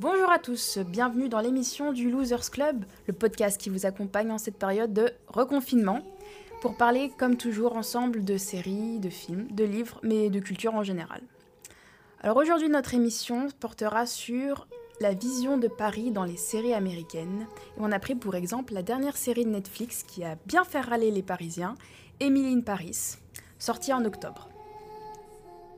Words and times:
Bonjour 0.00 0.28
à 0.28 0.40
tous, 0.40 0.78
bienvenue 0.78 1.28
dans 1.28 1.38
l'émission 1.38 1.92
du 1.92 2.10
Losers 2.10 2.50
Club, 2.50 2.84
le 3.06 3.12
podcast 3.12 3.60
qui 3.60 3.70
vous 3.70 3.86
accompagne 3.86 4.32
en 4.32 4.38
cette 4.38 4.58
période 4.58 4.92
de 4.92 5.12
reconfinement, 5.28 6.00
pour 6.60 6.76
parler 6.76 7.12
comme 7.16 7.36
toujours 7.36 7.76
ensemble 7.76 8.24
de 8.24 8.36
séries, 8.36 8.98
de 8.98 9.08
films, 9.08 9.46
de 9.52 9.62
livres, 9.62 10.00
mais 10.02 10.30
de 10.30 10.40
culture 10.40 10.74
en 10.74 10.82
général. 10.82 11.20
Alors 12.20 12.38
aujourd'hui 12.38 12.68
notre 12.68 12.92
émission 12.94 13.46
portera 13.60 14.04
sur 14.04 14.66
la 15.00 15.14
vision 15.14 15.56
de 15.56 15.68
Paris 15.68 16.10
dans 16.10 16.24
les 16.24 16.36
séries 16.36 16.74
américaines, 16.74 17.46
et 17.76 17.80
on 17.80 17.92
a 17.92 18.00
pris 18.00 18.16
pour 18.16 18.34
exemple 18.34 18.74
la 18.74 18.82
dernière 18.82 19.16
série 19.16 19.44
de 19.44 19.50
Netflix 19.50 20.02
qui 20.02 20.24
a 20.24 20.36
bien 20.44 20.64
fait 20.64 20.80
râler 20.80 21.12
les 21.12 21.22
Parisiens, 21.22 21.76
Emily 22.18 22.52
in 22.52 22.62
Paris, 22.62 23.18
sortie 23.60 23.92
en 23.92 24.04
octobre. 24.04 24.48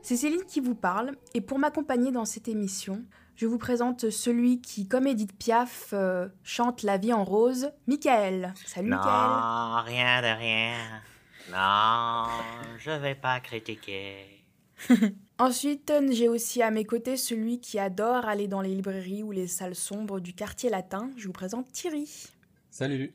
C'est 0.03 0.17
Céline 0.17 0.45
qui 0.49 0.61
vous 0.61 0.75
parle, 0.75 1.13
et 1.35 1.41
pour 1.41 1.59
m'accompagner 1.59 2.11
dans 2.11 2.25
cette 2.25 2.49
émission, 2.49 3.05
je 3.37 3.47
vous 3.47 3.59
présente 3.59 4.11
celui 4.11 4.61
qui, 4.61 4.89
comme 4.89 5.07
Edith 5.07 5.37
Piaf, 5.37 5.91
euh, 5.93 6.29
chante 6.43 6.83
La 6.83 6.99
vie 6.99 7.13
en 7.13 7.25
rose, 7.25 7.71
Michael. 7.87 8.53
Salut 8.67 8.91
non, 8.91 8.97
Michael. 8.97 9.95
rien 9.95 10.23
de 10.23 10.39
rien. 10.39 10.77
Non, 11.53 12.29
je 12.79 12.91
vais 12.91 13.15
pas 13.15 13.41
critiquer. 13.41 14.45
Ensuite, 15.39 15.93
j'ai 16.11 16.29
aussi 16.29 16.63
à 16.63 16.71
mes 16.71 16.85
côtés 16.85 17.17
celui 17.17 17.61
qui 17.61 17.79
adore 17.79 18.27
aller 18.27 18.49
dans 18.49 18.61
les 18.61 18.75
librairies 18.75 19.23
ou 19.23 19.33
les 19.33 19.47
salles 19.47 19.75
sombres 19.75 20.21
du 20.21 20.35
quartier 20.35 20.71
latin. 20.71 21.11
Je 21.17 21.27
vous 21.27 21.33
présente 21.33 21.71
Thierry. 21.73 22.09
Salut. 22.71 23.13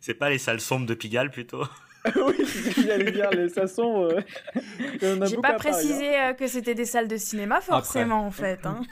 C'est 0.00 0.14
pas 0.14 0.30
les 0.30 0.38
salles 0.38 0.60
sombres 0.60 0.86
de 0.86 0.94
Pigalle 0.94 1.30
plutôt? 1.30 1.64
oui, 2.26 2.44
c'est 2.46 2.70
ce 2.70 2.74
que 2.74 2.82
j'allais 2.82 3.10
dire, 3.10 3.30
les 3.30 3.48
façons. 3.48 4.04
Euh... 4.04 4.20
J'ai 5.26 5.36
pas 5.36 5.42
Paris, 5.42 5.54
hein. 5.54 5.54
précisé 5.54 6.20
euh, 6.20 6.32
que 6.32 6.46
c'était 6.46 6.74
des 6.74 6.84
salles 6.84 7.08
de 7.08 7.16
cinéma, 7.16 7.60
forcément, 7.60 8.26
en 8.26 8.30
fait. 8.30 8.60
hein. 8.66 8.82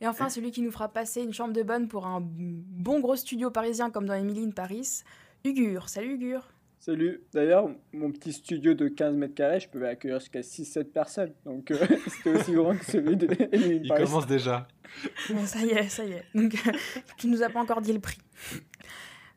Et 0.00 0.06
enfin, 0.06 0.28
celui 0.28 0.50
qui 0.50 0.62
nous 0.62 0.70
fera 0.70 0.88
passer 0.88 1.22
une 1.22 1.32
chambre 1.32 1.52
de 1.52 1.62
bonne 1.62 1.88
pour 1.88 2.06
un 2.06 2.20
bon 2.22 3.00
gros 3.00 3.16
studio 3.16 3.50
parisien 3.50 3.90
comme 3.90 4.06
dans 4.06 4.14
Emily 4.14 4.44
in 4.44 4.50
Paris, 4.50 5.02
Ugur. 5.44 5.88
Salut 5.88 6.14
Ugur. 6.14 6.52
Salut. 6.78 7.22
D'ailleurs, 7.32 7.68
mon 7.92 8.12
petit 8.12 8.32
studio 8.32 8.74
de 8.74 8.88
15 8.88 9.14
mètres 9.16 9.34
carrés, 9.34 9.58
je 9.58 9.68
pouvais 9.68 9.88
accueillir 9.88 10.20
jusqu'à 10.20 10.40
6-7 10.40 10.84
personnes. 10.84 11.32
Donc, 11.44 11.70
euh, 11.70 11.78
c'était 12.06 12.30
aussi 12.30 12.52
grand 12.52 12.76
que 12.76 12.84
celui 12.84 13.16
de 13.16 13.26
Emily 13.52 13.78
in 13.78 13.80
Il 13.82 13.88
Paris. 13.88 14.04
commence 14.04 14.26
déjà. 14.26 14.68
Bon, 15.30 15.44
ça 15.46 15.60
y 15.60 15.70
est, 15.70 15.88
ça 15.88 16.04
y 16.04 16.12
est. 16.12 16.24
Donc, 16.34 16.54
tu 17.16 17.26
nous 17.26 17.42
as 17.42 17.48
pas 17.48 17.60
encore 17.60 17.80
dit 17.80 17.92
le 17.92 17.98
prix. 17.98 18.18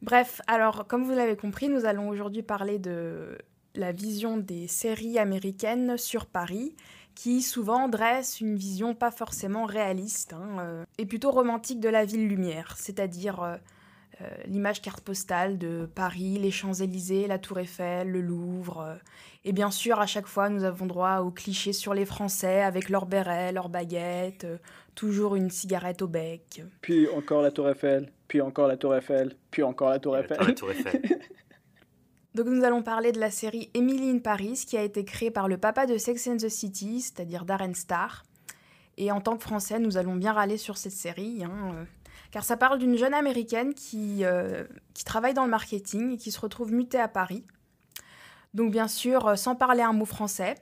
Bref, 0.02 0.42
alors, 0.48 0.88
comme 0.88 1.04
vous 1.04 1.14
l'avez 1.14 1.36
compris, 1.36 1.70
nous 1.70 1.86
allons 1.86 2.10
aujourd'hui 2.10 2.42
parler 2.42 2.80
de 2.80 3.38
la 3.76 3.92
vision 3.92 4.38
des 4.38 4.68
séries 4.68 5.20
américaines 5.20 5.98
sur 5.98 6.26
Paris, 6.26 6.76
qui 7.16 7.42
souvent 7.42 7.90
dressent 7.90 8.40
une 8.40 8.56
vision 8.56 8.96
pas 8.96 9.12
forcément 9.12 9.66
réaliste, 9.66 10.34
hein, 10.34 10.58
euh, 10.60 10.86
et 10.98 11.06
plutôt 11.06 11.32
romantique 11.32 11.82
de 11.82 11.90
la 11.90 12.06
ville 12.06 12.28
lumière, 12.28 12.76
c'est-à-dire 12.78 13.44
euh, 13.44 13.58
euh, 14.22 14.30
l'image 14.46 14.82
carte 14.82 15.02
postale 15.02 15.58
de 15.58 15.90
Paris, 15.94 16.40
les 16.40 16.52
Champs-Élysées, 16.52 17.28
la 17.28 17.38
Tour 17.38 17.60
Eiffel, 17.60 18.10
le 18.10 18.22
Louvre. 18.22 18.98
et 19.44 19.52
bien 19.52 19.70
sûr, 19.70 20.00
à 20.00 20.06
chaque 20.06 20.28
fois, 20.28 20.50
nous 20.50 20.64
avons 20.64 20.86
droit 20.86 21.18
aux 21.18 21.32
clichés 21.32 21.74
sur 21.74 21.94
les 21.94 22.06
Français 22.06 22.62
avec 22.62 22.88
leurs 22.88 23.06
bérets, 23.06 23.52
leurs 23.52 23.70
baguettes, 23.70 24.48
toujours 24.96 25.36
une 25.36 25.50
cigarette 25.50 26.02
au 26.02 26.08
bec. 26.08 26.64
Puis 26.82 27.08
encore 27.10 27.42
la 27.42 27.52
Tour 27.52 27.70
Eiffel, 27.70 28.10
puis 28.30 28.40
encore 28.40 28.68
la 28.70 28.78
Tour 28.78 28.96
Eiffel, 28.96 29.36
puis 29.52 29.64
encore 29.64 29.90
la 29.90 30.00
Tour 30.00 30.16
Eiffel. 30.18 30.38
tour- 30.38 30.48
la 30.48 30.54
tour 30.54 30.72
Eiffel. 30.72 31.02
Donc 32.36 32.46
nous 32.46 32.64
allons 32.64 32.84
parler 32.84 33.12
de 33.12 33.20
la 33.20 33.32
série 33.32 33.70
Emily 33.74 34.10
in 34.12 34.20
Paris 34.20 34.64
qui 34.66 34.78
a 34.78 34.84
été 34.84 35.04
créée 35.04 35.32
par 35.32 35.48
le 35.50 35.58
papa 35.58 35.86
de 35.88 35.98
Sex 35.98 36.28
and 36.28 36.38
the 36.38 36.48
City, 36.48 37.02
c'est-à-dire 37.02 37.44
Darren 37.44 37.74
Star. 37.74 38.24
Et 38.98 39.12
en 39.12 39.20
tant 39.20 39.36
que 39.36 39.44
Français, 39.44 39.80
nous 39.80 39.98
allons 39.98 40.16
bien 40.16 40.32
râler 40.34 40.58
sur 40.58 40.78
cette 40.78 40.92
série, 40.94 41.44
hein, 41.44 41.74
euh, 41.74 41.84
car 42.32 42.44
ça 42.44 42.56
parle 42.56 42.78
d'une 42.80 42.98
jeune 42.98 43.14
américaine 43.14 43.74
qui, 43.74 44.24
euh, 44.24 44.64
qui 44.94 45.04
travaille 45.04 45.34
dans 45.34 45.44
le 45.46 45.50
marketing 45.50 46.12
et 46.14 46.18
qui 46.18 46.32
se 46.32 46.40
retrouve 46.40 46.72
mutée 46.72 47.00
à 47.00 47.08
Paris. 47.08 47.44
Donc 48.54 48.72
bien 48.72 48.88
sûr, 48.88 49.28
euh, 49.28 49.36
sans 49.36 49.56
parler 49.56 49.82
un 49.82 49.94
mot 49.94 50.06
français, 50.06 50.56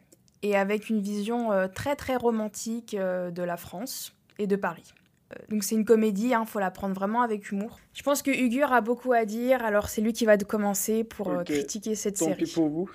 et 0.43 0.55
avec 0.55 0.89
une 0.89 1.01
vision 1.01 1.51
euh, 1.51 1.67
très 1.67 1.95
très 1.95 2.15
romantique 2.15 2.93
euh, 2.93 3.29
de 3.31 3.41
la 3.43 3.57
France 3.57 4.13
et 4.37 4.47
de 4.47 4.55
Paris. 4.55 4.93
Euh, 5.33 5.35
Donc 5.49 5.63
c'est 5.63 5.75
une 5.75 5.85
comédie, 5.85 6.29
il 6.39 6.45
faut 6.47 6.59
la 6.59 6.71
prendre 6.71 6.95
vraiment 6.95 7.21
avec 7.21 7.51
humour. 7.51 7.79
Je 7.93 8.01
pense 8.03 8.21
que 8.21 8.31
Ugur 8.31 8.71
a 8.71 8.81
beaucoup 8.81 9.11
à 9.13 9.25
dire, 9.25 9.63
alors 9.63 9.89
c'est 9.89 10.01
lui 10.01 10.13
qui 10.13 10.25
va 10.25 10.37
commencer 10.37 11.03
pour 11.03 11.29
euh, 11.29 11.43
critiquer 11.43 11.95
cette 11.95 12.17
Tant 12.17 12.25
série. 12.25 12.45
pis 12.45 12.51
pour 12.53 12.69
vous. 12.69 12.89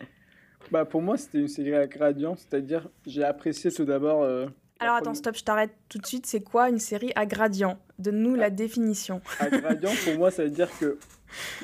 bah, 0.70 0.84
pour 0.84 1.02
moi, 1.02 1.16
c'était 1.16 1.38
une 1.38 1.48
série 1.48 1.74
à 1.74 1.86
gradient, 1.86 2.36
c'est-à-dire, 2.36 2.88
j'ai 3.06 3.22
apprécié 3.24 3.70
tout 3.70 3.84
d'abord. 3.84 4.22
euh, 4.22 4.46
Alors 4.80 4.94
attends, 4.94 5.04
première- 5.06 5.16
stop, 5.16 5.36
je 5.36 5.44
t'arrête 5.44 5.72
tout 5.88 5.98
de 5.98 6.06
suite. 6.06 6.26
C'est 6.26 6.40
quoi 6.42 6.68
une 6.70 6.78
série 6.78 7.12
à 7.16 7.26
gradient 7.26 7.78
Donne-nous 7.98 8.34
la 8.34 8.50
définition. 8.50 9.20
à 9.38 9.48
gradient, 9.50 9.90
pour 10.04 10.14
moi, 10.18 10.30
ça 10.30 10.44
veut 10.44 10.50
dire 10.50 10.70
que 10.78 10.98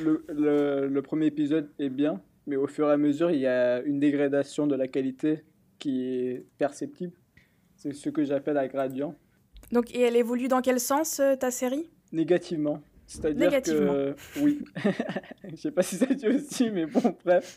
le, 0.01 0.25
le, 0.29 0.87
le 0.89 1.03
premier 1.03 1.27
épisode 1.27 1.71
est 1.79 1.89
bien, 1.89 2.21
mais 2.47 2.57
au 2.57 2.67
fur 2.67 2.89
et 2.89 2.93
à 2.93 2.97
mesure, 2.97 3.31
il 3.31 3.41
y 3.41 3.47
a 3.47 3.81
une 3.83 3.99
dégradation 4.01 4.67
de 4.67 4.75
la 4.77 4.87
qualité 4.87 5.45
qui 5.79 6.05
est 6.05 6.45
perceptible. 6.59 7.13
C'est 7.77 7.95
ce 7.95 8.11
que 8.11 8.23
j'appelle 8.25 8.59
à 8.59 8.69
gradient. 8.69 9.15
Donc, 9.73 9.95
et 9.95 10.01
elle 10.01 10.17
évolue 10.17 10.49
dans 10.49 10.61
quel 10.61 10.81
sens 10.81 11.21
euh, 11.21 11.37
ta 11.37 11.51
série? 11.51 11.91
Négativement. 12.13 12.83
C'est-à-dire 13.07 13.63
que... 13.63 14.15
Oui. 14.41 14.65
Je 15.51 15.57
sais 15.57 15.73
pas 15.73 15.83
si 15.83 15.97
ça 15.97 16.07
dit 16.07 16.29
aussi, 16.29 16.71
mais 16.71 16.87
bon, 16.87 17.17
bref. 17.25 17.57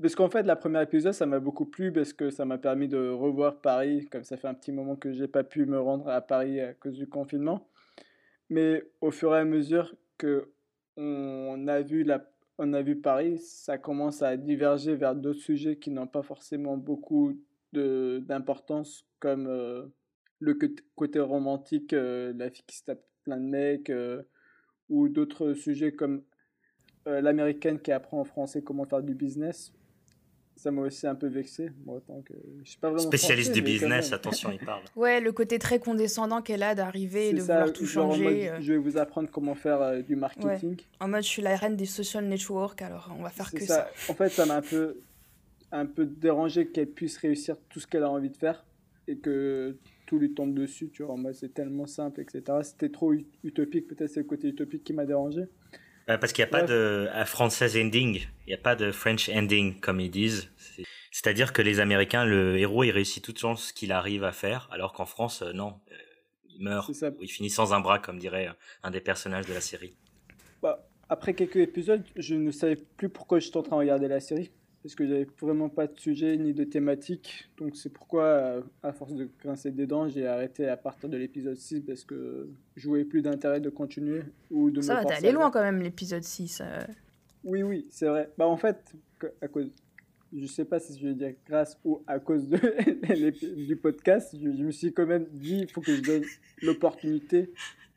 Parce 0.00 0.14
qu'en 0.14 0.28
fait, 0.28 0.42
la 0.42 0.56
première 0.56 0.82
épisode, 0.82 1.12
ça 1.12 1.26
m'a 1.26 1.38
beaucoup 1.38 1.66
plu 1.66 1.92
parce 1.92 2.12
que 2.12 2.30
ça 2.30 2.44
m'a 2.44 2.58
permis 2.58 2.88
de 2.88 3.10
revoir 3.10 3.60
Paris, 3.60 4.06
comme 4.10 4.24
ça 4.24 4.36
fait 4.36 4.48
un 4.48 4.54
petit 4.54 4.72
moment 4.72 4.96
que 4.96 5.12
j'ai 5.12 5.28
pas 5.28 5.44
pu 5.44 5.66
me 5.66 5.78
rendre 5.78 6.08
à 6.08 6.20
Paris 6.20 6.60
à 6.60 6.72
cause 6.74 6.94
du 6.94 7.06
confinement. 7.06 7.68
Mais 8.48 8.84
au 9.00 9.10
fur 9.10 9.34
et 9.34 9.40
à 9.40 9.44
mesure 9.44 9.94
que 10.18 10.50
on 10.96 11.68
a 11.68 11.82
vu 11.82 12.04
la, 12.04 12.24
on 12.58 12.72
a 12.72 12.82
vu 12.82 12.96
Paris, 12.96 13.38
ça 13.38 13.76
commence 13.78 14.22
à 14.22 14.36
diverger 14.36 14.94
vers 14.94 15.14
d'autres 15.14 15.40
sujets 15.40 15.76
qui 15.76 15.90
n'ont 15.90 16.06
pas 16.06 16.22
forcément 16.22 16.76
beaucoup 16.76 17.38
d'importance, 17.72 19.06
comme 19.20 19.46
euh, 19.46 19.84
le 20.40 20.58
côté- 20.94 21.20
romantique, 21.20 21.92
euh, 21.92 22.32
la 22.36 22.50
fille 22.50 22.64
qui 22.66 22.76
se 22.76 22.84
tape 22.84 23.02
plein 23.24 23.36
de 23.38 23.46
mecs, 23.46 23.90
euh, 23.90 24.22
ou 24.88 25.08
d'autres 25.08 25.54
sujets 25.54 25.92
comme 25.92 26.22
euh, 27.06 27.20
l'américaine 27.20 27.78
qui 27.80 27.92
apprend 27.92 28.20
en 28.20 28.24
français 28.24 28.62
comment 28.62 28.84
faire 28.84 29.02
du 29.02 29.14
business. 29.14 29.72
Ça 30.56 30.70
m'a 30.70 30.80
aussi 30.82 31.06
un 31.06 31.14
peu 31.14 31.26
vexé. 31.26 31.70
Moi, 31.84 32.00
tant 32.06 32.22
que... 32.22 32.32
je 32.64 32.70
suis 32.70 32.78
pas 32.78 32.88
vraiment 32.88 33.06
Spécialiste 33.06 33.50
français, 33.50 33.60
du 33.60 33.72
business, 33.72 34.12
attention, 34.12 34.50
il 34.50 34.58
parle. 34.58 34.82
Ouais, 34.96 35.20
le 35.20 35.30
côté 35.30 35.58
très 35.58 35.78
condescendant 35.78 36.40
qu'elle 36.40 36.62
a 36.62 36.74
d'arriver 36.74 37.28
et 37.28 37.32
de 37.34 37.40
ça, 37.40 37.58
vouloir 37.58 37.72
tout 37.74 37.84
changer. 37.84 38.50
mode, 38.50 38.62
Je 38.62 38.72
vais 38.72 38.78
vous 38.78 38.96
apprendre 38.96 39.28
comment 39.30 39.54
faire 39.54 39.82
euh, 39.82 40.00
du 40.00 40.16
marketing. 40.16 40.76
En 40.98 41.08
mode, 41.08 41.22
je 41.22 41.28
suis 41.28 41.42
la 41.42 41.56
reine 41.56 41.76
des 41.76 41.84
social 41.84 42.24
networks, 42.24 42.80
alors 42.80 43.14
on 43.18 43.22
va 43.22 43.28
faire 43.30 43.50
que 43.50 43.60
ça. 43.60 43.90
En 44.08 44.14
fait, 44.14 44.30
ça 44.30 44.46
m'a 44.46 44.56
un 44.56 44.62
peu, 44.62 44.96
un 45.72 45.84
peu 45.84 46.06
dérangé 46.06 46.66
qu'elle 46.68 46.90
puisse 46.90 47.18
réussir 47.18 47.56
tout 47.68 47.78
ce 47.78 47.86
qu'elle 47.86 48.04
a 48.04 48.10
envie 48.10 48.30
de 48.30 48.36
faire 48.36 48.64
et 49.08 49.18
que 49.18 49.76
tout 50.06 50.18
lui 50.18 50.32
tombe 50.32 50.54
dessus. 50.54 50.88
Tu 50.92 51.02
vois, 51.02 51.16
moi, 51.16 51.32
c'est 51.34 51.52
tellement 51.52 51.86
simple, 51.86 52.20
etc. 52.20 52.42
C'était 52.62 52.88
trop 52.90 53.12
ut- 53.12 53.26
utopique. 53.44 53.88
Peut-être 53.88 54.10
c'est 54.10 54.20
le 54.20 54.26
côté 54.26 54.48
utopique 54.48 54.84
qui 54.84 54.92
m'a 54.92 55.04
dérangé. 55.04 55.42
Euh, 56.08 56.16
Parce 56.18 56.32
qu'il 56.32 56.44
n'y 56.44 56.48
a 56.48 56.52
pas 56.52 56.62
de 56.62 57.08
à 57.12 57.24
française 57.24 57.76
ending, 57.76 58.20
il 58.46 58.48
n'y 58.48 58.54
a 58.54 58.58
pas 58.58 58.76
de 58.76 58.92
French 58.92 59.28
ending 59.28 59.80
comme 59.80 59.98
ils 60.00 60.10
disent. 60.10 60.48
C'est- 60.56 60.84
C'est-à-dire 61.10 61.52
que 61.52 61.62
les 61.62 61.80
Américains, 61.80 62.24
le 62.24 62.56
héros, 62.58 62.84
il 62.84 62.90
réussit 62.92 63.24
tout 63.24 63.56
ce 63.56 63.72
qu'il 63.72 63.90
arrive 63.90 64.22
à 64.22 64.32
faire, 64.32 64.68
alors 64.70 64.92
qu'en 64.92 65.06
France, 65.06 65.42
euh, 65.42 65.52
non, 65.52 65.74
Euh, 65.90 65.94
il 66.48 66.62
meurt, 66.62 66.86
C'est 66.86 66.94
ça. 66.94 67.10
ou 67.10 67.22
il 67.22 67.28
finit 67.28 67.50
sans 67.50 67.72
un 67.74 67.80
bras, 67.80 67.98
comme 67.98 68.18
dirait 68.18 68.48
un 68.82 68.90
des 68.90 69.00
personnages 69.00 69.46
de 69.46 69.52
la 69.54 69.60
série. 69.60 69.96
Bah, 70.62 70.86
après 71.08 71.34
quelques 71.34 71.56
épisodes, 71.56 72.02
je 72.16 72.34
ne 72.34 72.50
savais 72.50 72.76
plus 72.76 73.08
pourquoi 73.08 73.40
j'étais 73.40 73.56
en 73.56 73.62
train 73.62 73.76
de 73.76 73.80
regarder 73.80 74.08
la 74.08 74.20
série. 74.20 74.50
Parce 74.86 74.94
que 74.94 75.04
j'avais 75.04 75.26
vraiment 75.40 75.68
pas 75.68 75.88
de 75.88 75.98
sujet 75.98 76.36
ni 76.36 76.54
de 76.54 76.62
thématique. 76.62 77.50
Donc 77.58 77.74
c'est 77.74 77.88
pourquoi, 77.88 78.22
euh, 78.22 78.60
à 78.84 78.92
force 78.92 79.14
de 79.14 79.28
grincer 79.42 79.72
des 79.72 79.84
dents, 79.84 80.08
j'ai 80.08 80.28
arrêté 80.28 80.68
à 80.68 80.76
partir 80.76 81.08
de 81.08 81.16
l'épisode 81.16 81.56
6 81.56 81.80
parce 81.80 82.04
que 82.04 82.48
je 82.76 82.86
voyais 82.86 83.04
plus 83.04 83.20
d'intérêt 83.20 83.58
de 83.58 83.68
continuer 83.68 84.22
ou 84.48 84.70
de 84.70 84.80
Ça 84.80 84.94
me 84.94 84.98
va, 85.00 85.04
t'es 85.04 85.14
allé 85.14 85.32
loin 85.32 85.50
quand 85.50 85.60
même, 85.60 85.80
l'épisode 85.80 86.22
6. 86.22 86.60
euh. 86.60 86.84
Oui, 87.42 87.64
oui, 87.64 87.88
c'est 87.90 88.06
vrai. 88.06 88.30
Bah 88.38 88.46
en 88.46 88.56
fait, 88.56 88.94
à 89.42 89.48
cause, 89.48 89.72
je 90.32 90.46
sais 90.46 90.64
pas 90.64 90.78
si 90.78 90.96
je 90.96 91.08
vais 91.08 91.14
dire 91.14 91.34
grâce 91.48 91.76
ou 91.84 92.04
à 92.06 92.20
cause 92.20 92.48
de 92.48 93.64
du 93.64 93.74
podcast, 93.74 94.36
je, 94.40 94.52
je 94.52 94.62
me 94.62 94.70
suis 94.70 94.92
quand 94.92 95.06
même 95.06 95.26
dit, 95.32 95.62
il 95.62 95.68
faut 95.68 95.80
que 95.80 95.96
je 95.96 96.00
donne 96.00 96.22
l'opportunité 96.62 97.50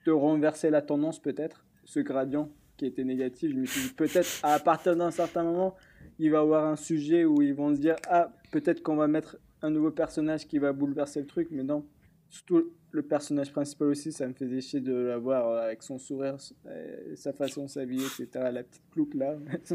de 0.08 0.12
renverser 0.12 0.72
la 0.72 0.82
tendance 0.82 1.20
peut-être, 1.20 1.64
ce 1.86 2.00
gradient 2.00 2.50
qui 2.80 2.86
était 2.86 3.04
négatif. 3.04 3.52
Je 3.52 3.56
me 3.56 3.66
suis 3.66 3.82
dit 3.82 3.94
peut-être 3.94 4.40
à 4.42 4.58
partir 4.60 4.96
d'un 4.96 5.12
certain 5.12 5.44
moment, 5.44 5.76
il 6.18 6.32
va 6.32 6.38
y 6.38 6.42
avoir 6.42 6.66
un 6.66 6.76
sujet 6.76 7.26
où 7.26 7.42
ils 7.42 7.54
vont 7.54 7.76
se 7.76 7.80
dire, 7.80 7.98
ah, 8.08 8.32
peut-être 8.52 8.82
qu'on 8.82 8.96
va 8.96 9.08
mettre 9.08 9.38
un 9.62 9.70
nouveau 9.70 9.92
personnage 9.92 10.48
qui 10.48 10.58
va 10.58 10.72
bouleverser 10.72 11.20
le 11.20 11.28
truc, 11.28 11.50
mais 11.52 11.64
non. 11.64 11.86
Surtout 12.30 12.72
le 12.92 13.02
personnage 13.02 13.52
principal 13.52 13.90
aussi, 13.90 14.12
ça 14.12 14.28
me 14.28 14.34
faisait 14.34 14.62
chier 14.62 14.80
de 14.80 14.94
l'avoir 14.94 15.48
euh, 15.50 15.66
avec 15.66 15.84
son 15.84 15.98
sourire, 15.98 16.38
euh, 16.68 17.16
sa 17.16 17.34
façon 17.34 17.66
de 17.66 17.70
s'habiller, 17.70 18.06
etc. 18.06 18.50
La 18.52 18.64
petite 18.64 18.90
plouc 18.92 19.14
là. 19.14 19.36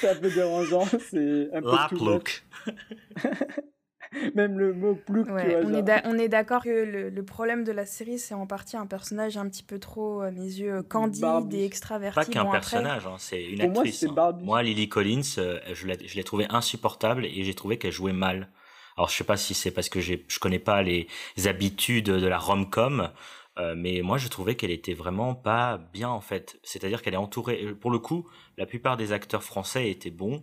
c'est 0.00 0.08
un 0.08 0.16
peu 0.16 0.30
dérangeant, 0.30 0.84
c'est 0.84 1.54
un 1.54 1.62
peu 1.62 1.70
La 1.70 1.88
plouc. 1.88 2.44
Même 4.34 4.58
le 4.58 4.72
mot 4.74 4.94
plouc, 4.94 5.26
tu 5.26 5.32
Ouais, 5.32 5.54
vois. 5.54 5.60
on, 5.64 5.68
genre. 5.68 5.78
est 5.78 5.82
d'a- 5.82 6.02
on 6.04 6.18
est 6.18 6.28
d'accord 6.28 6.62
que 6.64 6.68
le, 6.68 7.10
le 7.10 7.24
problème 7.24 7.62
de 7.64 7.72
la 7.72 7.86
série, 7.86 8.18
c'est 8.18 8.34
en 8.34 8.46
partie 8.46 8.76
un 8.76 8.86
personnage 8.86 9.36
un 9.36 9.48
petit 9.48 9.62
peu 9.62 9.78
trop, 9.78 10.20
à 10.22 10.30
mes 10.30 10.40
yeux, 10.40 10.82
candide 10.82 11.20
Barbie. 11.22 11.56
et 11.60 11.64
extraverti. 11.64 12.14
Pas 12.16 12.24
qu'un 12.24 12.42
Bon, 12.42 12.48
après- 12.50 12.60
personnage, 12.60 13.06
hein, 13.06 13.14
c'est 13.18 13.42
une 13.44 13.60
Pour 13.60 13.68
moi, 13.70 13.82
actrice. 13.82 14.00
c'est 14.00 14.08
hein. 14.08 14.38
Moi, 14.40 14.62
Lily 14.62 14.88
Collins, 14.88 15.22
euh, 15.38 15.58
je 15.72 15.86
l'ai 15.86 16.24
trouvée 16.24 16.46
insupportable 16.50 17.24
et 17.24 17.44
j'ai 17.44 17.54
trouvé 17.54 17.78
qu'elle 17.78 17.92
jouait 17.92 18.12
mal. 18.12 18.50
Alors, 18.96 19.08
je 19.08 19.16
sais 19.16 19.24
pas 19.24 19.36
si 19.36 19.54
c'est 19.54 19.70
parce 19.70 19.88
que 19.88 20.00
je 20.00 20.16
connais 20.40 20.58
pas 20.58 20.82
les 20.82 21.06
habitudes 21.46 22.06
de 22.06 22.26
la 22.26 22.38
rom-com, 22.38 23.10
euh, 23.58 23.74
mais 23.76 24.02
moi, 24.02 24.18
je 24.18 24.28
trouvais 24.28 24.56
qu'elle 24.56 24.70
était 24.72 24.94
vraiment 24.94 25.34
pas 25.34 25.78
bien 25.92 26.08
en 26.08 26.20
fait. 26.20 26.58
C'est-à-dire 26.62 27.00
qu'elle 27.00 27.14
est 27.14 27.18
entourée. 27.18 27.62
euh, 27.64 27.74
Pour 27.74 27.90
le 27.90 27.98
coup, 27.98 28.26
la 28.58 28.66
plupart 28.66 28.96
des 28.96 29.12
acteurs 29.12 29.42
français 29.42 29.90
étaient 29.90 30.10
bons. 30.10 30.42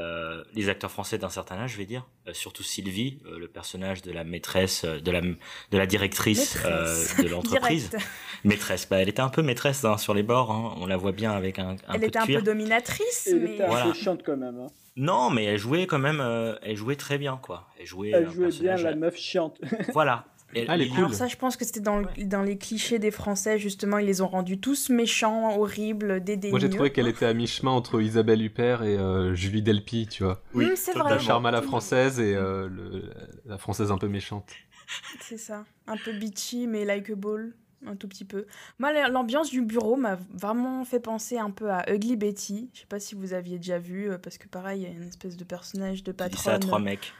Euh, 0.00 0.42
les 0.54 0.68
acteurs 0.68 0.90
français 0.90 1.18
d'un 1.18 1.28
certain 1.28 1.56
âge, 1.56 1.72
je 1.72 1.76
vais 1.76 1.84
dire, 1.84 2.06
Euh, 2.26 2.32
surtout 2.32 2.62
Sylvie, 2.62 3.18
euh, 3.26 3.38
le 3.38 3.48
personnage 3.48 4.00
de 4.02 4.12
la 4.12 4.24
maîtresse, 4.24 4.84
euh, 4.84 5.00
de 5.00 5.10
la 5.10 5.20
de 5.20 5.78
la 5.78 5.86
directrice 5.86 6.56
euh, 6.64 6.94
de 7.22 7.28
l'entreprise. 7.28 7.90
Maîtresse, 8.44 8.88
bah, 8.88 8.98
elle 9.00 9.08
était 9.08 9.20
un 9.20 9.28
peu 9.28 9.42
maîtresse 9.42 9.84
hein, 9.84 9.98
sur 9.98 10.14
les 10.14 10.22
bords. 10.22 10.50
hein. 10.50 10.74
On 10.80 10.86
la 10.86 10.96
voit 10.96 11.12
bien 11.12 11.32
avec 11.32 11.58
un, 11.58 11.70
un 11.70 11.76
Elle 11.94 12.00
peu 12.00 12.06
était 12.06 12.18
de 12.18 12.22
un 12.22 12.26
cuir. 12.26 12.38
peu 12.40 12.46
dominatrice, 12.46 13.28
elle 13.30 13.40
mais 13.40 13.54
était 13.54 13.66
Voilà. 13.66 13.84
peu 13.86 13.92
chiante 13.92 14.22
quand 14.24 14.36
même. 14.36 14.58
hein. 14.60 14.66
Non, 14.96 15.30
mais 15.30 15.44
elle 15.44 15.58
jouait 15.58 15.86
quand 15.86 15.98
même. 15.98 16.20
euh, 16.20 16.56
elle 16.62 16.76
jouait 16.76 16.96
très 16.96 17.18
bien, 17.18 17.38
quoi. 17.42 17.68
Elle 17.78 17.86
jouait. 17.86 18.10
Elle 18.10 18.30
jouait 18.30 18.48
bien 18.50 18.76
la 18.76 18.94
meuf 18.94 19.16
chiante. 19.16 19.60
Voilà. 19.92 20.24
Et 20.54 20.64
Ah, 20.68 20.74
elle 20.74 20.82
est 20.82 20.88
cool. 20.88 20.98
Alors 20.98 21.14
ça, 21.14 21.28
je 21.28 21.36
pense 21.36 21.56
que 21.56 21.64
c'était 21.64 21.80
dans, 21.80 21.98
le- 21.98 22.08
dans 22.24 22.42
les 22.42 22.58
clichés 22.58 22.98
des 22.98 23.10
Français, 23.12 23.58
justement, 23.58 23.98
ils 23.98 24.06
les 24.06 24.20
ont 24.20 24.26
rendus 24.28 24.58
tous 24.58 24.88
méchants, 24.90 25.56
horribles, 25.58 26.22
dédaigneux. 26.24 26.50
Moi 26.50 26.58
j'ai 26.58 26.70
trouvé 26.70 26.90
qu'elle 26.90 27.06
était 27.08 27.26
à 27.26 27.34
mi-chemin 27.34 27.70
entre 27.70 28.00
Isabelle 28.02 28.42
Huppert 28.42 28.82
et 28.82 28.96
euh, 28.96 29.34
Julie 29.34 29.62
Delpy, 29.62 30.08
tu 30.08 30.24
vois. 30.24 30.42
Oui, 30.54 30.64
Hum, 30.66 30.72
c'est 30.76 30.94
Le 30.94 31.00
vrai. 31.00 31.18
charme 31.20 31.46
à 31.46 31.50
la 31.52 31.62
française 31.62 32.18
et 32.18 32.34
euh, 32.34 32.68
le- 32.68 33.10
la 33.46 33.58
française 33.58 33.92
un 33.92 33.98
peu 33.98 34.08
méchante. 34.08 34.50
C'est 35.20 35.38
ça. 35.38 35.64
Un 35.86 35.96
peu 35.96 36.10
bitchy, 36.12 36.66
mais 36.66 36.84
likeable, 36.84 37.54
un 37.86 37.94
tout 37.94 38.08
petit 38.08 38.24
peu. 38.24 38.46
Moi, 38.80 39.08
l'ambiance 39.08 39.50
du 39.50 39.62
bureau 39.62 39.94
m'a 39.96 40.18
vraiment 40.34 40.84
fait 40.84 40.98
penser 40.98 41.38
un 41.38 41.50
peu 41.50 41.70
à 41.70 41.88
Ugly 41.92 42.16
Betty. 42.16 42.70
Je 42.74 42.80
sais 42.80 42.86
pas 42.86 42.98
si 42.98 43.14
vous 43.14 43.32
aviez 43.32 43.58
déjà 43.58 43.78
vu, 43.78 44.10
euh, 44.10 44.18
parce 44.18 44.36
que 44.36 44.48
pareil, 44.48 44.80
il 44.80 44.88
y 44.88 44.90
a 44.90 44.94
une 44.96 45.06
espèce 45.08 45.36
de 45.36 45.44
personnage 45.44 46.02
de 46.02 46.10
dis 46.10 46.18
ça 46.18 46.24
à 46.24 46.28
patronne. 46.54 46.60
trois 46.60 46.80
mecs. 46.80 47.12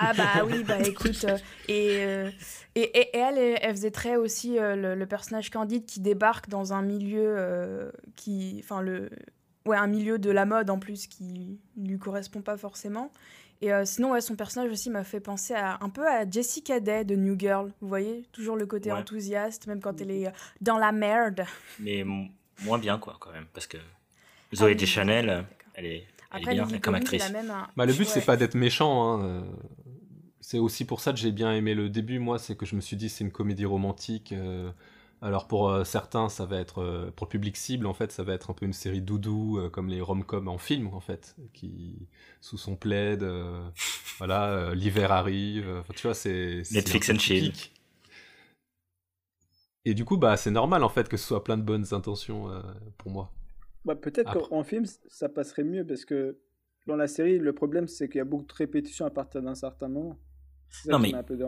Ah 0.00 0.12
bah 0.16 0.44
oui, 0.46 0.62
bah 0.64 0.80
écoute. 0.80 1.24
euh, 1.24 1.36
et, 1.68 1.98
euh, 2.04 2.30
et, 2.74 2.82
et- 2.82 3.16
et 3.16 3.16
elle, 3.18 3.38
elle, 3.60 3.70
faisait 3.72 3.90
très 3.90 4.16
aussi 4.16 4.58
euh, 4.58 4.76
le, 4.76 4.94
le 4.94 5.06
personnage 5.06 5.50
candide 5.50 5.84
qui 5.86 6.00
débarque 6.00 6.48
dans 6.48 6.72
un 6.72 6.82
milieu 6.82 7.34
euh, 7.36 7.90
qui... 8.16 8.60
Enfin, 8.62 8.80
le... 8.82 9.10
Ouais, 9.66 9.76
un 9.76 9.86
milieu 9.86 10.18
de 10.18 10.30
la 10.30 10.46
mode 10.46 10.70
en 10.70 10.78
plus 10.78 11.06
qui 11.08 11.60
ne 11.76 11.88
lui 11.88 11.98
correspond 11.98 12.40
pas 12.40 12.56
forcément. 12.56 13.12
Et 13.60 13.72
euh, 13.72 13.84
sinon, 13.84 14.12
ouais, 14.12 14.20
son 14.20 14.36
personnage 14.36 14.70
aussi 14.70 14.88
m'a 14.88 15.02
fait 15.04 15.20
penser 15.20 15.52
à, 15.52 15.78
un 15.82 15.90
peu 15.90 16.06
à 16.08 16.28
Jessica 16.30 16.78
Day 16.80 17.04
de 17.04 17.16
New 17.16 17.36
Girl. 17.38 17.72
Vous 17.80 17.88
voyez 17.88 18.22
Toujours 18.32 18.56
le 18.56 18.66
côté 18.66 18.92
Ouais. 18.92 18.98
enthousiaste, 18.98 19.66
même 19.66 19.80
quand 19.80 20.00
elle 20.00 20.10
est 20.12 20.28
euh, 20.28 20.30
dans 20.60 20.78
la 20.78 20.92
merde. 20.92 21.44
Mais 21.80 22.04
moins 22.64 22.78
bien, 22.78 22.98
quoi, 22.98 23.16
quand 23.20 23.32
même. 23.32 23.46
Parce 23.52 23.66
que 23.66 23.76
Zoé 24.54 24.70
oui, 24.70 24.76
Deschanel, 24.76 25.44
elle 25.74 25.84
est, 25.84 25.88
elle 25.88 25.92
est 25.96 26.06
Après, 26.30 26.54
bien 26.54 26.78
comme 26.78 26.94
actrice. 26.94 27.30
même 27.30 27.50
un- 27.50 27.68
Bah, 27.76 27.84
le 27.84 27.92
but, 27.92 28.00
Ouais. 28.00 28.04
c'est 28.06 28.24
pas 28.24 28.36
d'être 28.38 28.54
méchant. 28.54 29.20
hein, 29.20 29.44
C'est 30.50 30.58
aussi 30.58 30.86
pour 30.86 31.00
ça 31.00 31.12
que 31.12 31.18
j'ai 31.18 31.30
bien 31.30 31.52
aimé 31.52 31.74
le 31.74 31.90
début, 31.90 32.18
moi, 32.18 32.38
c'est 32.38 32.56
que 32.56 32.64
je 32.64 32.74
me 32.74 32.80
suis 32.80 32.96
dit 32.96 33.10
c'est 33.10 33.22
une 33.22 33.30
comédie 33.30 33.66
romantique. 33.66 34.32
euh, 34.32 34.70
Alors 35.20 35.46
pour 35.46 35.68
euh, 35.68 35.84
certains, 35.84 36.30
ça 36.30 36.46
va 36.46 36.58
être 36.58 36.78
euh, 36.78 37.10
pour 37.14 37.26
le 37.26 37.28
public 37.28 37.54
cible, 37.54 37.86
en 37.86 37.92
fait, 37.92 38.10
ça 38.12 38.22
va 38.22 38.32
être 38.32 38.48
un 38.48 38.54
peu 38.54 38.64
une 38.64 38.72
série 38.72 39.02
doudou 39.02 39.58
euh, 39.58 39.68
comme 39.68 39.90
les 39.90 40.00
rom-coms 40.00 40.48
en 40.48 40.56
film, 40.56 40.86
en 40.94 41.00
fait, 41.00 41.36
qui 41.52 42.08
sous 42.40 42.56
son 42.56 42.76
plaid, 42.76 43.22
euh, 43.22 43.60
voilà, 44.16 44.48
euh, 44.48 44.74
l'hiver 44.74 45.12
arrive. 45.12 45.68
euh, 45.68 45.80
Enfin, 45.80 45.92
tu 45.94 46.06
vois, 46.06 46.14
c'est 46.14 46.62
Netflix 46.72 47.10
and 47.10 47.18
chill. 47.18 47.52
Et 49.84 49.92
du 49.92 50.06
coup, 50.06 50.16
bah, 50.16 50.38
c'est 50.38 50.50
normal 50.50 50.82
en 50.82 50.88
fait 50.88 51.10
que 51.10 51.18
ce 51.18 51.26
soit 51.26 51.44
plein 51.44 51.58
de 51.58 51.62
bonnes 51.62 51.92
intentions 51.92 52.48
euh, 52.50 52.62
pour 52.96 53.10
moi. 53.10 53.30
Bah, 53.84 53.96
Peut-être 53.96 54.30
Après- 54.30 54.48
qu'en 54.48 54.64
film, 54.64 54.86
ça 55.08 55.28
passerait 55.28 55.64
mieux 55.64 55.84
parce 55.84 56.06
que 56.06 56.38
dans 56.86 56.96
la 56.96 57.06
série, 57.06 57.38
le 57.38 57.52
problème, 57.52 57.86
c'est 57.86 58.08
qu'il 58.08 58.16
y 58.16 58.22
a 58.22 58.24
beaucoup 58.24 58.46
de 58.46 58.54
répétitions 58.54 59.04
à 59.04 59.10
partir 59.10 59.42
d'un 59.42 59.54
certain 59.54 59.88
moment. 59.88 60.18
Non, 60.86 60.98
mais- 60.98 61.12
m'a 61.12 61.18
un 61.18 61.22
peu. 61.22 61.38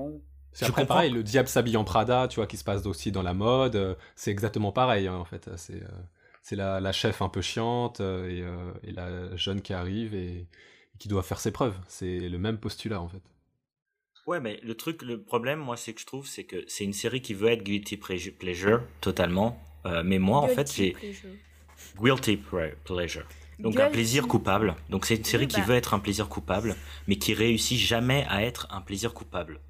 C'est 0.52 0.64
Je 0.64 0.70
après 0.70 0.82
comprends. 0.82 0.94
pareil, 0.96 1.12
le 1.12 1.22
diable 1.22 1.48
s'habille 1.48 1.76
en 1.76 1.84
Prada, 1.84 2.26
tu 2.28 2.36
vois, 2.36 2.46
qui 2.48 2.56
se 2.56 2.64
passe 2.64 2.84
aussi 2.86 3.12
dans 3.12 3.22
la 3.22 3.34
mode, 3.34 3.76
euh, 3.76 3.94
c'est 4.16 4.32
exactement 4.32 4.72
pareil 4.72 5.06
hein, 5.06 5.14
en 5.14 5.24
fait. 5.24 5.48
C'est 5.56 5.82
euh, 5.82 5.86
c'est 6.42 6.56
la, 6.56 6.80
la 6.80 6.90
chef 6.92 7.22
un 7.22 7.28
peu 7.28 7.40
chiante 7.40 8.00
euh, 8.00 8.28
et, 8.28 8.42
euh, 8.42 8.72
et 8.82 8.90
la 8.92 9.36
jeune 9.36 9.62
qui 9.62 9.72
arrive 9.72 10.12
et, 10.14 10.38
et 10.94 10.98
qui 10.98 11.06
doit 11.08 11.22
faire 11.22 11.38
ses 11.38 11.52
preuves. 11.52 11.76
C'est 11.86 12.18
le 12.28 12.38
même 12.38 12.58
postulat 12.58 13.00
en 13.00 13.08
fait. 13.08 13.22
Ouais, 14.26 14.40
mais 14.40 14.58
le 14.62 14.74
truc, 14.74 15.02
le 15.02 15.22
problème, 15.22 15.58
moi, 15.60 15.76
c'est 15.76 15.92
que 15.94 16.00
je 16.00 16.06
trouve, 16.06 16.26
c'est 16.26 16.44
que 16.44 16.64
c'est 16.68 16.84
une 16.84 16.92
série 16.92 17.22
qui 17.22 17.34
veut 17.34 17.48
être 17.48 17.62
guilty 17.62 17.96
pleasure, 17.96 18.82
totalement. 19.00 19.58
Euh, 19.86 20.02
mais 20.04 20.18
moi, 20.18 20.38
en 20.40 20.48
fait, 20.48 20.64
Guilty 20.66 20.84
j'ai 20.84 20.92
pleasure. 20.92 21.30
guilty 22.00 22.36
pleasure. 22.84 23.26
Donc 23.62 23.78
un 23.78 23.90
plaisir 23.90 24.26
coupable. 24.28 24.74
Donc 24.88 25.06
c'est 25.06 25.16
une 25.16 25.24
série 25.24 25.46
qui 25.46 25.60
bah. 25.60 25.66
veut 25.66 25.74
être 25.74 25.94
un 25.94 25.98
plaisir 25.98 26.28
coupable, 26.28 26.76
mais 27.06 27.16
qui 27.16 27.34
réussit 27.34 27.78
jamais 27.78 28.26
à 28.28 28.42
être 28.42 28.66
un 28.70 28.80
plaisir 28.80 29.14
coupable. 29.14 29.60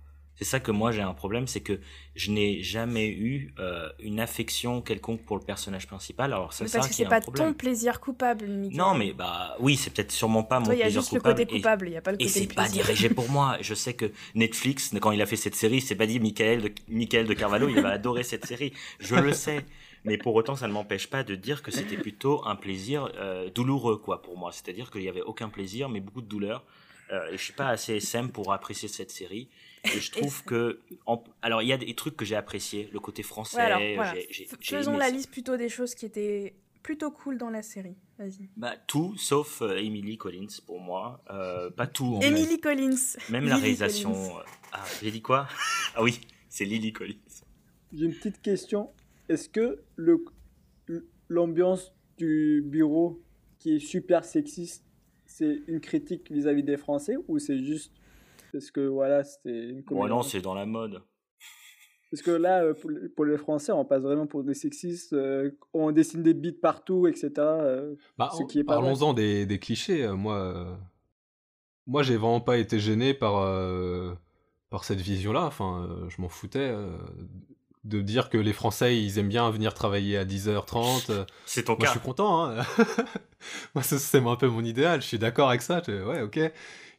C'est 0.40 0.46
ça 0.46 0.58
que 0.58 0.70
moi 0.70 0.90
j'ai 0.90 1.02
un 1.02 1.12
problème, 1.12 1.46
c'est 1.46 1.60
que 1.60 1.80
je 2.14 2.30
n'ai 2.30 2.62
jamais 2.62 3.08
eu 3.08 3.52
euh, 3.58 3.90
une 3.98 4.20
affection 4.20 4.80
quelconque 4.80 5.20
pour 5.20 5.36
le 5.36 5.42
personnage 5.44 5.86
principal. 5.86 6.32
Alors 6.32 6.54
c'est 6.54 6.64
Mais 6.64 6.68
ça 6.68 6.78
parce 6.78 6.88
que 6.88 6.94
c'est 6.94 7.02
est 7.02 7.06
pas 7.06 7.20
ton 7.20 7.52
plaisir 7.52 8.00
coupable, 8.00 8.46
Mickaël. 8.46 8.78
Non, 8.78 8.94
mais 8.94 9.12
bah 9.12 9.54
oui, 9.60 9.76
c'est 9.76 9.90
peut-être 9.90 10.12
sûrement 10.12 10.42
pas 10.42 10.58
mon 10.58 10.64
Toi, 10.64 10.76
il 10.76 10.78
y 10.78 10.80
a 10.80 10.84
plaisir 10.86 11.02
juste 11.02 11.12
le 11.12 11.18
coupable. 11.18 11.40
côté 11.40 11.54
et- 11.54 11.56
coupable, 11.58 11.88
il 11.88 11.90
n'y 11.90 11.96
a 11.98 12.00
pas 12.00 12.12
le 12.12 12.16
et 12.22 12.24
côté 12.24 12.40
c'est 12.40 12.54
pas 12.54 12.68
dirigé 12.68 13.10
pour 13.10 13.28
moi. 13.30 13.58
Je 13.60 13.74
sais 13.74 13.92
que 13.92 14.10
Netflix, 14.34 14.94
quand 14.98 15.10
il 15.10 15.20
a 15.20 15.26
fait 15.26 15.36
cette 15.36 15.56
série, 15.56 15.76
il 15.76 15.82
s'est 15.82 15.94
pas 15.94 16.06
dit 16.06 16.18
Michael 16.20 16.62
de, 16.62 16.72
Michael 16.88 17.26
de 17.26 17.34
Carvalho, 17.34 17.68
il 17.68 17.78
va 17.82 17.90
adorer 17.90 18.22
cette 18.22 18.46
série. 18.46 18.72
Je 18.98 19.16
le 19.16 19.34
sais. 19.34 19.66
Mais 20.04 20.16
pour 20.18 20.34
autant, 20.34 20.56
ça 20.56 20.66
ne 20.66 20.72
m'empêche 20.72 21.08
pas 21.08 21.22
de 21.22 21.34
dire 21.34 21.62
que 21.62 21.70
c'était 21.70 21.96
plutôt 21.96 22.46
un 22.46 22.56
plaisir 22.56 23.10
euh, 23.16 23.50
douloureux, 23.50 23.98
quoi, 23.98 24.22
pour 24.22 24.38
moi. 24.38 24.50
C'est-à-dire 24.52 24.90
qu'il 24.90 25.02
y 25.02 25.08
avait 25.08 25.20
aucun 25.22 25.48
plaisir, 25.48 25.88
mais 25.88 26.00
beaucoup 26.00 26.22
de 26.22 26.26
douleur. 26.26 26.64
Euh, 27.12 27.28
et 27.32 27.36
je 27.36 27.42
suis 27.42 27.52
pas 27.52 27.68
assez 27.68 27.94
SM 27.96 28.30
pour 28.30 28.52
apprécier 28.52 28.88
cette 28.88 29.10
série. 29.10 29.48
Et 29.84 30.00
je 30.00 30.10
trouve 30.12 30.44
que, 30.44 30.80
en- 31.06 31.22
alors 31.42 31.60
il 31.62 31.68
y 31.68 31.72
a 31.72 31.76
des 31.76 31.94
trucs 31.94 32.16
que 32.16 32.24
j'ai 32.24 32.36
appréciés, 32.36 32.88
le 32.92 33.00
côté 33.00 33.22
français. 33.22 33.56
Ouais, 33.56 33.62
alors, 33.64 33.80
voilà. 33.96 34.14
Faisons 34.62 34.96
la 34.96 35.06
ça. 35.06 35.10
liste 35.10 35.30
plutôt 35.30 35.56
des 35.56 35.68
choses 35.68 35.94
qui 35.94 36.06
étaient 36.06 36.54
plutôt 36.82 37.10
cool 37.10 37.36
dans 37.36 37.50
la 37.50 37.62
série. 37.62 37.96
Vas-y. 38.18 38.48
Bah, 38.56 38.74
tout, 38.86 39.14
sauf 39.16 39.60
euh, 39.62 39.76
Emily 39.76 40.16
Collins 40.18 40.46
pour 40.66 40.80
moi. 40.80 41.22
Euh, 41.30 41.70
pas 41.70 41.86
tout. 41.86 42.14
en 42.16 42.20
fait. 42.20 42.28
Emily 42.28 42.60
Collins. 42.60 42.96
Même 43.30 43.44
la 43.48 43.56
Lily 43.56 43.60
réalisation. 43.62 44.12
Collins. 44.12 44.36
euh, 44.38 44.42
Ah, 44.72 44.84
j'ai 45.02 45.10
dit 45.10 45.22
quoi? 45.22 45.48
Ah 45.96 46.02
oui, 46.02 46.20
c'est 46.48 46.64
Lily 46.64 46.92
Collins. 46.92 47.14
J'ai 47.92 48.04
une 48.04 48.14
petite 48.14 48.40
question. 48.40 48.90
Est-ce 49.30 49.48
que 49.48 49.80
le 49.94 50.24
l'ambiance 51.28 51.94
du 52.18 52.64
bureau 52.66 53.22
qui 53.60 53.76
est 53.76 53.78
super 53.78 54.24
sexiste, 54.24 54.84
c'est 55.24 55.62
une 55.68 55.80
critique 55.80 56.30
vis-à-vis 56.32 56.64
des 56.64 56.76
Français 56.76 57.14
ou 57.28 57.38
c'est 57.38 57.62
juste 57.64 57.92
parce 58.52 58.72
que 58.72 58.80
voilà, 58.80 59.22
c'était 59.22 59.68
une 59.70 59.84
comédie? 59.84 60.08
non, 60.08 60.22
c'est 60.22 60.40
dans 60.40 60.54
la 60.54 60.66
mode. 60.66 61.00
Parce 62.10 62.22
que 62.22 62.32
là, 62.32 62.64
euh, 62.64 62.74
pour, 63.14 63.24
les 63.24 63.38
Français, 63.38 63.70
on 63.70 63.84
passe 63.84 64.02
vraiment 64.02 64.26
pour 64.26 64.42
des 64.42 64.54
sexistes. 64.54 65.12
euh, 65.12 65.52
on 65.72 65.92
dessine 65.92 66.24
des 66.24 66.34
bites 66.34 66.60
partout, 66.60 67.06
etc. 67.06 67.30
euh, 67.38 67.94
Bah, 68.18 68.32
Ce 68.36 68.42
qui 68.42 68.58
est 68.58 68.64
pas 68.64 68.74
Parlons-en 68.74 69.14
des, 69.14 69.46
des 69.46 69.60
clichés. 69.60 70.08
Moi, 70.08 70.76
moi, 71.86 72.02
j'ai 72.02 72.16
vraiment 72.16 72.40
pas 72.40 72.58
été 72.58 72.80
gêné 72.80 73.14
par 73.14 73.36
euh, 73.38 74.12
par 74.70 74.82
cette 74.82 75.00
vision-là. 75.00 75.44
Enfin, 75.44 75.88
je 76.08 76.20
m'en 76.20 76.28
foutais 76.28 76.70
euh, 76.72 76.98
de 77.84 78.00
dire 78.02 78.28
que 78.28 78.36
les 78.38 78.52
Français, 78.52 79.00
ils 79.02 79.18
aiment 79.18 79.28
bien 79.28 79.48
venir 79.50 79.72
travailler 79.74 80.18
à 80.18 80.24
10h30. 80.24 81.10
euh, 81.10 81.24
C'est 81.46 81.64
ton 81.64 81.76
Moi, 81.76 81.86
je 81.86 81.90
suis 81.92 82.00
content. 82.00 82.44
Hein. 82.44 82.56
Moi, 83.74 83.82
c'est 83.82 84.18
un 84.18 84.36
peu 84.36 84.48
mon 84.48 84.64
idéal. 84.64 85.00
Je 85.00 85.06
suis 85.06 85.18
d'accord 85.18 85.48
avec 85.48 85.62
ça. 85.62 85.80
Je- 85.86 86.04
Ouais, 86.04 86.22
ok. 86.22 86.38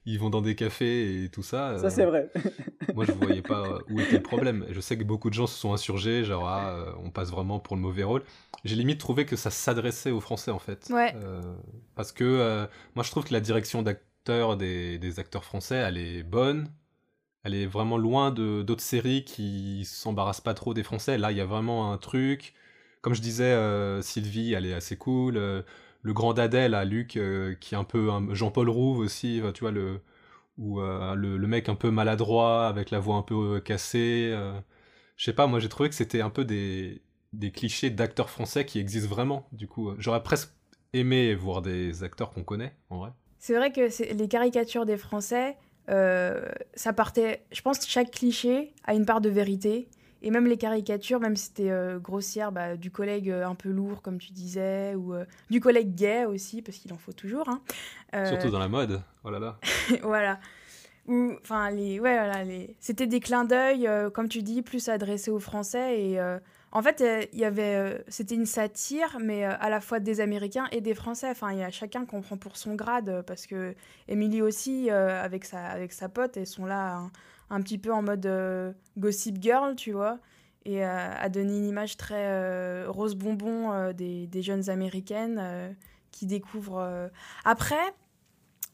Ils 0.08 0.18
vont 0.20 0.32
dans 0.32 0.42
des 0.42 0.56
cafés 0.56 1.24
et 1.26 1.30
tout 1.30 1.44
ça. 1.44 1.78
Ça, 1.78 1.86
euh, 1.86 1.90
c'est 1.92 2.06
vrai. 2.06 2.32
Moi, 2.96 3.06
je 3.06 3.12
voyais 3.12 3.44
pas 3.44 3.62
euh, 3.68 3.80
où 3.92 4.00
était 4.00 4.18
le 4.18 4.24
problème. 4.24 4.66
Je 4.72 4.80
sais 4.82 4.98
que 4.98 5.04
beaucoup 5.04 5.30
de 5.30 5.36
gens 5.36 5.46
se 5.46 5.56
sont 5.60 5.74
insurgés, 5.74 6.24
genre, 6.24 6.48
ah, 6.48 6.72
euh, 6.72 6.92
on 7.04 7.12
passe 7.12 7.30
vraiment 7.30 7.60
pour 7.60 7.76
le 7.76 7.84
mauvais 7.84 8.04
rôle. 8.04 8.24
J'ai 8.66 8.76
limite 8.76 9.00
trouvé 9.00 9.28
que 9.28 9.36
ça 9.36 9.52
s'adressait 9.52 10.10
aux 10.10 10.20
Français, 10.20 10.50
en 10.50 10.58
fait. 10.58 10.88
Ouais. 10.90 11.14
Euh, 11.24 11.42
parce 11.94 12.12
que 12.12 12.24
euh, 12.24 12.66
moi, 12.96 13.04
je 13.04 13.12
trouve 13.12 13.26
que 13.26 13.34
la 13.34 13.40
direction 13.42 13.84
d'acteurs 13.84 14.58
des, 14.58 14.98
des 14.98 15.20
acteurs 15.20 15.44
français, 15.44 15.76
elle 15.76 15.98
est 16.00 16.24
bonne. 16.24 16.68
Elle 17.44 17.56
est 17.56 17.66
vraiment 17.66 17.98
loin 17.98 18.32
de 18.32 18.62
d'autres 18.62 18.84
séries 18.84 19.24
qui 19.24 19.84
s'embarrassent 19.86 20.42
pas 20.42 20.54
trop 20.54 20.74
des 20.74 20.84
Français. 20.84 21.18
Là, 21.18 21.32
il 21.32 21.38
y 21.38 21.42
a 21.42 21.46
vraiment 21.46 21.92
un 21.92 21.98
truc. 21.98 22.54
Comme 23.02 23.16
je 23.16 23.22
disais, 23.22 23.52
euh, 23.52 24.02
Sylvie, 24.02 24.54
elle 24.54 24.66
est 24.66 24.74
assez 24.74 24.96
cool. 24.96 25.38
Euh, 25.38 25.64
le 26.04 26.14
grand 26.14 26.34
Dadel, 26.34 26.76
à 26.76 26.86
Luc, 26.86 27.18
euh, 27.18 27.56
qui 27.56 27.74
est 27.76 27.78
un 27.78 27.84
peu 27.84 28.10
Jean-Paul 28.34 28.70
Rouve 28.70 29.00
aussi, 29.00 29.42
tu 29.54 29.62
vois, 29.62 29.72
le, 29.72 30.02
ou 30.58 30.80
le, 30.82 31.38
le 31.38 31.48
mec 31.48 31.70
un 31.70 31.76
peu 31.76 31.92
maladroit, 31.92 32.68
avec 32.68 32.92
la 32.92 33.00
voix 33.00 33.16
un 33.16 33.22
peu 33.24 33.60
cassée. 33.60 34.36
je 35.16 35.24
sais 35.24 35.34
pas, 35.34 35.48
moi 35.48 35.60
j'ai 35.60 35.70
trouvé 35.70 35.90
que 35.90 35.96
c'était 35.96 36.22
un 36.22 36.30
peu 36.30 36.46
des, 36.46 37.02
des 37.34 37.52
clichés 37.52 37.90
d'acteurs 37.90 38.30
français 38.30 38.66
qui 38.66 38.80
existent 38.80 39.10
vraiment. 39.10 39.48
Du 39.52 39.68
coup, 39.68 39.92
j'aurais 40.00 40.24
presque 40.24 40.52
aimé 40.94 41.36
voir 41.36 41.62
des 41.62 42.04
acteurs 42.04 42.32
qu'on 42.32 42.44
connaît, 42.44 42.76
en 42.90 43.00
vrai. 43.00 43.12
C'est 43.40 43.56
vrai 43.56 43.72
que 43.72 44.14
les 44.14 44.28
caricatures 44.28 44.86
des 44.86 44.98
Français, 44.98 45.58
ça 45.88 46.94
partait, 46.94 47.44
je 47.52 47.62
pense 47.62 47.80
que 47.80 47.86
chaque 47.88 48.12
cliché 48.12 48.74
a 48.86 48.94
une 48.94 49.06
part 49.06 49.22
de 49.22 49.30
vérité. 49.30 49.90
Et 50.24 50.30
même 50.30 50.46
les 50.46 50.58
caricatures, 50.58 51.20
même 51.20 51.36
si 51.36 51.46
c'était 51.46 51.74
grossière, 52.00 52.52
bah, 52.52 52.78
du 52.78 52.92
collègue 52.92 53.32
un 53.32 53.56
peu 53.56 53.70
lourd, 53.70 54.04
comme 54.04 54.20
tu 54.20 54.32
disais, 54.32 54.94
ou 54.94 55.16
du 55.50 55.60
collègue 55.60 55.96
gay 55.96 56.26
aussi, 56.26 56.62
parce 56.62 56.78
qu'il 56.78 56.94
en 56.94 56.98
faut 56.98 57.12
toujours. 57.12 57.50
Hein. 57.50 57.62
Surtout 58.28 58.50
dans 58.50 58.60
la 58.60 58.68
mode, 58.68 59.02
oh 59.24 59.32
là 59.32 59.40
là. 59.40 59.58
voilà 60.04 60.40
enfin 61.10 61.72
les 61.72 62.00
ouais 62.00 62.16
voilà 62.16 62.44
les 62.44 62.76
c'était 62.80 63.08
des 63.08 63.20
clins 63.20 63.44
d'œil 63.44 63.88
euh, 63.88 64.10
comme 64.10 64.30
tu 64.30 64.44
dis 64.44 64.62
plus 64.62 64.90
adressés 64.90 65.32
aux 65.32 65.40
Français 65.40 66.00
et 66.00 66.20
euh, 66.20 66.38
en 66.72 66.82
fait 66.82 67.02
euh, 67.02 67.26
il 67.34 67.40
y 67.40 67.46
avait 67.46 68.04
c'était 68.08 68.36
une 68.36 68.46
satire 68.46 69.18
mais 69.22 69.44
à 69.44 69.70
la 69.70 69.82
fois 69.82 70.00
des 70.00 70.22
Américains 70.22 70.68
et 70.72 70.82
des 70.82 70.94
Français. 70.94 71.30
Enfin 71.30 71.52
il 71.52 71.60
y 71.60 71.64
a 71.64 71.72
chacun 71.72 72.06
comprend 72.06 72.38
pour 72.38 72.58
son 72.58 72.76
grade 72.76 73.24
parce 73.28 73.48
que 73.48 73.76
Emily 74.08 74.42
aussi 74.42 74.90
avec 74.90 75.46
sa 75.46 75.66
avec 75.66 75.94
sa 75.94 76.10
pote 76.10 76.38
elles 76.38 76.48
sont 76.48 76.66
là 76.66 77.10
un, 77.50 77.62
petit 77.62 77.78
peu 77.78 77.92
en 77.92 78.02
mode 78.02 78.30
gossip 78.98 79.42
girl 79.42 79.76
tu 79.76 79.92
vois. 79.92 80.20
Et 80.64 80.84
a 80.84 81.28
donné 81.30 81.58
une 81.58 81.66
image 81.66 81.98
très 81.98 82.86
rose 82.86 83.16
bonbon 83.16 83.92
des, 83.94 84.28
des, 84.28 84.42
jeunes 84.44 84.70
américaines 84.70 85.76
qui 86.12 86.28
découvrent 86.28 87.10
après 87.44 87.94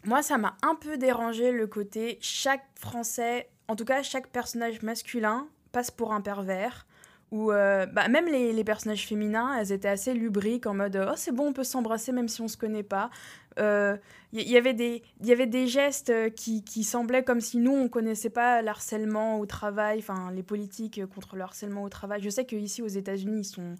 moi, 0.08 0.22
ça 0.22 0.38
m'a 0.38 0.56
un 0.62 0.76
peu 0.76 0.98
dérangé 0.98 1.52
le 1.52 1.68
côté 1.68 2.18
chaque 2.22 2.66
Français, 2.76 3.50
en 3.68 3.76
tout 3.76 3.84
cas 3.84 4.04
chaque 4.04 4.28
personnage 4.28 4.82
masculin, 4.82 5.48
passe 5.72 5.92
pour 5.92 6.14
un 6.14 6.22
pervers. 6.22 6.86
Ou 7.32 7.52
euh, 7.52 7.86
bah, 7.86 8.08
même 8.08 8.26
les, 8.28 8.64
personnages 8.64 9.06
féminins, 9.06 9.58
elles 9.60 9.74
étaient 9.74 9.90
assez 9.90 10.14
lubriques 10.14 10.66
en 10.66 10.74
mode 10.74 11.08
oh 11.10 11.14
c'est 11.18 11.34
bon 11.34 11.48
on 11.48 11.54
peut 11.54 11.66
s'embrasser 11.66 12.14
même 12.14 12.30
si 12.30 12.42
on 12.42 12.48
se 12.48 12.56
connaît 12.56 12.84
pas. 12.84 13.10
Il 13.58 13.64
euh, 13.64 13.98
y, 14.32 14.56
avait 14.56 14.74
des 14.74 15.04
il 15.20 15.28
y 15.28 15.34
avait 15.34 15.48
des 15.48 15.68
gestes 15.68 16.14
qui, 16.36 16.64
qui, 16.64 16.84
semblaient 16.84 17.24
comme 17.24 17.42
si 17.42 17.58
nous 17.58 17.74
on 17.74 17.90
connaissait 17.90 18.30
pas 18.30 18.62
l'harcèlement 18.62 19.40
au 19.40 19.46
travail, 19.46 20.00
enfin 20.00 20.32
les 20.32 20.44
politiques 20.44 21.06
contre 21.08 21.36
le 21.36 21.42
harcèlement 21.42 21.84
au 21.84 21.90
travail. 21.90 22.22
Je 22.22 22.30
sais 22.30 22.46
qu'ici 22.46 22.82
aux 22.82 22.88
États-Unis 22.88 23.42
ils 23.42 23.46
sont 23.46 23.76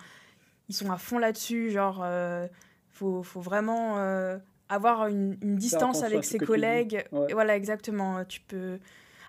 ils 0.68 0.76
sont 0.76 0.92
à 0.92 0.98
fond 0.98 1.18
là-dessus, 1.18 1.70
genre 1.72 2.02
euh, 2.04 2.48
faut, 2.90 3.24
faut 3.24 3.40
vraiment 3.40 3.96
avoir 4.68 5.08
une, 5.08 5.36
distance 5.56 6.04
avec 6.04 6.26
ses 6.26 6.40
collègues. 6.40 7.06
Voilà, 7.32 7.56
exactement. 7.56 8.26
Tu 8.26 8.42
peux. 8.42 8.78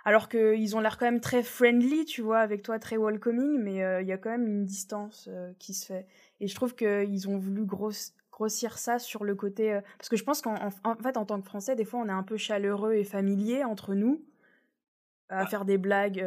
Alors 0.08 0.30
qu'ils 0.30 0.74
ont 0.74 0.80
l'air 0.80 0.96
quand 0.96 1.04
même 1.04 1.20
très 1.20 1.42
friendly, 1.42 2.06
tu 2.06 2.22
vois, 2.22 2.38
avec 2.38 2.62
toi, 2.62 2.78
très 2.78 2.96
welcoming, 2.96 3.60
mais 3.62 3.84
euh, 3.84 4.00
il 4.00 4.08
y 4.08 4.12
a 4.12 4.16
quand 4.16 4.30
même 4.30 4.46
une 4.46 4.64
distance 4.64 5.28
euh, 5.30 5.52
qui 5.58 5.74
se 5.74 5.84
fait. 5.84 6.06
Et 6.40 6.48
je 6.48 6.54
trouve 6.54 6.74
qu'ils 6.74 7.28
ont 7.28 7.36
voulu 7.36 7.66
grossir 7.66 8.78
ça 8.78 8.98
sur 8.98 9.22
le 9.22 9.34
côté. 9.34 9.74
Euh, 9.74 9.82
parce 9.98 10.08
que 10.08 10.16
je 10.16 10.24
pense 10.24 10.40
qu'en 10.40 10.70
fait, 11.02 11.18
en 11.18 11.26
tant 11.26 11.38
que 11.38 11.44
Français, 11.44 11.76
des 11.76 11.84
fois, 11.84 12.00
on 12.00 12.08
est 12.08 12.12
un 12.12 12.22
peu 12.22 12.38
chaleureux 12.38 12.94
et 12.94 13.04
familier 13.04 13.64
entre 13.64 13.92
nous, 13.92 14.24
à 15.28 15.44
faire 15.44 15.66
des 15.66 15.76
blagues 15.76 16.24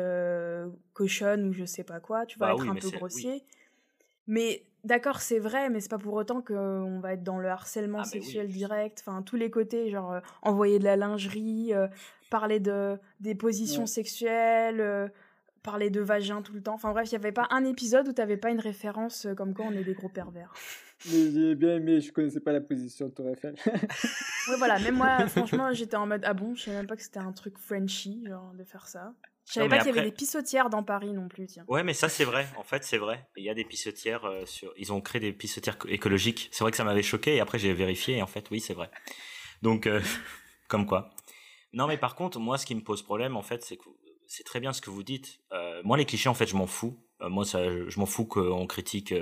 cochonnes 0.93 1.47
ou 1.47 1.51
je 1.51 1.65
sais 1.65 1.83
pas 1.83 1.99
quoi, 1.99 2.27
tu 2.27 2.37
vas 2.37 2.49
bah 2.49 2.53
être 2.53 2.69
un 2.69 2.75
peu 2.75 2.91
grossier. 2.91 3.43
Mais 4.27 4.63
D'accord, 4.83 5.21
c'est 5.21 5.37
vrai, 5.37 5.69
mais 5.69 5.79
c'est 5.79 5.89
pas 5.89 5.99
pour 5.99 6.15
autant 6.15 6.41
qu'on 6.41 6.99
va 6.99 7.13
être 7.13 7.23
dans 7.23 7.37
le 7.37 7.47
harcèlement 7.49 7.99
ah, 7.99 8.03
sexuel 8.03 8.47
direct. 8.47 9.03
Enfin, 9.05 9.21
tous 9.21 9.35
les 9.35 9.51
côtés, 9.51 9.91
genre 9.91 10.13
euh, 10.13 10.19
envoyer 10.41 10.79
de 10.79 10.83
la 10.83 10.95
lingerie, 10.95 11.71
euh, 11.73 11.87
parler 12.31 12.59
de 12.59 12.97
des 13.19 13.35
positions 13.35 13.85
sexuelles, 13.85 14.81
euh, 14.81 15.07
parler 15.61 15.91
de 15.91 16.01
vagin 16.01 16.41
tout 16.41 16.53
le 16.53 16.63
temps. 16.63 16.73
Enfin 16.73 16.91
bref, 16.91 17.09
il 17.09 17.13
y 17.13 17.15
avait 17.15 17.31
pas 17.31 17.47
un 17.51 17.63
épisode 17.63 18.07
où 18.07 18.13
t'avais 18.13 18.37
pas 18.37 18.49
une 18.49 18.59
référence 18.59 19.27
comme 19.37 19.53
quoi 19.53 19.65
on 19.67 19.73
est 19.73 19.83
des 19.83 19.93
gros 19.93 20.09
pervers. 20.09 20.51
Mais 21.05 21.31
j'ai 21.31 21.53
bien 21.53 21.75
aimé, 21.75 22.01
je 22.01 22.11
connaissais 22.11 22.39
pas 22.39 22.51
la 22.51 22.61
position 22.61 23.07
de 23.07 23.11
Tour 23.11 23.29
Eiffel. 23.29 23.53
ouais, 23.65 24.57
voilà, 24.57 24.79
même 24.79 24.95
moi, 24.95 25.27
franchement, 25.27 25.71
j'étais 25.73 25.95
en 25.95 26.07
mode 26.07 26.23
ah 26.25 26.33
bon, 26.33 26.55
je 26.55 26.63
savais 26.63 26.77
même 26.77 26.87
pas 26.87 26.95
que 26.95 27.03
c'était 27.03 27.19
un 27.19 27.33
truc 27.33 27.59
Frenchy, 27.59 28.25
genre 28.27 28.51
de 28.57 28.63
faire 28.63 28.87
ça. 28.87 29.13
Je 29.45 29.53
savais 29.53 29.69
pas 29.69 29.79
qu'il 29.79 29.87
y 29.87 29.89
avait 29.97 30.09
des 30.09 30.15
pissotières 30.15 30.69
dans 30.69 30.83
Paris 30.83 31.11
non 31.13 31.27
plus, 31.27 31.47
tiens. 31.47 31.65
Ouais, 31.67 31.83
mais 31.83 31.93
ça 31.93 32.09
c'est 32.09 32.23
vrai. 32.23 32.47
En 32.57 32.63
fait, 32.63 32.83
c'est 32.83 32.97
vrai. 32.97 33.27
Il 33.35 33.43
y 33.43 33.49
a 33.49 33.53
des 33.53 33.65
pissotières 33.65 34.25
euh, 34.25 34.45
sur. 34.45 34.73
Ils 34.77 34.93
ont 34.93 35.01
créé 35.01 35.19
des 35.19 35.33
pissotières 35.33 35.77
écologiques. 35.87 36.49
C'est 36.51 36.63
vrai 36.63 36.71
que 36.71 36.77
ça 36.77 36.83
m'avait 36.83 37.03
choqué 37.03 37.35
et 37.35 37.39
après 37.39 37.59
j'ai 37.59 37.73
vérifié 37.73 38.17
et 38.17 38.21
en 38.21 38.27
fait, 38.27 38.49
oui, 38.51 38.59
c'est 38.59 38.73
vrai. 38.73 38.89
Donc, 39.61 39.87
euh, 39.87 40.01
comme 40.67 40.85
quoi. 40.85 41.09
Non, 41.73 41.87
mais 41.87 41.97
par 41.97 42.15
contre, 42.15 42.39
moi, 42.39 42.57
ce 42.57 42.65
qui 42.65 42.75
me 42.75 42.81
pose 42.81 43.01
problème, 43.01 43.35
en 43.35 43.41
fait, 43.41 43.63
c'est 43.63 43.77
que 43.77 43.89
c'est 44.27 44.43
très 44.43 44.59
bien 44.59 44.73
ce 44.73 44.81
que 44.81 44.89
vous 44.89 45.03
dites. 45.03 45.39
Euh, 45.51 45.81
moi, 45.83 45.97
les 45.97 46.05
clichés, 46.05 46.29
en 46.29 46.33
fait, 46.33 46.47
je 46.47 46.55
m'en 46.55 46.67
fous. 46.67 46.97
moi, 47.19 47.45
ça, 47.45 47.63
je 47.63 47.99
m'en 47.99 48.05
fous 48.05 48.25
qu'on 48.25 48.67
critique 48.67 49.13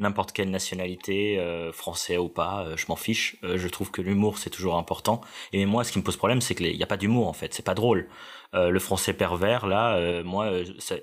n'importe 0.00 0.32
quelle 0.32 0.50
nationalité, 0.50 1.38
euh, 1.38 1.72
français 1.72 2.16
ou 2.16 2.28
pas, 2.28 2.64
euh, 2.64 2.76
je 2.76 2.86
m'en 2.88 2.96
fiche. 2.96 3.36
Euh, 3.44 3.58
je 3.58 3.68
trouve 3.68 3.90
que 3.90 4.02
l'humour 4.02 4.38
c'est 4.38 4.50
toujours 4.50 4.76
important. 4.76 5.20
Et 5.52 5.64
moi, 5.66 5.84
ce 5.84 5.92
qui 5.92 5.98
me 5.98 6.04
pose 6.04 6.16
problème, 6.16 6.40
c'est 6.40 6.54
qu'il 6.54 6.74
n'y 6.74 6.82
a 6.82 6.86
pas 6.86 6.96
d'humour 6.96 7.28
en 7.28 7.32
fait. 7.32 7.54
C'est 7.54 7.64
pas 7.64 7.74
drôle. 7.74 8.08
le 8.52 8.78
français 8.80 9.12
pervers, 9.12 9.66
là, 9.66 10.22
moi, 10.24 10.50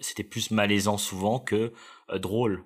c'était 0.02 0.24
plus 0.24 0.52
malaisant 0.52 0.98
souvent 0.98 1.40
que 1.40 1.72
drôle. 2.14 2.66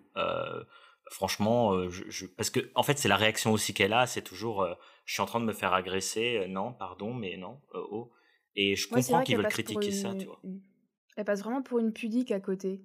franchement, 1.11 1.88
je, 1.89 2.25
parce 2.25 2.50
que 2.50 2.71
en 2.73 2.83
fait, 2.83 2.97
c'est 2.97 3.09
la 3.09 3.17
réaction 3.17 3.51
aussi 3.51 3.73
qu'elle 3.73 3.93
a. 3.93 4.07
C'est 4.07 4.23
toujours, 4.23 4.67
je 5.05 5.13
suis 5.13 5.21
en 5.21 5.27
train 5.27 5.39
de 5.39 5.45
me 5.45 5.53
faire 5.53 5.73
agresser. 5.73 6.45
non, 6.47 6.73
pardon, 6.73 7.13
mais 7.13 7.38
non. 7.38 7.59
oh. 7.73 8.11
Et 8.55 8.75
je 8.75 8.88
comprends 8.88 9.23
qu'ils 9.23 9.38
veulent 9.38 9.47
critiquer 9.47 9.91
ça, 9.91 10.15
tu 10.15 10.25
vois. 10.25 10.41
Elle 11.17 11.25
passe 11.25 11.41
vraiment 11.41 11.61
pour 11.61 11.79
une 11.79 11.93
pudique 11.93 12.31
à 12.31 12.39
côté. 12.39 12.81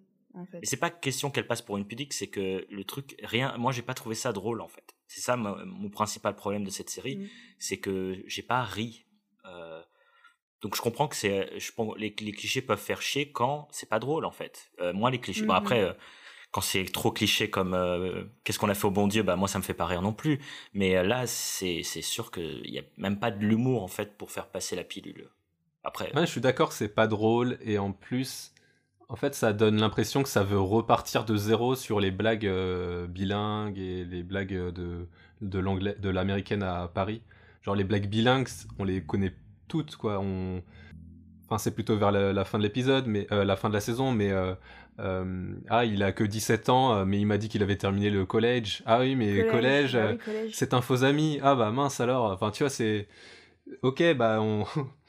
Et 0.62 0.66
c'est 0.66 0.76
pas 0.76 0.90
question 0.90 1.30
qu'elle 1.30 1.46
passe 1.46 1.62
pour 1.62 1.76
une 1.76 1.86
pudique, 1.86 2.12
c'est 2.12 2.26
que 2.26 2.66
le 2.68 2.84
truc, 2.84 3.16
rien, 3.22 3.56
moi 3.56 3.72
j'ai 3.72 3.82
pas 3.82 3.94
trouvé 3.94 4.14
ça 4.14 4.32
drôle 4.32 4.60
en 4.60 4.68
fait. 4.68 4.94
C'est 5.06 5.20
ça 5.20 5.36
mon, 5.36 5.88
principal 5.88 6.34
problème 6.34 6.64
de 6.64 6.70
cette 6.70 6.90
série, 6.90 7.16
mm. 7.16 7.28
c'est 7.58 7.78
que 7.78 8.22
j'ai 8.26 8.42
pas 8.42 8.62
ri. 8.62 9.06
Euh, 9.46 9.82
donc 10.60 10.74
je 10.76 10.82
comprends 10.82 11.08
que 11.08 11.16
c'est, 11.16 11.58
je 11.58 11.72
les, 11.96 12.14
les, 12.20 12.32
clichés 12.32 12.60
peuvent 12.62 12.80
faire 12.80 13.00
chier 13.00 13.30
quand 13.30 13.68
c'est 13.70 13.88
pas 13.88 13.98
drôle 13.98 14.24
en 14.24 14.30
fait. 14.30 14.70
Euh, 14.80 14.92
moi 14.92 15.10
les 15.10 15.20
clichés, 15.20 15.44
bon 15.44 15.54
mm-hmm. 15.54 15.56
après, 15.56 15.82
euh, 15.82 15.92
quand 16.50 16.60
c'est 16.60 16.84
trop 16.84 17.12
cliché 17.12 17.50
comme 17.50 17.76
qu'est-ce 18.44 18.58
qu'on 18.58 18.68
a 18.68 18.74
fait 18.74 18.86
au 18.86 18.90
bon 18.90 19.08
Dieu, 19.08 19.22
bah 19.22 19.36
moi 19.36 19.48
ça 19.48 19.58
me 19.58 19.64
fait 19.64 19.74
pas 19.74 19.86
rire 19.86 20.02
non 20.02 20.12
plus. 20.12 20.40
Mais 20.74 21.02
là 21.02 21.26
c'est 21.26 21.82
c'est 21.82 22.02
sûr 22.02 22.30
qu'il 22.30 22.70
y 22.70 22.78
a 22.78 22.82
même 22.96 23.18
pas 23.18 23.30
de 23.30 23.44
l'humour 23.44 23.82
en 23.82 23.88
fait 23.88 24.16
pour 24.16 24.30
faire 24.30 24.48
passer 24.48 24.76
la 24.76 24.84
pilule. 24.84 25.30
Après. 25.82 26.10
je 26.16 26.24
suis 26.24 26.40
d'accord, 26.40 26.72
c'est 26.72 26.88
pas 26.88 27.06
drôle 27.06 27.58
et 27.60 27.78
en 27.78 27.92
plus 27.92 28.52
en 29.08 29.16
fait, 29.16 29.34
ça 29.34 29.52
donne 29.52 29.80
l'impression 29.80 30.22
que 30.22 30.28
ça 30.28 30.42
veut 30.42 30.58
repartir 30.58 31.24
de 31.24 31.36
zéro 31.36 31.76
sur 31.76 32.00
les 32.00 32.10
blagues 32.10 32.46
euh, 32.46 33.06
bilingues 33.06 33.78
et 33.78 34.04
les 34.04 34.22
blagues 34.22 34.52
de, 34.52 35.06
de 35.42 35.58
l'anglais, 35.58 35.94
de 35.98 36.08
l'américaine 36.08 36.62
à 36.62 36.88
Paris. 36.92 37.22
Genre 37.62 37.76
les 37.76 37.84
blagues 37.84 38.08
bilingues, 38.08 38.48
on 38.78 38.84
les 38.84 39.02
connaît 39.02 39.32
toutes, 39.68 39.96
quoi. 39.96 40.18
On... 40.20 40.60
Enfin, 41.44 41.58
c'est 41.58 41.70
plutôt 41.70 41.96
vers 41.96 42.10
la, 42.10 42.44
fin 42.44 42.58
de 42.58 42.64
l'épisode, 42.64 43.06
mais 43.06 43.28
euh, 43.30 43.44
la 43.44 43.54
fin 43.54 43.68
de 43.68 43.74
la 43.74 43.80
saison, 43.80 44.10
mais 44.10 44.32
euh, 44.32 44.54
ah, 45.68 45.84
il 45.84 46.02
a 46.02 46.10
que 46.10 46.24
17 46.24 46.68
ans, 46.68 47.06
mais 47.06 47.20
il 47.20 47.26
m'a 47.26 47.38
dit 47.38 47.48
qu'il 47.48 47.62
avait 47.62 47.76
terminé 47.76 48.10
le 48.10 48.26
collège. 48.26 48.82
Ah 48.86 48.98
oui, 49.00 49.14
mais 49.14 49.46
collège, 49.46 49.94
ah 49.94 50.16
collège. 50.24 50.50
c'est 50.52 50.74
un 50.74 50.80
faux 50.80 51.04
ami. 51.04 51.38
Ah 51.42 51.54
bah 51.54 51.70
mince 51.70 52.00
alors. 52.00 52.32
Enfin, 52.32 52.50
tu 52.50 52.64
vois, 52.64 52.70
c'est 52.70 53.06
ok, 53.82 54.16
bah 54.16 54.38
on 54.40 54.64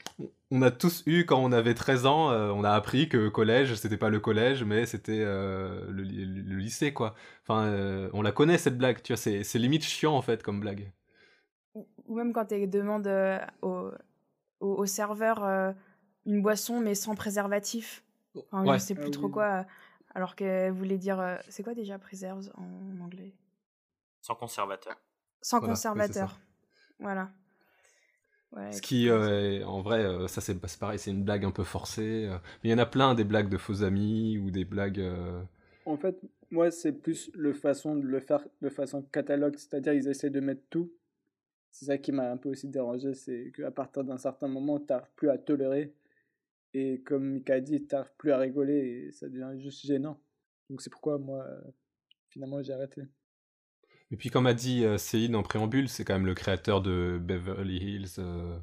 on 0.50 0.62
a 0.62 0.70
tous 0.70 1.02
eu, 1.06 1.24
quand 1.24 1.38
on 1.38 1.52
avait 1.52 1.74
13 1.74 2.06
ans, 2.06 2.30
euh, 2.30 2.50
on 2.50 2.64
a 2.64 2.70
appris 2.70 3.08
que 3.08 3.28
collège, 3.28 3.74
c'était 3.74 3.96
pas 3.96 4.08
le 4.08 4.18
collège, 4.20 4.64
mais 4.64 4.86
c'était 4.86 5.22
euh, 5.24 5.84
le, 5.90 6.02
lycée, 6.02 6.92
quoi. 6.92 7.14
Enfin, 7.42 7.66
euh, 7.66 8.10
on 8.12 8.22
la 8.22 8.32
connaît, 8.32 8.58
cette 8.58 8.78
blague, 8.78 9.02
tu 9.02 9.12
vois, 9.12 9.18
c'est 9.18 9.58
limite 9.58 9.84
chiant, 9.84 10.14
en 10.14 10.22
fait, 10.22 10.42
comme 10.42 10.60
blague. 10.60 10.90
Ou 11.74 12.16
même 12.16 12.32
quand 12.32 12.46
tu 12.46 12.66
demandes 12.66 13.08
au, 13.62 13.90
au, 14.60 14.86
serveur 14.86 15.74
une 16.26 16.42
boisson, 16.42 16.80
mais 16.80 16.94
sans 16.94 17.14
préservatif. 17.14 18.02
Enfin, 18.50 18.74
Je 18.74 18.78
sais 18.78 18.94
plus 18.94 19.08
ah 19.08 19.12
trop 19.12 19.28
quoi. 19.28 19.66
Alors 20.14 20.34
qu'elle 20.34 20.72
voulait 20.72 20.98
dire... 20.98 21.38
c'est 21.48 21.62
quoi 21.62 21.74
déjà 21.74 21.98
preserves 21.98 22.50
en 22.56 23.00
anglais? 23.04 23.34
Sans 24.22 24.34
conservateur. 24.34 24.96
Sans 25.42 25.60
conservateur. 25.60 26.40
Voilà. 26.98 27.30
Ce 28.72 28.80
qui, 28.80 29.08
euh, 29.08 29.64
en 29.66 29.82
vrai, 29.82 30.04
euh, 30.04 30.26
ça 30.26 30.40
c'est 30.40 30.58
pareil, 30.78 30.98
c'est 30.98 31.10
une 31.10 31.22
blague 31.22 31.44
un 31.44 31.50
peu 31.50 31.64
forcée. 31.64 32.26
Euh. 32.26 32.38
mais 32.62 32.70
il 32.70 32.72
y 32.72 32.74
en 32.74 32.78
a 32.78 32.86
plein 32.86 33.14
des 33.14 33.24
blagues 33.24 33.50
de 33.50 33.58
faux 33.58 33.82
amis 33.82 34.38
ou 34.38 34.50
des 34.50 34.64
blagues. 34.64 35.02
En 35.84 35.96
fait, 35.96 36.18
moi 36.50 36.70
c'est 36.70 36.92
plus 36.92 37.30
le 37.34 37.52
façon 37.52 37.96
de 37.96 38.06
le 38.06 38.20
faire 38.20 38.44
de 38.62 38.68
façon 38.68 39.02
catalogue, 39.02 39.56
c'est-à-dire 39.56 39.92
ils 39.92 40.08
essaient 40.08 40.30
de 40.30 40.40
mettre 40.40 40.62
tout. 40.70 40.90
C'est 41.70 41.84
ça 41.84 41.98
qui 41.98 42.12
m'a 42.12 42.30
un 42.30 42.38
peu 42.38 42.48
aussi 42.48 42.68
dérangé, 42.68 43.14
c'est 43.14 43.52
qu'à 43.54 43.70
partir 43.70 44.02
d'un 44.02 44.16
certain 44.16 44.48
moment, 44.48 44.78
tu 44.78 44.86
n'arrives 44.88 45.12
plus 45.16 45.28
à 45.28 45.36
tolérer. 45.36 45.92
Et 46.72 47.00
comme 47.02 47.24
Mika 47.32 47.54
a 47.54 47.60
dit, 47.60 47.86
tu 47.86 47.94
n'arrives 47.94 48.12
plus 48.16 48.32
à 48.32 48.38
rigoler 48.38 49.08
et 49.08 49.12
ça 49.12 49.28
devient 49.28 49.52
juste 49.60 49.86
gênant. 49.86 50.18
Donc 50.70 50.80
c'est 50.80 50.90
pourquoi 50.90 51.18
moi, 51.18 51.46
finalement, 52.30 52.62
j'ai 52.62 52.72
arrêté. 52.72 53.02
Et 54.10 54.16
puis, 54.16 54.30
comme 54.30 54.46
a 54.46 54.54
dit 54.54 54.84
euh, 54.84 54.98
Céline 54.98 55.36
en 55.36 55.42
préambule, 55.42 55.88
c'est 55.88 56.04
quand 56.04 56.14
même 56.14 56.26
le 56.26 56.34
créateur 56.34 56.80
de 56.80 57.18
Beverly 57.22 57.76
Hills, 57.76 58.14
euh, 58.18 58.58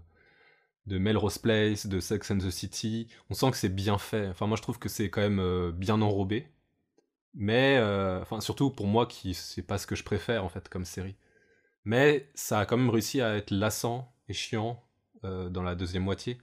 de 0.87 0.97
Melrose 0.97 1.37
Place, 1.37 1.87
de 1.87 1.99
Sex 1.99 2.31
and 2.31 2.39
the 2.39 2.49
City. 2.49 3.07
On 3.29 3.33
sent 3.35 3.51
que 3.51 3.57
c'est 3.57 3.69
bien 3.69 3.97
fait. 3.97 4.27
Enfin, 4.27 4.47
moi, 4.47 4.57
je 4.57 4.61
trouve 4.63 4.79
que 4.79 4.89
c'est 4.89 5.09
quand 5.09 5.21
même 5.21 5.39
euh, 5.39 5.71
bien 5.71 6.01
enrobé. 6.01 6.47
Mais, 7.37 7.77
enfin, 8.21 8.39
surtout 8.39 8.71
pour 8.71 8.87
moi, 8.87 9.05
qui 9.07 9.33
c'est 9.33 9.61
pas 9.61 9.77
ce 9.77 9.85
que 9.85 9.95
je 9.95 10.05
préfère 10.05 10.45
en 10.45 10.49
fait 10.49 10.69
comme 10.69 10.85
série. 10.85 11.17
Mais 11.83 12.31
ça 12.33 12.59
a 12.61 12.65
quand 12.65 12.77
même 12.77 12.89
réussi 12.89 13.19
à 13.19 13.35
être 13.35 13.51
lassant 13.51 14.13
et 14.29 14.33
chiant 14.33 14.81
dans 15.21 15.61
la 15.61 15.75
deuxième 15.75 16.03
moitié. 16.03 16.37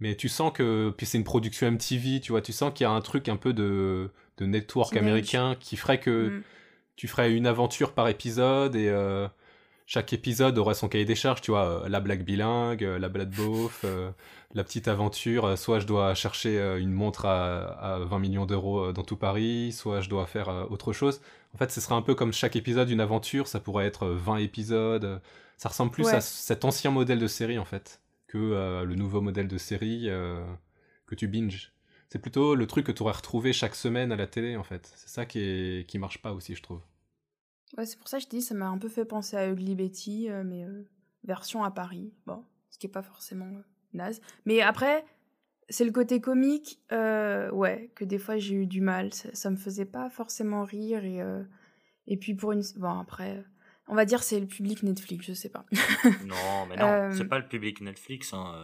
Mais 0.00 0.16
tu 0.16 0.28
sens 0.28 0.52
que. 0.52 0.92
Puis 0.98 1.06
c'est 1.06 1.16
une 1.16 1.24
production 1.24 1.66
MTV, 1.70 2.20
tu 2.20 2.32
vois. 2.32 2.42
Tu 2.42 2.52
sens 2.52 2.74
qu'il 2.74 2.84
y 2.84 2.86
a 2.86 2.90
un 2.90 3.00
truc 3.00 3.30
un 3.30 3.38
peu 3.38 3.54
de, 3.54 4.10
de 4.36 4.44
network 4.44 4.94
américain 4.98 5.56
qui 5.58 5.78
ferait 5.78 5.98
que 5.98 6.28
Mm. 6.28 6.42
Tu 6.96 7.08
ferais 7.08 7.32
une 7.32 7.46
aventure 7.46 7.92
par 7.92 8.08
épisode 8.08 8.76
et 8.76 8.88
euh, 8.88 9.26
chaque 9.86 10.12
épisode 10.12 10.56
aurait 10.58 10.74
son 10.74 10.88
cahier 10.88 11.04
des 11.04 11.14
charges, 11.14 11.40
tu 11.40 11.50
vois. 11.50 11.84
euh, 11.84 11.88
la 11.88 12.00
blague 12.00 12.24
bilingue, 12.24 12.84
euh, 12.84 12.98
la 12.98 13.08
blague 13.08 13.30
beauf, 13.34 13.84
la 14.54 14.64
petite 14.64 14.88
aventure. 14.88 15.58
soit 15.58 15.80
je 15.80 15.86
dois 15.86 16.14
chercher 16.14 16.58
une 16.78 16.92
montre 16.92 17.26
à, 17.26 17.94
à 17.94 17.98
20 17.98 18.18
millions 18.18 18.46
d'euros 18.46 18.92
dans 18.92 19.02
tout 19.02 19.16
Paris, 19.16 19.72
soit 19.72 20.00
je 20.00 20.08
dois 20.08 20.26
faire 20.26 20.66
autre 20.70 20.92
chose. 20.92 21.20
En 21.54 21.58
fait, 21.58 21.70
ce 21.70 21.80
serait 21.80 21.94
un 21.94 22.02
peu 22.02 22.14
comme 22.14 22.32
chaque 22.32 22.56
épisode 22.56 22.88
une 22.90 23.00
aventure, 23.00 23.46
ça 23.48 23.60
pourrait 23.60 23.86
être 23.86 24.06
euh, 24.06 24.14
20 24.16 24.36
épisodes. 24.38 25.20
Ça 25.56 25.68
ressemble 25.68 25.92
plus 25.92 26.06
Ouais. 26.06 26.14
à 26.14 26.20
cet 26.20 26.64
ancien 26.64 26.90
modèle 26.90 27.18
de 27.20 27.26
série, 27.28 27.58
en 27.58 27.64
fait, 27.64 28.00
que 28.26 28.82
le 28.84 28.94
nouveau 28.96 29.20
modèle 29.20 29.46
de 29.46 29.56
série 29.58 30.08
que 31.06 31.14
tu 31.14 31.28
binges. 31.28 31.72
C'est 32.14 32.20
plutôt 32.20 32.54
le 32.54 32.68
truc 32.68 32.86
que 32.86 32.92
tu 32.92 33.02
aurais 33.02 33.14
retrouvé 33.14 33.52
chaque 33.52 33.74
semaine 33.74 34.12
à 34.12 34.16
la 34.16 34.28
télé, 34.28 34.56
en 34.56 34.62
fait. 34.62 34.88
C'est 34.94 35.08
ça 35.08 35.26
qui, 35.26 35.40
est... 35.40 35.88
qui 35.88 35.98
marche 35.98 36.22
pas 36.22 36.32
aussi, 36.32 36.54
je 36.54 36.62
trouve. 36.62 36.80
Ouais, 37.76 37.86
c'est 37.86 37.98
pour 37.98 38.06
ça 38.06 38.18
que 38.18 38.22
je 38.22 38.28
dis, 38.28 38.40
ça 38.40 38.54
m'a 38.54 38.68
un 38.68 38.78
peu 38.78 38.88
fait 38.88 39.04
penser 39.04 39.36
à 39.36 39.48
Ugly 39.48 39.74
Betty, 39.74 40.30
euh, 40.30 40.44
mais 40.44 40.62
euh, 40.62 40.84
version 41.24 41.64
à 41.64 41.72
Paris. 41.72 42.14
Bon, 42.24 42.44
ce 42.70 42.78
qui 42.78 42.86
est 42.86 42.88
pas 42.88 43.02
forcément 43.02 43.46
euh, 43.48 43.62
naze. 43.94 44.20
Mais 44.46 44.60
après, 44.60 45.04
c'est 45.68 45.84
le 45.84 45.90
côté 45.90 46.20
comique, 46.20 46.78
euh, 46.92 47.50
ouais, 47.50 47.90
que 47.96 48.04
des 48.04 48.18
fois 48.18 48.38
j'ai 48.38 48.54
eu 48.54 48.66
du 48.68 48.80
mal. 48.80 49.12
Ça, 49.12 49.30
ça 49.32 49.50
me 49.50 49.56
faisait 49.56 49.84
pas 49.84 50.08
forcément 50.08 50.62
rire. 50.62 51.04
Et, 51.04 51.20
euh, 51.20 51.42
et 52.06 52.16
puis 52.16 52.36
pour 52.36 52.52
une. 52.52 52.62
Bon, 52.76 53.00
après, 53.00 53.44
on 53.88 53.96
va 53.96 54.04
dire 54.04 54.22
c'est 54.22 54.38
le 54.38 54.46
public 54.46 54.84
Netflix, 54.84 55.26
je 55.26 55.32
sais 55.32 55.50
pas. 55.50 55.66
Non, 56.24 56.66
mais 56.68 56.76
non, 56.76 56.86
Euh, 56.86 57.12
c'est 57.12 57.24
pas 57.24 57.40
le 57.40 57.48
public 57.48 57.80
Netflix. 57.80 58.32
Hein. 58.32 58.54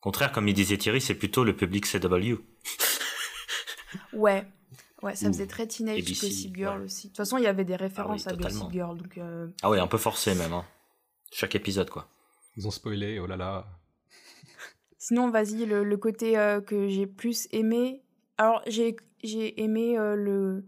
Au 0.00 0.02
contraire, 0.02 0.32
comme 0.32 0.48
il 0.48 0.54
disait 0.54 0.76
Thierry, 0.76 1.00
c'est 1.00 1.14
plutôt 1.14 1.44
le 1.44 1.56
public 1.56 1.86
CW. 1.86 2.34
ouais. 4.12 4.46
Ouais, 5.02 5.14
ça 5.14 5.28
faisait 5.28 5.46
très 5.46 5.66
Teenage 5.66 5.98
ABC, 5.98 6.26
Gossip 6.26 6.56
Girl 6.56 6.78
ouais. 6.78 6.84
aussi. 6.86 7.06
De 7.06 7.12
toute 7.12 7.18
façon, 7.18 7.38
il 7.38 7.44
y 7.44 7.46
avait 7.46 7.64
des 7.64 7.76
références 7.76 8.26
à 8.26 8.30
totalement. 8.30 8.58
Gossip 8.58 8.72
Girl, 8.72 8.96
donc 8.96 9.18
euh, 9.18 9.46
Ah 9.62 9.70
ouais, 9.70 9.78
un 9.78 9.86
peu 9.86 9.98
forcé 9.98 10.34
même. 10.34 10.52
Hein. 10.52 10.64
Chaque 11.30 11.54
épisode, 11.54 11.88
quoi. 11.90 12.08
Ils 12.56 12.66
ont 12.66 12.72
spoilé, 12.72 13.20
oh 13.20 13.26
là 13.26 13.36
là. 13.36 13.66
Sinon, 14.98 15.30
vas-y, 15.30 15.66
le, 15.66 15.84
le 15.84 15.96
côté 15.96 16.36
euh, 16.36 16.60
que 16.60 16.88
j'ai 16.88 17.06
plus 17.06 17.46
aimé. 17.52 18.02
Alors, 18.38 18.62
j'ai 18.66 18.96
j'ai 19.22 19.60
aimé 19.62 19.98
euh, 19.98 20.14
le, 20.14 20.64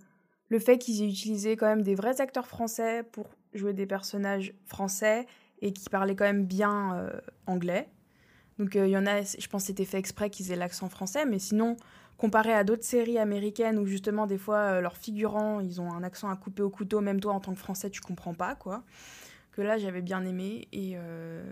le 0.48 0.58
fait 0.58 0.78
qu'ils 0.78 1.02
aient 1.02 1.08
utilisé 1.08 1.56
quand 1.56 1.66
même 1.66 1.82
des 1.82 1.94
vrais 1.94 2.20
acteurs 2.20 2.46
français 2.46 3.04
pour 3.12 3.26
jouer 3.54 3.72
des 3.72 3.86
personnages 3.86 4.54
français 4.66 5.26
et 5.60 5.72
qui 5.72 5.88
parlaient 5.88 6.16
quand 6.16 6.24
même 6.24 6.46
bien 6.46 6.96
euh, 6.96 7.20
anglais. 7.46 7.88
Donc, 8.60 8.76
euh, 8.76 8.86
il 8.86 8.90
y 8.90 8.96
en 8.98 9.06
a, 9.06 9.22
je 9.22 9.46
pense 9.48 9.62
que 9.62 9.66
c'était 9.68 9.86
fait 9.86 9.96
exprès 9.96 10.28
qu'ils 10.28 10.52
aient 10.52 10.56
l'accent 10.56 10.90
français, 10.90 11.24
mais 11.24 11.38
sinon, 11.38 11.78
comparé 12.18 12.52
à 12.52 12.62
d'autres 12.62 12.84
séries 12.84 13.16
américaines 13.16 13.78
où 13.78 13.86
justement, 13.86 14.26
des 14.26 14.36
fois, 14.36 14.58
euh, 14.58 14.80
leurs 14.82 14.98
figurants, 14.98 15.60
ils 15.60 15.80
ont 15.80 15.90
un 15.90 16.02
accent 16.02 16.28
à 16.28 16.36
couper 16.36 16.62
au 16.62 16.68
couteau, 16.68 17.00
même 17.00 17.20
toi, 17.20 17.32
en 17.32 17.40
tant 17.40 17.54
que 17.54 17.58
français, 17.58 17.88
tu 17.88 18.02
comprends 18.02 18.34
pas, 18.34 18.54
quoi. 18.56 18.82
Que 19.52 19.62
là, 19.62 19.78
j'avais 19.78 20.02
bien 20.02 20.24
aimé 20.26 20.68
et. 20.72 20.92
euh, 20.96 21.42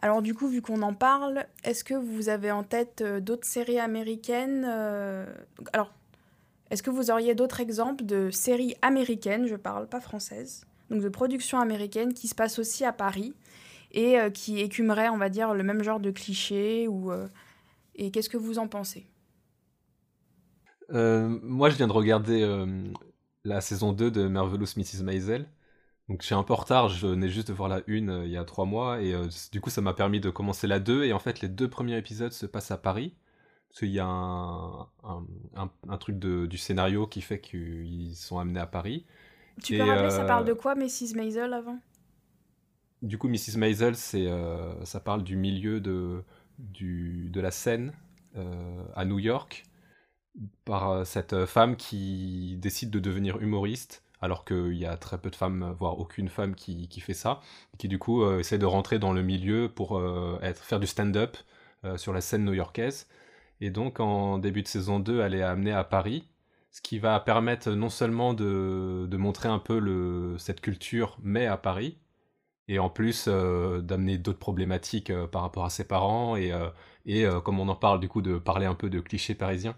alors 0.00 0.22
du 0.22 0.32
coup, 0.32 0.46
vu 0.46 0.62
qu'on 0.62 0.82
en 0.82 0.94
parle, 0.94 1.46
est-ce 1.64 1.82
que 1.82 1.94
vous 1.94 2.28
avez 2.28 2.52
en 2.52 2.62
tête 2.62 3.02
d'autres 3.02 3.46
séries 3.46 3.80
américaines 3.80 4.64
Alors, 5.72 5.92
est-ce 6.70 6.84
que 6.84 6.90
vous 6.90 7.10
auriez 7.10 7.34
d'autres 7.34 7.58
exemples 7.58 8.04
de 8.04 8.30
séries 8.30 8.76
américaines, 8.80 9.48
je 9.48 9.56
parle 9.56 9.88
pas 9.88 9.98
françaises, 10.00 10.66
donc 10.88 11.02
de 11.02 11.08
productions 11.08 11.58
américaines 11.58 12.14
qui 12.14 12.28
se 12.28 12.36
passent 12.36 12.60
aussi 12.60 12.84
à 12.84 12.92
Paris 12.92 13.34
et 13.92 14.18
euh, 14.20 14.30
qui 14.30 14.60
écumeraient, 14.60 15.08
on 15.08 15.18
va 15.18 15.28
dire, 15.30 15.54
le 15.54 15.62
même 15.64 15.82
genre 15.82 16.00
de 16.00 16.10
clichés 16.10 16.88
ou 16.88 17.12
euh, 17.12 17.28
et 17.96 18.10
qu'est-ce 18.12 18.30
que 18.30 18.38
vous 18.38 18.58
en 18.58 18.68
pensez? 18.68 19.06
Euh, 20.90 21.28
moi, 21.42 21.70
je 21.70 21.76
viens 21.76 21.86
de 21.88 21.92
regarder 21.92 22.42
la 23.44 23.60
saison 23.60 23.92
2 23.92 24.10
de 24.10 24.26
Marvelous 24.28 24.66
Mrs. 24.76 25.02
Maisel. 25.02 25.48
Donc, 26.08 26.22
je 26.22 26.26
suis 26.26 26.34
un 26.34 26.42
peu 26.44 26.54
en 26.54 26.56
retard, 26.56 26.88
je 26.88 27.06
venais 27.06 27.28
juste 27.28 27.48
de 27.48 27.52
voir 27.54 27.68
la 27.68 27.82
1 27.88 28.08
euh, 28.10 28.26
il 28.26 28.32
y 28.32 28.36
a 28.38 28.44
3 28.44 28.64
mois. 28.66 29.02
Et 29.02 29.14
du 29.52 29.60
coup, 29.60 29.70
ça 29.70 29.80
m'a 29.82 29.94
permis 29.94 30.20
de 30.20 30.30
commencer 30.30 30.66
la 30.66 30.80
2. 30.80 31.04
Et 31.04 31.12
en 31.12 31.18
fait, 31.20 31.40
les 31.40 31.48
deux 31.48 31.68
premiers 31.70 31.96
épisodes 31.98 32.32
se 32.32 32.46
passent 32.46 32.70
à 32.72 32.78
Paris. 32.78 33.14
Parce 33.68 33.80
qu'il 33.80 33.90
y 33.90 34.00
a 34.00 34.06
un, 34.06 34.82
un, 35.04 35.26
un- 35.56 35.70
un 35.88 35.98
truc 35.98 36.18
de- 36.18 36.46
du 36.46 36.58
scénario 36.58 37.06
qui 37.08 37.22
fait 37.22 37.40
qu'ils 37.40 38.16
sont 38.16 38.38
amenés 38.40 38.60
à 38.60 38.66
Paris. 38.66 39.06
Tu 39.62 39.72
Et, 39.72 39.76
peux 39.76 39.84
rappeler, 39.84 40.10
ça 40.10 40.24
parle 40.24 40.44
de 40.44 40.52
quoi, 40.52 40.74
Mrs. 40.74 41.14
Maisel, 41.14 41.52
avant? 41.52 41.78
Du 43.02 43.16
coup, 43.16 43.28
Mrs. 43.28 43.56
Maisel, 43.58 43.94
euh, 44.14 44.84
ça 44.84 45.00
parle 45.00 45.22
du 45.22 45.36
milieu 45.36 45.80
de, 45.80 46.24
la 47.34 47.50
scène 47.50 47.92
euh, 48.36 48.82
à 48.96 49.04
New 49.04 49.20
York 49.20 49.64
par 50.64 50.90
euh, 50.90 51.04
cette 51.04 51.46
femme 51.46 51.76
qui 51.76 52.56
décide 52.58 52.90
de 52.90 52.98
devenir 52.98 53.40
humoriste 53.40 54.02
alors 54.20 54.44
qu'il 54.44 54.74
y 54.74 54.84
a 54.84 54.96
très 54.96 55.18
peu 55.18 55.30
de 55.30 55.36
femmes, 55.36 55.76
voire 55.78 56.00
aucune 56.00 56.28
femme 56.28 56.56
qui, 56.56 56.88
fait 57.00 57.14
ça, 57.14 57.40
qui 57.78 57.86
du 57.86 58.00
coup 58.00 58.28
essaie 58.32 58.58
de 58.58 58.66
rentrer 58.66 58.98
dans 58.98 59.12
le 59.12 59.22
milieu 59.22 59.68
pour 59.68 60.02
faire 60.54 60.80
du 60.80 60.88
stand-up 60.88 61.36
sur 61.94 62.12
la 62.12 62.20
scène 62.20 62.44
new-yorkaise. 62.44 63.06
Et 63.60 63.70
donc 63.70 64.00
en 64.00 64.38
début 64.38 64.62
de 64.62 64.66
saison 64.66 64.98
2, 64.98 65.20
elle 65.20 65.36
est 65.36 65.42
amenée 65.42 65.70
à 65.70 65.84
Paris, 65.84 66.26
ce 66.72 66.80
qui 66.80 66.98
va 66.98 67.20
permettre 67.20 67.70
non 67.70 67.90
seulement 67.90 68.34
de, 68.34 69.08
montrer 69.16 69.48
un 69.48 69.60
peu 69.60 70.36
cette 70.36 70.60
culture, 70.60 71.16
mais 71.22 71.46
à 71.46 71.56
Paris, 71.56 71.96
et 72.68 72.78
en 72.78 72.90
plus 72.90 73.26
euh, 73.28 73.80
d'amener 73.80 74.18
d'autres 74.18 74.38
problématiques 74.38 75.10
euh, 75.10 75.26
par 75.26 75.42
rapport 75.42 75.64
à 75.64 75.70
ses 75.70 75.84
parents, 75.84 76.36
et, 76.36 76.52
euh, 76.52 76.68
et 77.06 77.24
comme 77.44 77.58
on 77.60 77.68
en 77.68 77.76
parle 77.76 78.00
du 78.00 78.08
coup, 78.08 78.22
de 78.22 78.38
parler 78.38 78.66
un 78.66 78.74
peu 78.74 78.90
de 78.90 79.00
clichés 79.00 79.34
parisiens. 79.34 79.76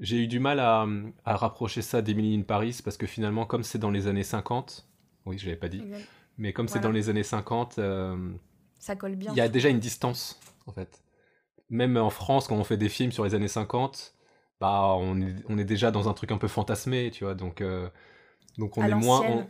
J'ai 0.00 0.18
eu 0.18 0.26
du 0.28 0.40
mal 0.40 0.60
à, 0.60 0.86
à 1.24 1.36
rapprocher 1.36 1.82
ça 1.82 2.02
d'Emily 2.02 2.36
in 2.36 2.42
Paris, 2.42 2.80
parce 2.84 2.96
que 2.96 3.06
finalement, 3.06 3.46
comme 3.46 3.64
c'est 3.64 3.78
dans 3.78 3.90
les 3.90 4.08
années 4.08 4.24
50, 4.24 4.88
oui, 5.26 5.38
je 5.38 5.46
l'avais 5.46 5.58
pas 5.58 5.68
dit, 5.68 5.82
Exact. 5.82 6.08
mais 6.38 6.52
comme 6.52 6.68
c'est 6.68 6.80
dans 6.80 6.90
les 6.92 7.08
années 7.10 7.22
50, 7.24 7.78
euh, 7.78 8.16
Ça 8.78 8.94
colle 8.96 9.16
bien. 9.16 9.32
il 9.32 9.36
y 9.36 9.40
a 9.40 9.48
déjà 9.48 9.68
une 9.68 9.80
distance, 9.80 10.40
en 10.66 10.72
fait. 10.72 11.02
Même 11.70 11.96
en 11.96 12.10
France, 12.10 12.48
quand 12.48 12.56
on 12.56 12.64
fait 12.64 12.76
des 12.78 12.88
films 12.90 13.12
sur 13.12 13.24
les 13.24 13.34
années 13.34 13.48
50, 13.48 14.14
bah, 14.60 14.94
on 14.98 15.20
est, 15.20 15.34
on 15.48 15.58
est 15.58 15.64
déjà 15.64 15.90
dans 15.90 16.08
un 16.08 16.14
truc 16.14 16.32
un 16.32 16.38
peu 16.38 16.48
fantasmé, 16.48 17.10
tu 17.12 17.24
vois. 17.24 17.34
Donc, 17.34 17.62
donc 18.58 18.78
on 18.78 18.84
À 18.84 18.88
est 18.88 18.94
moins. 18.94 19.20
on- 19.26 19.46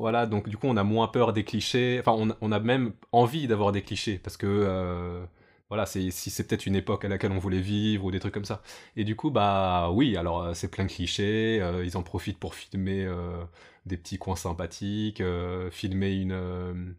Voilà, 0.00 0.26
donc 0.26 0.48
du 0.48 0.56
coup, 0.56 0.66
on 0.66 0.76
a 0.76 0.82
moins 0.84 1.08
peur 1.08 1.32
des 1.32 1.44
clichés. 1.44 1.98
Enfin, 2.00 2.12
on, 2.18 2.34
on 2.40 2.52
a 2.52 2.58
même 2.58 2.92
envie 3.12 3.46
d'avoir 3.46 3.72
des 3.72 3.82
clichés, 3.82 4.18
parce 4.18 4.36
que. 4.36 4.46
euh, 4.46 5.24
voilà, 5.68 5.86
c'est, 5.86 6.10
si 6.10 6.30
c'est 6.30 6.44
peut-être 6.48 6.66
une 6.66 6.74
époque 6.74 7.04
à 7.04 7.08
laquelle 7.08 7.30
on 7.30 7.38
voulait 7.38 7.60
vivre 7.60 8.04
ou 8.06 8.10
des 8.10 8.18
trucs 8.18 8.34
comme 8.34 8.44
ça. 8.44 8.60
Et 8.96 9.04
du 9.04 9.14
coup, 9.14 9.30
bah 9.30 9.90
oui, 9.92 10.16
alors 10.16 10.42
euh, 10.42 10.52
c'est 10.54 10.68
plein 10.68 10.84
de 10.84 10.90
clichés. 10.90 11.60
euh, 11.62 11.84
ils 11.84 11.96
en 11.96 12.02
profitent 12.02 12.40
pour 12.40 12.56
filmer 12.56 13.04
euh, 13.04 13.44
des 13.86 13.96
petits 13.96 14.18
coins 14.18 14.34
sympathiques, 14.34 15.22
filmer 15.70 16.10
une, 16.14 16.96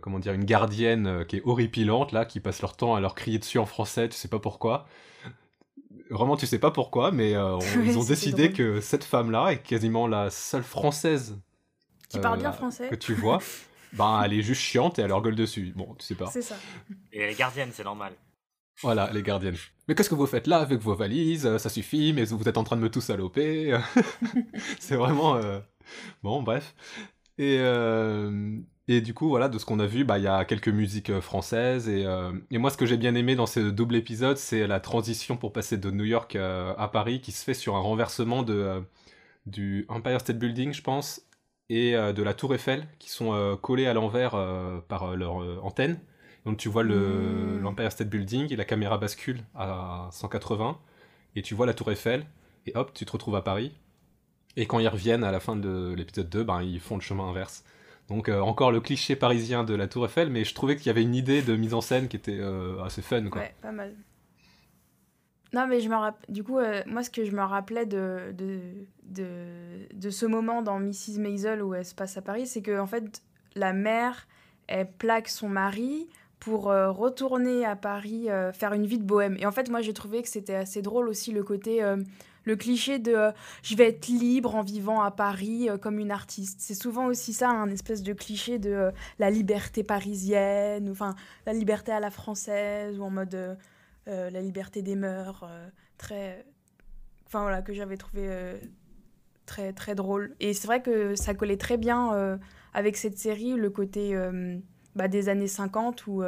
comment 0.00 0.18
dire, 0.18 0.32
une 0.32 0.44
gardienne 0.44 1.24
qui 1.26 1.36
est 1.36 1.42
horripilante 1.44 2.12
là, 2.12 2.24
qui 2.24 2.40
passe 2.40 2.62
leur 2.62 2.76
temps 2.76 2.94
à 2.94 3.00
leur 3.00 3.14
crier 3.14 3.38
dessus 3.38 3.58
en 3.58 3.66
français, 3.66 4.08
tu 4.08 4.16
sais 4.16 4.28
pas 4.28 4.38
pourquoi. 4.38 4.86
Vraiment, 6.10 6.36
tu 6.36 6.46
sais 6.46 6.58
pas 6.58 6.70
pourquoi, 6.70 7.10
mais 7.10 7.34
euh, 7.34 7.56
on- 7.56 7.60
ils 7.84 7.98
ont 7.98 8.04
décidé 8.04 8.48
drôle. 8.48 8.56
que 8.56 8.80
cette 8.80 9.04
femme-là 9.04 9.52
est 9.52 9.62
quasiment 9.62 10.06
la 10.06 10.30
seule 10.30 10.62
française 10.62 11.38
Qui 12.12 12.20
parle 12.20 12.38
euh, 12.38 12.42
bien 12.42 12.52
français. 12.52 12.88
que 12.88 12.94
tu 12.94 13.14
vois. 13.14 13.38
ben, 13.94 14.22
elle 14.24 14.32
est 14.34 14.42
juste 14.42 14.60
chiante 14.60 14.98
et 14.98 15.02
elle 15.02 15.08
leur 15.08 15.22
gueule 15.22 15.34
dessus. 15.34 15.72
Bon, 15.76 15.94
tu 15.98 16.04
sais 16.06 16.14
pas. 16.14 16.26
C'est 16.26 16.42
ça. 16.42 16.56
Et 17.12 17.26
les 17.26 17.34
gardiennes, 17.34 17.70
c'est 17.72 17.84
normal. 17.84 18.12
Voilà, 18.80 19.10
les 19.12 19.22
gardiennes. 19.22 19.56
Mais 19.86 19.94
qu'est-ce 19.94 20.08
que 20.10 20.14
vous 20.14 20.26
faites 20.26 20.46
là 20.46 20.58
avec 20.58 20.80
vos 20.80 20.94
valises? 20.94 21.56
Ça 21.58 21.68
suffit, 21.68 22.12
mais 22.12 22.24
vous 22.24 22.48
êtes 22.48 22.56
en 22.56 22.64
train 22.64 22.76
de 22.76 22.80
me 22.80 22.90
tout 22.90 23.00
saloper. 23.00 23.78
c'est 24.80 24.96
vraiment... 24.96 25.36
euh, 25.36 25.60
Bon, 26.22 26.42
bref. 26.42 26.74
Et, 27.38 27.58
euh, 27.60 28.56
et 28.88 29.00
du 29.00 29.14
coup, 29.14 29.28
voilà, 29.28 29.48
de 29.48 29.58
ce 29.58 29.64
qu'on 29.64 29.78
a 29.78 29.86
vu, 29.86 30.04
bah, 30.04 30.18
il 30.18 30.24
y 30.24 30.28
a 30.28 30.44
quelques 30.44 30.68
musiques 30.68 31.20
françaises. 31.20 31.88
Et, 31.88 32.06
euh, 32.06 32.32
et 32.50 32.58
moi, 32.58 32.70
ce 32.70 32.76
que 32.76 32.86
j'ai 32.86 32.96
bien 32.96 33.14
aimé 33.14 33.34
dans 33.36 33.46
ce 33.46 33.60
double 33.60 33.96
épisode, 33.96 34.36
c'est 34.38 34.66
la 34.66 34.80
transition 34.80 35.36
pour 35.36 35.52
passer 35.52 35.76
de 35.78 35.90
New 35.90 36.04
York 36.04 36.34
à 36.36 36.88
Paris, 36.92 37.20
qui 37.20 37.30
se 37.32 37.44
fait 37.44 37.54
sur 37.54 37.76
un 37.76 37.80
renversement 37.80 38.42
de, 38.42 38.54
euh, 38.54 38.80
du 39.46 39.84
Empire 39.88 40.20
State 40.20 40.38
Building, 40.38 40.72
je 40.72 40.82
pense, 40.82 41.20
et 41.74 41.94
euh, 41.96 42.12
de 42.12 42.22
la 42.22 42.34
Tour 42.34 42.54
Eiffel, 42.54 42.86
qui 42.98 43.10
sont 43.10 43.32
euh, 43.32 43.56
collés 43.56 43.86
à 43.86 43.94
l'envers 43.94 44.34
euh, 44.34 44.78
par 44.88 45.16
leur 45.16 45.36
antenne. 45.64 45.98
Donc 46.44 46.56
tu 46.58 46.68
vois 46.68 46.82
le- 46.82 46.96
Mm. 47.58 47.62
l'Empire 47.62 47.92
State 47.92 48.08
Building 48.08 48.52
et 48.52 48.56
la 48.56 48.64
caméra 48.64 48.98
bascule 48.98 49.40
à 49.54 50.08
180 50.10 50.76
et 51.36 51.42
tu 51.42 51.54
vois 51.54 51.66
la 51.66 51.74
Tour 51.74 51.90
Eiffel 51.92 52.26
et 52.66 52.72
hop, 52.76 52.92
tu 52.94 53.04
te 53.06 53.12
retrouves 53.12 53.36
à 53.36 53.42
Paris. 53.42 53.72
Et 54.56 54.66
quand 54.66 54.78
ils 54.80 54.88
reviennent 54.88 55.24
à 55.24 55.30
la 55.30 55.40
fin 55.40 55.56
de 55.56 55.94
l'épisode 55.96 56.28
2, 56.28 56.44
ben, 56.44 56.60
ils 56.62 56.80
font 56.80 56.96
le 56.96 57.00
chemin 57.00 57.24
inverse. 57.28 57.64
Donc 58.08 58.28
euh, 58.28 58.40
encore 58.40 58.72
le 58.72 58.80
cliché 58.80 59.14
parisien 59.16 59.62
de 59.64 59.74
la 59.74 59.86
Tour 59.86 60.04
Eiffel, 60.06 60.28
mais 60.30 60.44
je 60.44 60.54
trouvais 60.54 60.76
qu'il 60.76 60.86
y 60.88 60.90
avait 60.90 61.02
une 61.02 61.14
idée 61.14 61.40
de 61.42 61.54
mise 61.56 61.72
en 61.74 61.80
scène 61.80 62.08
qui 62.08 62.16
était 62.16 62.38
euh, 62.40 62.82
assez 62.82 63.00
fun. 63.02 63.28
Quoi. 63.30 63.42
Ouais, 63.42 63.54
pas 63.62 63.72
mal. 63.72 63.94
Non, 65.52 65.66
mais 65.66 65.80
je 65.80 65.88
me 65.88 65.94
rapp- 65.96 66.24
du 66.30 66.42
coup, 66.42 66.58
euh, 66.58 66.82
moi, 66.86 67.02
ce 67.02 67.10
que 67.10 67.24
je 67.24 67.32
me 67.32 67.42
rappelais 67.42 67.84
de, 67.84 68.32
de, 68.32 68.60
de, 69.92 70.10
ce 70.10 70.24
moment 70.24 70.62
dans 70.62 70.78
Mrs. 70.78 71.18
Maisel 71.18 71.62
où 71.62 71.74
elle 71.74 71.84
se 71.84 71.94
passe 71.94 72.16
à 72.16 72.22
Paris, 72.22 72.46
c'est 72.46 72.62
que 72.62 72.78
en 72.80 72.86
fait, 72.86 73.22
la 73.54 73.72
mère, 73.72 74.26
elle 74.66 74.90
plaque 74.90 75.28
son 75.28 75.48
mari 75.48 76.08
pour 76.40 76.64
retourner 76.64 77.64
à 77.64 77.76
Paris 77.76 78.26
faire 78.52 78.72
une 78.72 78.84
vie 78.84 78.98
de 78.98 79.04
bohème. 79.04 79.36
Et 79.38 79.46
en 79.46 79.52
fait, 79.52 79.70
moi, 79.70 79.80
j'ai 79.80 79.92
trouvé 79.92 80.22
que 80.22 80.28
c'était 80.28 80.56
assez 80.56 80.82
drôle 80.82 81.08
aussi 81.08 81.30
le 81.30 81.44
côté 81.44 81.84
le 82.44 82.56
cliché 82.56 82.98
de 82.98 83.12
euh, 83.12 83.32
je 83.62 83.76
vais 83.76 83.88
être 83.88 84.08
libre 84.08 84.54
en 84.54 84.62
vivant 84.62 85.00
à 85.00 85.10
Paris 85.10 85.68
euh, 85.68 85.78
comme 85.78 85.98
une 85.98 86.10
artiste. 86.10 86.60
C'est 86.60 86.74
souvent 86.74 87.06
aussi 87.06 87.32
ça, 87.32 87.50
un 87.50 87.70
espèce 87.70 88.02
de 88.02 88.12
cliché 88.12 88.58
de 88.58 88.70
euh, 88.70 88.90
la 89.18 89.30
liberté 89.30 89.82
parisienne, 89.84 90.88
enfin 90.90 91.14
la 91.46 91.52
liberté 91.52 91.92
à 91.92 92.00
la 92.00 92.10
française, 92.10 92.98
ou 92.98 93.04
en 93.04 93.10
mode 93.10 93.58
la 94.06 94.40
liberté 94.40 94.82
des 94.82 94.96
mœurs, 94.96 95.44
très. 95.98 96.44
Enfin 97.26 97.42
voilà, 97.42 97.62
que 97.62 97.72
j'avais 97.72 97.96
trouvé 97.96 98.28
très, 99.46 99.72
très 99.72 99.94
drôle. 99.94 100.34
Et 100.40 100.54
c'est 100.54 100.66
vrai 100.66 100.82
que 100.82 101.14
ça 101.14 101.34
collait 101.34 101.56
très 101.56 101.76
bien 101.76 102.38
avec 102.74 102.96
cette 102.96 103.18
série, 103.18 103.54
le 103.54 103.70
côté 103.70 104.16
bah, 104.94 105.08
des 105.08 105.28
années 105.28 105.48
50, 105.48 106.06
où 106.06 106.22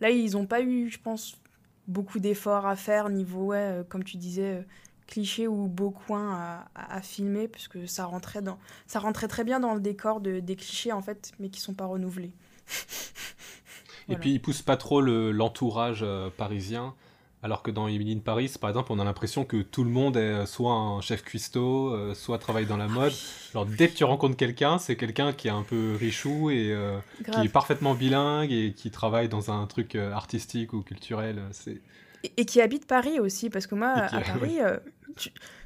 là, 0.00 0.10
ils 0.10 0.32
n'ont 0.32 0.46
pas 0.46 0.60
eu, 0.60 0.90
je 0.90 0.98
pense, 0.98 1.40
beaucoup 1.86 2.18
d'efforts 2.18 2.66
à 2.66 2.76
faire 2.76 3.08
niveau, 3.08 3.46
ouais, 3.46 3.84
comme 3.88 4.04
tu 4.04 4.16
disais, 4.16 4.66
clichés 5.10 5.48
ou 5.48 5.66
beaux 5.66 5.90
coins 5.90 6.34
à, 6.34 6.68
à, 6.74 7.02
filmer, 7.02 7.48
puisque 7.48 7.86
ça 7.88 8.06
rentrait, 8.06 8.40
dans, 8.40 8.58
ça 8.86 9.00
rentrait 9.00 9.28
très 9.28 9.44
bien 9.44 9.60
dans 9.60 9.74
le 9.74 9.80
décor 9.80 10.20
de, 10.20 10.40
des 10.40 10.56
clichés, 10.56 10.92
en 10.92 11.02
fait, 11.02 11.32
mais 11.38 11.50
qui 11.50 11.60
sont 11.60 11.74
pas 11.74 11.86
renouvelés. 11.86 12.32
Et 14.08 14.16
puis, 14.16 14.32
ils 14.32 14.40
poussent 14.40 14.62
pas 14.62 14.76
trop 14.76 15.00
l'entourage 15.00 16.00
euh, 16.02 16.30
parisien. 16.30 16.94
Alors 17.42 17.62
que 17.62 17.70
dans 17.70 17.88
Emily 17.88 18.12
in 18.12 18.18
Paris, 18.18 18.52
par 18.60 18.68
exemple, 18.68 18.92
on 18.92 18.98
a 18.98 19.04
l'impression 19.04 19.46
que 19.46 19.62
tout 19.62 19.82
le 19.82 19.90
monde 19.90 20.18
est 20.18 20.44
soit 20.44 20.74
un 20.74 21.00
chef 21.00 21.22
cuistot, 21.22 21.94
euh, 21.94 22.14
soit 22.14 22.38
travaille 22.38 22.66
dans 22.66 22.76
la 22.76 22.84
ah 22.84 22.88
mode. 22.88 23.12
Alors 23.54 23.64
dès 23.64 23.88
que 23.88 23.96
tu 23.96 24.04
rencontres 24.04 24.36
quelqu'un, 24.36 24.78
c'est 24.78 24.96
quelqu'un 24.96 25.32
qui 25.32 25.48
est 25.48 25.52
un 25.52 25.62
peu 25.62 25.96
richou 25.98 26.50
et 26.50 26.70
euh, 26.70 26.98
qui 27.32 27.40
est 27.40 27.48
parfaitement 27.48 27.94
bilingue 27.94 28.52
et 28.52 28.74
qui 28.74 28.90
travaille 28.90 29.30
dans 29.30 29.50
un 29.50 29.66
truc 29.66 29.94
artistique 29.94 30.74
ou 30.74 30.82
culturel. 30.82 31.40
C'est 31.52 31.80
et, 32.24 32.44
qui 32.44 32.60
habite 32.60 32.86
Paris 32.86 33.20
aussi, 33.20 33.50
parce 33.50 33.66
que 33.66 33.74
moi, 33.74 33.88
à 33.88 34.20
Paris, 34.20 34.58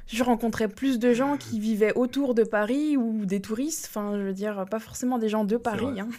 je 0.07 0.23
rencontrais 0.23 0.67
plus 0.67 0.99
de 0.99 1.13
gens 1.13 1.37
qui 1.37 1.59
vivaient 1.59 1.93
autour 1.95 2.35
de 2.35 2.43
Paris 2.43 2.95
ou 2.95 3.25
des 3.25 3.41
touristes, 3.41 3.87
enfin, 3.89 4.17
je 4.17 4.23
veux 4.23 4.33
dire, 4.33 4.65
pas 4.69 4.79
forcément 4.79 5.17
des 5.17 5.29
gens 5.29 5.45
de 5.45 5.57
Paris. 5.57 5.99
Hein. 5.99 6.09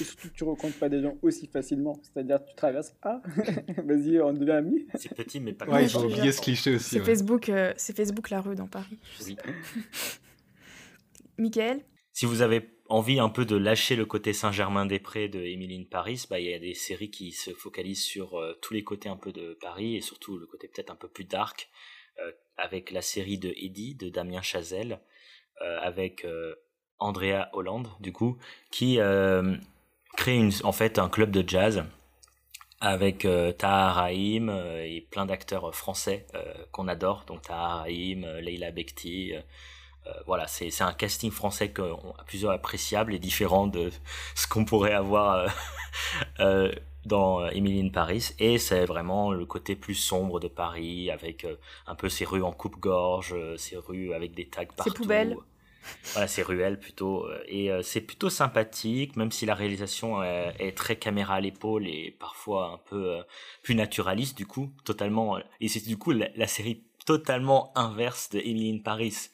Et 0.00 0.04
surtout, 0.04 0.28
tu 0.34 0.44
rencontres 0.44 0.78
pas 0.78 0.88
des 0.88 1.02
gens 1.02 1.16
aussi 1.22 1.46
facilement. 1.46 2.00
C'est-à-dire, 2.02 2.44
tu 2.44 2.54
traverses, 2.54 2.94
ah, 3.02 3.22
vas-y, 3.84 4.20
on 4.20 4.32
devient 4.32 4.52
amis. 4.52 4.86
C'est 4.94 5.14
petit, 5.14 5.40
mais 5.40 5.52
pas 5.52 5.66
Ouais, 5.66 5.84
ils 5.84 5.96
ont 5.96 6.04
oublié 6.04 6.32
ce 6.32 6.40
cliché 6.40 6.74
aussi. 6.74 6.90
C'est 6.90 7.00
Facebook, 7.00 7.48
euh, 7.48 7.72
c'est 7.76 7.96
Facebook 7.96 8.30
la 8.30 8.40
rue 8.40 8.56
dans 8.56 8.66
Paris. 8.66 8.98
Oui. 9.24 9.36
Michael? 11.38 11.82
Si 12.12 12.26
vous 12.26 12.42
avez 12.42 12.60
envie 12.88 13.20
un 13.20 13.28
peu 13.28 13.44
de 13.44 13.56
lâcher 13.56 13.96
le 13.96 14.06
côté 14.06 14.32
Saint-Germain-des-Prés 14.32 15.28
de 15.28 15.40
Emily 15.40 15.84
Paris, 15.84 16.24
bah, 16.28 16.40
il 16.40 16.46
y 16.46 16.54
a 16.54 16.58
des 16.58 16.74
séries 16.74 17.10
qui 17.10 17.32
se 17.32 17.50
focalisent 17.50 18.04
sur 18.04 18.38
euh, 18.38 18.58
tous 18.62 18.74
les 18.74 18.82
côtés 18.82 19.08
un 19.08 19.16
peu 19.16 19.32
de 19.32 19.56
Paris 19.60 19.96
et 19.96 20.00
surtout 20.00 20.38
le 20.38 20.46
côté 20.46 20.68
peut-être 20.68 20.90
un 20.90 20.96
peu 20.96 21.08
plus 21.08 21.24
dark 21.24 21.68
euh, 22.18 22.32
avec 22.56 22.90
la 22.90 23.02
série 23.02 23.38
de 23.38 23.52
Eddie 23.56 23.94
de 23.94 24.08
Damien 24.08 24.42
Chazelle 24.42 25.00
euh, 25.60 25.78
avec 25.80 26.26
Andrea 26.98 27.48
Hollande 27.52 27.88
du 28.00 28.12
coup 28.12 28.38
qui 28.70 28.98
crée 30.16 30.48
en 30.64 30.72
fait 30.72 30.98
un 30.98 31.08
club 31.08 31.30
de 31.30 31.48
jazz 31.48 31.84
avec 32.80 33.26
Tahar 33.58 33.96
Rahim 33.96 34.50
et 34.50 35.06
plein 35.10 35.26
d'acteurs 35.26 35.74
français 35.74 36.26
qu'on 36.72 36.86
adore. 36.86 37.24
Donc 37.26 37.42
Tahar 37.42 37.80
Rahim, 37.80 38.24
Leila 38.40 38.70
Bekti 38.70 39.32
voilà, 40.26 40.46
c'est 40.46 40.82
un 40.82 40.92
casting 40.92 41.30
français 41.30 41.70
que, 41.70 41.82
plusieurs 42.26 42.52
appréciable 42.52 43.14
et 43.14 43.18
différent 43.18 43.66
de 43.66 43.90
ce 44.34 44.46
qu'on 44.46 44.64
pourrait 44.64 44.92
avoir 44.92 45.34
euh, 45.34 45.48
euh, 46.40 46.72
dans 47.04 47.46
Emily 47.48 47.80
in 47.80 47.88
Paris. 47.88 48.30
Et 48.38 48.58
c'est 48.58 48.84
vraiment 48.84 49.32
le 49.32 49.46
côté 49.46 49.76
plus 49.76 49.94
sombre 49.94 50.40
de 50.40 50.48
Paris, 50.48 51.10
avec 51.10 51.46
un 51.86 51.94
peu 51.94 52.08
ces 52.08 52.24
rues 52.24 52.42
en 52.42 52.52
coupe-gorge, 52.52 53.34
ces 53.56 53.76
rues 53.76 54.12
avec 54.12 54.34
des 54.34 54.46
tags 54.46 54.66
partout. 54.66 54.90
Ces 54.90 54.96
poubelles. 54.96 55.36
Voilà, 56.12 56.28
ces 56.28 56.42
ruelles 56.42 56.78
plutôt. 56.78 57.26
Et 57.46 57.70
c'est 57.82 58.02
plutôt 58.02 58.28
sympathique, 58.28 59.16
même 59.16 59.32
si 59.32 59.46
la 59.46 59.54
réalisation 59.54 60.22
est, 60.22 60.76
très 60.76 60.96
caméra 60.96 61.36
à 61.36 61.40
l'épaule 61.40 61.86
et 61.86 62.14
parfois 62.18 62.72
un 62.74 62.78
peu 62.90 63.20
plus 63.62 63.74
naturaliste, 63.74 64.36
du 64.36 64.44
coup, 64.44 64.70
totalement. 64.84 65.38
Et 65.60 65.68
c'est 65.68 65.86
du 65.86 65.96
coup 65.96 66.10
la, 66.10 66.28
la, 66.36 66.46
série 66.46 66.82
totalement 67.06 67.72
inverse 67.74 68.28
de 68.28 68.38
Emily 68.38 68.76
in 68.76 68.82
Paris. 68.82 69.30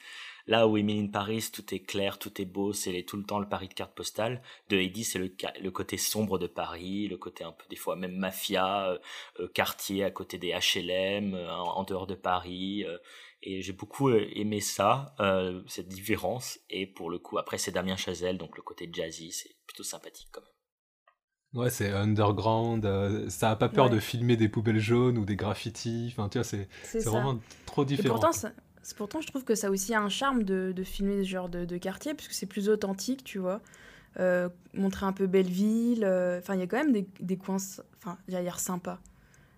Là 0.46 0.68
où 0.68 0.76
Emily 0.76 1.00
in 1.00 1.06
Paris, 1.06 1.48
tout 1.52 1.74
est 1.74 1.80
clair, 1.80 2.18
tout 2.18 2.40
est 2.40 2.44
beau, 2.44 2.74
c'est 2.74 3.02
tout 3.04 3.16
le 3.16 3.24
temps 3.24 3.38
le 3.38 3.48
Paris 3.48 3.68
de 3.68 3.74
carte 3.74 3.94
postale. 3.94 4.42
De 4.68 4.76
Eddie, 4.76 5.04
c'est 5.04 5.18
le, 5.18 5.34
le 5.60 5.70
côté 5.70 5.96
sombre 5.96 6.38
de 6.38 6.46
Paris, 6.46 7.08
le 7.08 7.16
côté 7.16 7.44
un 7.44 7.52
peu 7.52 7.64
des 7.70 7.76
fois 7.76 7.96
même 7.96 8.16
mafia, 8.16 8.90
euh, 8.90 8.98
euh, 9.40 9.48
quartier 9.48 10.04
à 10.04 10.10
côté 10.10 10.36
des 10.36 10.50
HLM, 10.52 11.34
euh, 11.34 11.50
en, 11.50 11.82
dehors 11.84 12.06
de 12.06 12.14
Paris. 12.14 12.84
et 13.42 13.62
j'ai 13.62 13.72
beaucoup 13.72 14.10
aimé 14.10 14.60
ça, 14.60 15.14
cette 15.66 15.88
différence. 15.88 16.58
Et 16.70 16.86
pour 16.86 17.10
le 17.10 17.18
coup, 17.18 17.38
après 17.38 17.58
c'est 17.58 17.72
Damien 17.72 17.96
Chazelle, 17.96 18.38
donc 18.38 18.56
le 18.56 18.62
côté 18.62 18.88
jazzy, 18.90 19.32
c'est 19.32 19.54
plutôt 19.66 19.82
sympathique 19.82 20.28
quand 20.32 20.40
même. 20.40 21.62
Ouais, 21.62 21.70
c'est 21.70 21.90
underground, 21.90 23.28
ça 23.28 23.50
a 23.50 23.56
pas 23.56 23.68
peur 23.68 23.88
de 23.90 24.00
filmer 24.00 24.36
des 24.36 24.48
poubelles 24.48 24.80
jaunes 24.80 25.18
ou 25.18 25.24
des 25.24 25.36
graffitis, 25.36 26.08
enfin 26.10 26.28
tu 26.28 26.38
vois, 26.38 26.44
c'est 26.44 26.68
vraiment 27.04 27.38
trop 27.66 27.84
différent. 27.84 28.16
Et 28.16 28.20
pourtant, 28.20 28.48
Pourtant, 28.92 29.20
je 29.20 29.28
trouve 29.28 29.44
que 29.44 29.54
ça 29.54 29.68
a 29.68 29.70
aussi 29.70 29.94
un 29.94 30.08
charme 30.08 30.42
de, 30.42 30.72
de 30.74 30.82
filmer 30.82 31.24
ce 31.24 31.28
genre 31.28 31.48
de, 31.48 31.64
de 31.64 31.76
quartier, 31.78 32.14
puisque 32.14 32.32
c'est 32.32 32.46
plus 32.46 32.68
authentique, 32.68 33.24
tu 33.24 33.38
vois. 33.38 33.62
Euh, 34.20 34.48
montrer 34.74 35.06
un 35.06 35.12
peu 35.12 35.26
Belleville. 35.26 36.04
Euh, 36.04 36.38
enfin, 36.38 36.54
il 36.54 36.60
y 36.60 36.62
a 36.62 36.66
quand 36.66 36.76
même 36.76 36.92
des, 36.92 37.06
des 37.20 37.36
coins, 37.36 37.56
enfin, 37.98 38.18
j'allais 38.28 38.44
dire 38.44 38.60
sympa. 38.60 39.00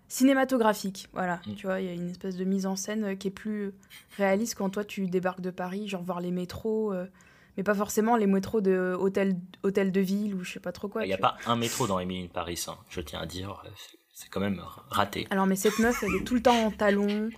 Cinématographique, 0.08 1.08
voilà. 1.12 1.40
Mm. 1.46 1.54
Tu 1.54 1.66
vois, 1.66 1.80
il 1.80 1.86
y 1.86 1.90
a 1.90 1.92
une 1.92 2.10
espèce 2.10 2.36
de 2.36 2.44
mise 2.44 2.66
en 2.66 2.76
scène 2.76 3.04
euh, 3.04 3.14
qui 3.16 3.28
est 3.28 3.32
plus 3.32 3.74
réaliste 4.16 4.54
quand 4.54 4.70
toi 4.70 4.84
tu 4.84 5.08
débarques 5.08 5.40
de 5.40 5.50
Paris, 5.50 5.88
genre 5.88 6.02
voir 6.02 6.20
les 6.20 6.30
métros, 6.30 6.94
mais 7.56 7.62
pas 7.62 7.74
forcément 7.74 8.16
les 8.16 8.26
métros 8.26 8.60
de 8.60 8.94
hôtel, 8.98 9.36
hôtel 9.62 9.90
de 9.90 10.00
ville 10.00 10.34
ou 10.34 10.44
je 10.44 10.52
sais 10.52 10.60
pas 10.60 10.72
trop 10.72 10.88
quoi. 10.88 11.04
Il 11.04 11.08
n'y 11.08 11.14
a 11.14 11.18
pas 11.18 11.36
un 11.46 11.56
métro 11.56 11.86
dans 11.86 11.98
Emily 11.98 12.28
Paris, 12.28 12.64
hein, 12.68 12.76
je 12.88 13.00
tiens 13.00 13.20
à 13.20 13.26
dire 13.26 13.62
c'est 14.16 14.31
quand 14.31 14.40
même 14.40 14.62
raté. 14.88 15.26
Alors, 15.29 15.46
mais 15.46 15.57
cette 15.57 15.79
meuf, 15.79 16.02
elle 16.02 16.14
est 16.14 16.24
tout 16.24 16.35
le 16.35 16.42
temps 16.42 16.64
en 16.64 16.70
talons. 16.70 17.29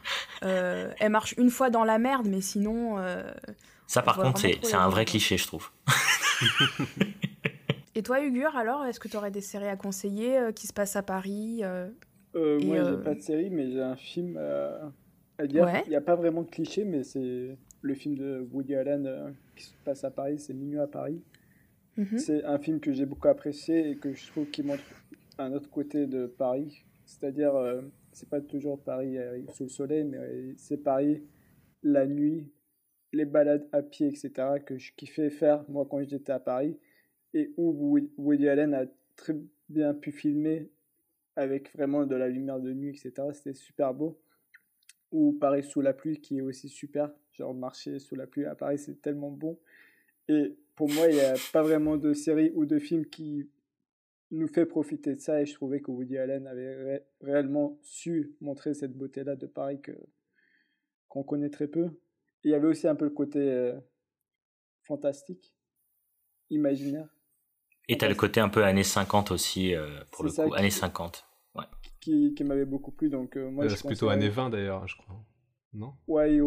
Euh, 0.44 0.92
elle 1.00 1.10
marche 1.10 1.34
une 1.36 1.50
fois 1.50 1.70
dans 1.70 1.82
la 1.82 1.98
merde, 1.98 2.28
mais 2.28 2.40
sinon. 2.40 3.00
Euh, 3.00 3.32
ça, 3.88 4.00
par 4.00 4.16
contre, 4.16 4.40
c'est 4.40 4.74
un 4.74 4.88
vrai 4.88 5.04
cliché, 5.04 5.36
je 5.36 5.46
trouve. 5.48 5.72
Et 7.96 8.04
toi, 8.04 8.22
Hugur, 8.22 8.56
alors, 8.56 8.84
est-ce 8.84 9.00
que 9.00 9.08
tu 9.08 9.16
aurais 9.16 9.32
des 9.32 9.40
séries 9.40 9.66
à 9.66 9.74
conseiller 9.74 10.38
euh, 10.38 10.52
qui 10.52 10.68
se 10.68 10.72
passent 10.72 10.94
à 10.94 11.02
Paris 11.02 11.62
Moi, 12.34 12.84
j'ai 12.84 13.02
pas 13.02 13.14
de 13.16 13.22
série, 13.22 13.50
mais 13.50 13.72
j'ai 13.72 13.82
un 13.82 13.96
film 13.96 14.38
à 14.38 15.46
dire. 15.48 15.68
Il 15.84 15.90
n'y 15.90 15.96
a 15.96 16.00
pas 16.00 16.14
vraiment 16.14 16.42
de 16.42 16.50
cliché, 16.50 16.84
mais 16.84 17.02
c'est 17.02 17.56
le 17.82 17.94
film 17.94 18.14
de 18.14 18.46
Woody 18.52 18.76
Allen 18.76 19.34
qui 19.56 19.64
se 19.64 19.72
passe 19.84 20.04
à 20.04 20.12
Paris, 20.12 20.38
c'est 20.38 20.54
Minuit 20.54 20.78
à 20.78 20.86
Paris. 20.86 21.20
Mhm. 21.96 22.18
C'est 22.18 22.44
un 22.44 22.58
film 22.58 22.78
que 22.78 22.92
j'ai 22.92 23.04
beaucoup 23.04 23.26
apprécié 23.26 23.90
et 23.90 23.96
que 23.96 24.14
je 24.14 24.28
trouve 24.28 24.46
qui 24.46 24.62
montre 24.62 24.84
un 25.38 25.52
autre 25.52 25.70
côté 25.70 26.06
de 26.06 26.26
Paris. 26.26 26.84
C'est-à-dire, 27.06 27.54
euh, 27.56 27.82
c'est 28.12 28.28
pas 28.28 28.40
toujours 28.40 28.82
Paris 28.82 29.16
euh, 29.16 29.40
sous 29.54 29.64
le 29.64 29.68
soleil, 29.70 30.04
mais 30.04 30.54
c'est 30.56 30.76
Paris 30.76 31.22
la 31.82 32.06
nuit, 32.06 32.50
les 33.12 33.24
balades 33.24 33.66
à 33.72 33.82
pied, 33.82 34.08
etc., 34.08 34.32
que 34.64 34.76
je 34.76 34.92
kiffais 34.94 35.30
faire, 35.30 35.64
moi, 35.68 35.86
quand 35.88 36.02
j'étais 36.02 36.32
à 36.32 36.40
Paris, 36.40 36.76
et 37.34 37.52
où 37.56 37.98
Woody 38.16 38.48
Allen 38.48 38.74
a 38.74 38.84
très 39.16 39.34
bien 39.68 39.94
pu 39.94 40.12
filmer 40.12 40.70
avec 41.36 41.72
vraiment 41.74 42.04
de 42.04 42.16
la 42.16 42.28
lumière 42.28 42.58
de 42.58 42.72
nuit, 42.72 42.90
etc. 42.90 43.12
C'était 43.32 43.54
super 43.54 43.94
beau. 43.94 44.18
Ou 45.12 45.32
Paris 45.32 45.62
sous 45.62 45.80
la 45.80 45.94
pluie, 45.94 46.20
qui 46.20 46.38
est 46.38 46.42
aussi 46.42 46.68
super. 46.68 47.10
Genre, 47.32 47.54
marcher 47.54 47.98
sous 47.98 48.16
la 48.16 48.26
pluie 48.26 48.44
à 48.44 48.54
Paris, 48.54 48.78
c'est 48.78 49.00
tellement 49.00 49.30
bon. 49.30 49.58
Et 50.28 50.56
pour 50.74 50.90
moi, 50.90 51.06
il 51.08 51.14
n'y 51.14 51.20
a 51.20 51.34
pas 51.52 51.62
vraiment 51.62 51.96
de 51.96 52.12
série 52.12 52.50
ou 52.54 52.66
de 52.66 52.78
film 52.78 53.06
qui 53.06 53.48
nous 54.30 54.48
fait 54.48 54.66
profiter 54.66 55.14
de 55.14 55.20
ça 55.20 55.40
et 55.40 55.46
je 55.46 55.54
trouvais 55.54 55.80
que 55.80 55.90
Woody 55.90 56.18
Allen 56.18 56.46
avait 56.46 57.06
réellement 57.20 57.78
su 57.82 58.36
montrer 58.40 58.74
cette 58.74 58.96
beauté-là 58.96 59.36
de 59.36 59.46
Paris 59.46 59.80
que 59.80 59.92
qu'on 61.08 61.22
connaît 61.22 61.48
très 61.48 61.68
peu. 61.68 61.88
il 62.44 62.50
y 62.50 62.54
avait 62.54 62.66
aussi 62.66 62.86
un 62.86 62.94
peu 62.94 63.06
le 63.06 63.10
côté 63.10 63.38
euh, 63.38 63.78
fantastique, 64.82 65.54
imaginaire. 66.50 67.08
Et 67.88 67.96
tu 67.96 68.04
as 68.04 68.08
le 68.08 68.14
côté 68.14 68.40
un 68.40 68.50
peu 68.50 68.62
années 68.62 68.84
50 68.84 69.30
aussi, 69.30 69.74
euh, 69.74 70.00
pour 70.12 70.24
le 70.24 70.30
coup, 70.30 70.54
années 70.54 70.70
50. 70.70 71.26
Ouais. 71.54 71.64
Qui, 72.00 72.34
qui 72.34 72.44
m'avait 72.44 72.66
beaucoup 72.66 72.92
plu. 72.92 73.08
Donc, 73.08 73.36
euh, 73.36 73.50
moi, 73.50 73.68
c'est 73.70 73.86
plutôt 73.86 74.10
années 74.10 74.28
20 74.28 74.50
d'ailleurs, 74.50 74.86
je 74.86 74.98
crois. 74.98 75.16
Non? 75.72 75.94
Ouais, 76.06 76.38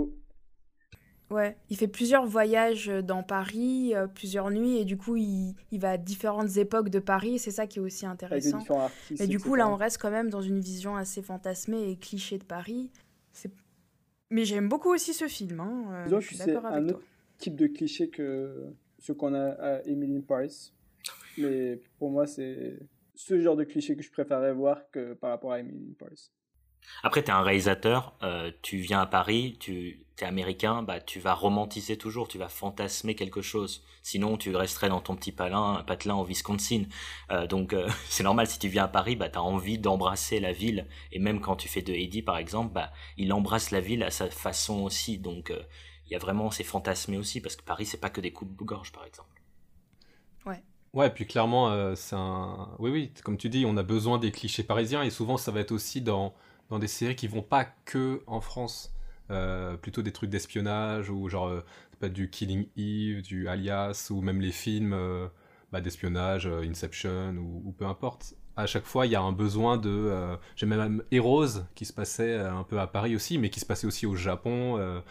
Ouais, 1.32 1.56
il 1.70 1.78
fait 1.78 1.88
plusieurs 1.88 2.26
voyages 2.26 2.90
euh, 2.90 3.02
dans 3.02 3.24
Paris, 3.24 3.96
euh, 3.96 4.06
plusieurs 4.06 4.52
nuits, 4.52 4.80
et 4.80 4.86
du 4.86 4.98
coup, 4.98 5.16
il, 5.16 5.56
il, 5.72 5.80
va 5.80 5.92
à 5.92 5.98
différentes 5.98 6.58
époques 6.58 6.90
de 6.90 7.00
Paris, 7.00 7.40
c'est 7.40 7.52
ça 7.52 7.68
qui 7.68 7.80
est 7.80 7.82
aussi 7.82 8.06
intéressant. 8.06 8.60
Et 9.18 9.28
du 9.28 9.40
coup, 9.40 9.56
là, 9.56 9.70
on 9.70 9.78
reste 9.78 9.98
quand 9.98 10.12
même 10.12 10.30
dans 10.30 10.42
une 10.42 10.60
vision 10.60 10.98
assez 10.98 11.22
fantasmée 11.22 11.90
et 11.90 11.96
cliché 11.96 12.38
de 12.38 12.44
Paris. 12.44 12.92
Mais 14.30 14.46
j'aime 14.46 14.70
beaucoup 14.70 14.94
aussi 14.94 15.14
ce 15.14 15.28
film. 15.28 15.60
Hein. 15.60 16.06
Euh, 16.10 16.20
je 16.20 16.28
suis 16.28 16.38
d'accord 16.38 16.66
avec 16.66 16.84
un 16.84 16.90
autre 16.90 17.04
type 17.38 17.56
de 17.56 17.68
cliché 17.68 18.10
que 18.10 18.74
ce 19.00 19.12
qu'on 19.12 19.34
a 19.34 19.50
à 19.52 19.82
Emily 19.84 20.18
in 20.18 20.22
Paris. 20.22 20.74
Mais 21.38 21.80
pour 21.98 22.12
moi, 22.12 22.28
c'est 22.28 22.80
ce 23.16 23.40
genre 23.40 23.56
de 23.56 23.64
cliché 23.64 23.96
que 23.96 24.04
je 24.04 24.12
préférerais 24.12 24.54
voir 24.54 24.90
que 24.92 25.14
par 25.14 25.32
rapport 25.32 25.52
à 25.52 25.60
Emily 25.60 25.96
Paris. 25.98 26.32
Après, 27.04 27.24
tu 27.24 27.30
es 27.30 27.34
un 27.34 27.42
réalisateur, 27.42 28.14
euh, 28.24 28.52
tu 28.62 28.78
viens 28.78 29.02
à 29.02 29.06
Paris, 29.06 29.58
tu 29.60 30.06
es 30.20 30.26
américain, 30.26 30.84
bah, 30.84 31.00
tu 31.00 31.20
vas 31.20 31.34
romantiser 31.34 31.98
toujours, 31.98 32.28
tu 32.28 32.38
vas 32.38 32.48
fantasmer 32.48 33.16
quelque 33.16 33.42
chose. 33.42 33.84
Sinon, 34.04 34.38
tu 34.38 34.56
resterais 34.56 34.90
dans 34.90 35.02
ton 35.02 35.16
petit 35.16 35.32
palin, 35.32 35.84
patelin 35.86 36.16
au 36.16 36.24
Wisconsin. 36.24 36.84
Euh, 37.32 37.48
donc, 37.48 37.74
euh, 37.74 37.90
c'est 38.10 38.24
normal, 38.24 38.48
si 38.48 38.60
tu 38.60 38.68
viens 38.68 38.84
à 38.84 38.88
Paris, 38.88 39.16
bah, 39.16 39.30
tu 39.30 39.40
as 39.40 39.44
envie 39.44 39.80
d'embrasser 39.80 40.40
la 40.40 40.52
ville. 40.52 40.88
Et 41.12 41.20
même 41.20 41.42
quand 41.42 41.56
tu 41.56 41.68
fais 41.68 41.82
de 41.82 41.94
Eddie, 41.94 42.22
par 42.22 42.38
exemple, 42.38 42.72
bah, 42.74 42.92
il 43.18 43.34
embrasse 43.34 43.72
la 43.72 43.82
ville 43.82 44.04
à 44.04 44.12
sa 44.12 44.30
façon 44.30 44.82
aussi. 44.82 45.18
Donc, 45.18 45.52
il 46.06 46.12
y 46.12 46.16
a 46.16 46.20
vraiment 46.20 46.52
ces 46.52 46.64
fantasmés 46.64 47.18
aussi, 47.18 47.42
parce 47.42 47.56
que 47.56 47.64
Paris, 47.64 47.88
c'est 47.88 48.00
pas 48.00 48.10
que 48.10 48.22
des 48.22 48.32
coups 48.32 48.52
de 48.56 48.64
gorge, 48.64 48.92
par 48.92 49.06
exemple. 49.06 49.42
Ouais. 50.46 50.64
Ouais, 50.94 51.10
puis 51.10 51.26
clairement, 51.26 51.96
c'est 51.96 52.16
un. 52.16 52.76
Oui, 52.78 52.92
oui, 52.92 53.14
comme 53.24 53.38
tu 53.38 53.50
dis, 53.50 53.66
on 53.66 53.78
a 53.78 53.84
besoin 53.84 54.20
des 54.20 54.32
clichés 54.32 54.64
parisiens, 54.64 55.04
et 55.04 55.10
souvent, 55.10 55.38
ça 55.38 55.52
va 55.52 55.62
être 55.62 55.72
aussi 55.72 56.02
dans 56.02 56.34
dans 56.72 56.80
des 56.80 56.88
séries 56.88 57.16
qui 57.16 57.28
vont 57.28 57.44
pas 57.44 57.66
que 57.86 58.24
en 58.26 58.42
France. 58.42 58.96
Euh, 59.30 59.78
plutôt 59.78 60.02
des 60.02 60.12
trucs 60.12 60.30
d'espionnage 60.30 61.10
ou 61.10 61.30
genre 61.30 61.48
euh, 61.48 61.64
pas 62.02 62.10
du 62.10 62.30
Killing 62.30 62.68
Eve, 62.76 63.22
du 63.22 63.48
Alias 63.48 64.10
ou 64.10 64.22
même 64.22 64.42
les 64.42 64.52
films 64.52 64.92
euh, 64.92 65.28
bah, 65.72 65.80
d'espionnage, 65.80 66.48
Inception 66.48 67.36
ou, 67.38 67.72
peu 67.72 67.86
importe. 67.86 68.34
À 68.58 68.66
chaque 68.66 68.84
fois, 68.84 69.06
il 69.06 69.12
y 69.14 69.16
a 69.16 69.22
un 69.22 69.32
besoin 69.32 69.78
de. 69.78 70.12
J'ai 70.58 70.66
même 70.66 71.02
Heroes 71.12 71.64
qui 71.76 71.86
se 71.86 71.94
passait 71.94 72.36
un 72.36 72.64
peu 72.64 72.80
à 72.80 72.88
Paris 72.88 73.16
aussi, 73.16 73.38
mais 73.38 73.50
qui 73.50 73.62
se 73.62 73.66
passait 73.66 73.88
aussi 73.88 74.06
au 74.06 74.16
Japon 74.16 75.02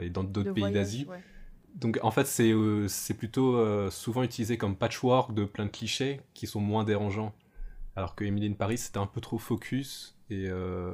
et 0.00 0.10
dans 0.10 0.24
d'autres 0.24 0.50
pays 0.50 0.72
d'Asie. 0.72 1.06
Donc 1.76 2.00
en 2.02 2.10
fait, 2.10 2.26
c'est 2.26 2.52
c'est 2.88 3.14
plutôt 3.14 3.88
souvent 3.90 4.24
utilisé 4.24 4.58
comme 4.58 4.74
patchwork 4.74 5.32
de 5.32 5.44
plein 5.44 5.66
de 5.66 5.70
clichés 5.70 6.20
qui 6.34 6.48
sont 6.48 6.60
moins 6.60 6.82
dérangeants. 6.82 7.32
Alors 7.94 8.16
que 8.16 8.24
Emily 8.24 8.48
in 8.48 8.54
Paris, 8.54 8.78
c'était 8.78 8.98
un 8.98 9.06
peu 9.06 9.20
trop 9.20 9.38
focus 9.38 10.16
et 10.30 10.48
euh, 10.48 10.92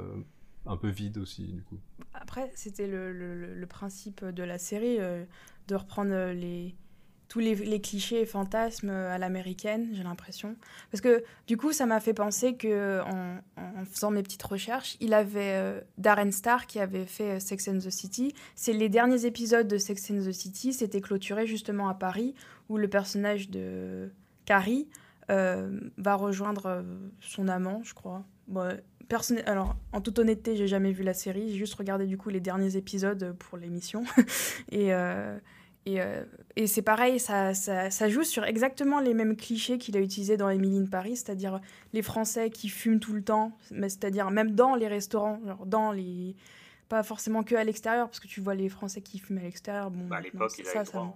un 0.66 0.77
peu 0.77 0.88
vide 0.88 1.19
aussi 1.19 1.45
du 1.45 1.62
coup. 1.62 1.79
Après, 2.14 2.51
c'était 2.55 2.87
le, 2.87 3.66
principe 3.69 4.25
de 4.25 4.43
la 4.43 4.59
série 4.59 4.97
euh, 4.99 5.25
de 5.69 5.75
reprendre 5.75 6.12
euh, 6.12 6.33
les 6.33 6.75
tous 7.29 7.38
les, 7.38 7.81
clichés 7.81 8.23
et 8.23 8.27
fantasmes 8.27 8.90
à 8.90 9.16
l'américaine, 9.16 9.90
j'ai 9.93 10.03
l'impression. 10.03 10.57
Parce 10.90 11.01
que 11.01 11.23
du 11.47 11.57
coup, 11.57 11.73
ça 11.73 11.87
m'a 11.87 12.01
fait 12.01 12.12
penser 12.12 12.57
que 12.57 13.01
en, 13.03 13.85
faisant 13.85 14.11
mes 14.11 14.25
petites 14.25 14.43
recherches, 14.43 14.97
il 14.99 15.14
avait 15.14 15.81
Darren 15.97 16.33
Star 16.33 16.66
qui 16.66 16.81
avait 16.81 17.07
fait 17.07 17.38
Sex 17.38 17.69
and 17.69 17.79
the 17.79 17.90
City. 17.90 18.35
C'est 18.57 18.73
les 18.73 18.88
derniers 18.88 19.27
épisodes 19.27 19.69
de 19.69 19.79
Sex 19.79 20.11
and 20.11 20.25
the 20.25 20.33
City, 20.33 20.73
c'était 20.73 21.01
clôturé 21.01 21.47
justement 21.47 21.88
à 21.88 21.95
Paris, 21.95 22.35
où 22.69 22.79
le 22.79 22.88
personnage 22.88 23.49
de 23.49 24.11
Carrie 24.45 24.88
va 25.29 26.16
rejoindre 26.16 26.85
son 27.21 27.47
amant, 27.47 27.81
je 27.85 27.95
crois. 27.95 28.25
Alors, 29.46 29.77
en 29.92 30.01
toute 30.01 30.18
honnêteté, 30.18 30.57
j'ai 30.57 30.66
jamais 30.66 30.92
vu 30.92 31.03
la 31.03 31.14
série. 31.14 31.51
J'ai 31.51 31.59
juste 31.59 31.75
regardé 31.75 32.07
du 32.07 32.16
coup 32.16 32.29
les 32.29 32.40
derniers 32.40 32.77
épisodes 32.77 33.35
pour 33.38 33.59
l'émission. 33.59 34.05
et 34.70 34.92
euh, 34.92 35.38
et, 35.87 36.01
euh, 36.01 36.25
et 36.57 36.66
c'est 36.66 36.83
pareil, 36.83 37.18
ça, 37.18 37.55
ça, 37.55 37.90
ça, 37.90 38.09
joue 38.11 38.23
sur 38.23 38.44
exactement 38.44 39.01
les 39.01 39.14
mêmes 39.14 39.35
clichés 39.35 39.79
qu'il 39.79 39.96
a 39.96 40.01
utilisés 40.01 40.37
dans 40.37 40.51
Emily 40.51 40.79
in 40.79 40.85
Paris, 40.85 41.16
c'est-à-dire 41.16 41.59
les 41.94 42.03
Français 42.03 42.51
qui 42.51 42.68
fument 42.68 43.01
tout 43.01 43.14
le 43.14 43.23
temps, 43.23 43.57
mais 43.70 43.88
c'est-à-dire 43.88 44.31
même 44.31 44.51
dans 44.51 44.75
les 44.75 44.88
restaurants, 44.88 45.40
genre 45.46 45.64
dans 45.64 45.90
les 45.90 46.37
pas 46.90 47.03
forcément 47.03 47.44
que 47.44 47.55
à 47.55 47.64
l'extérieur, 47.64 48.09
parce 48.09 48.20
que 48.20 48.27
tu 48.27 48.40
vois 48.40 48.55
les 48.55 48.68
Français 48.68 49.01
qui 49.01 49.18
fument 49.20 49.38
à 49.38 49.42
l'extérieur. 49.42 49.90
Bon, 49.90 50.07
bah, 50.07 50.16
à 50.16 50.20
l'époque, 50.20 50.53
il 50.59 50.66
ça, 50.66 50.85
ça, 50.85 51.14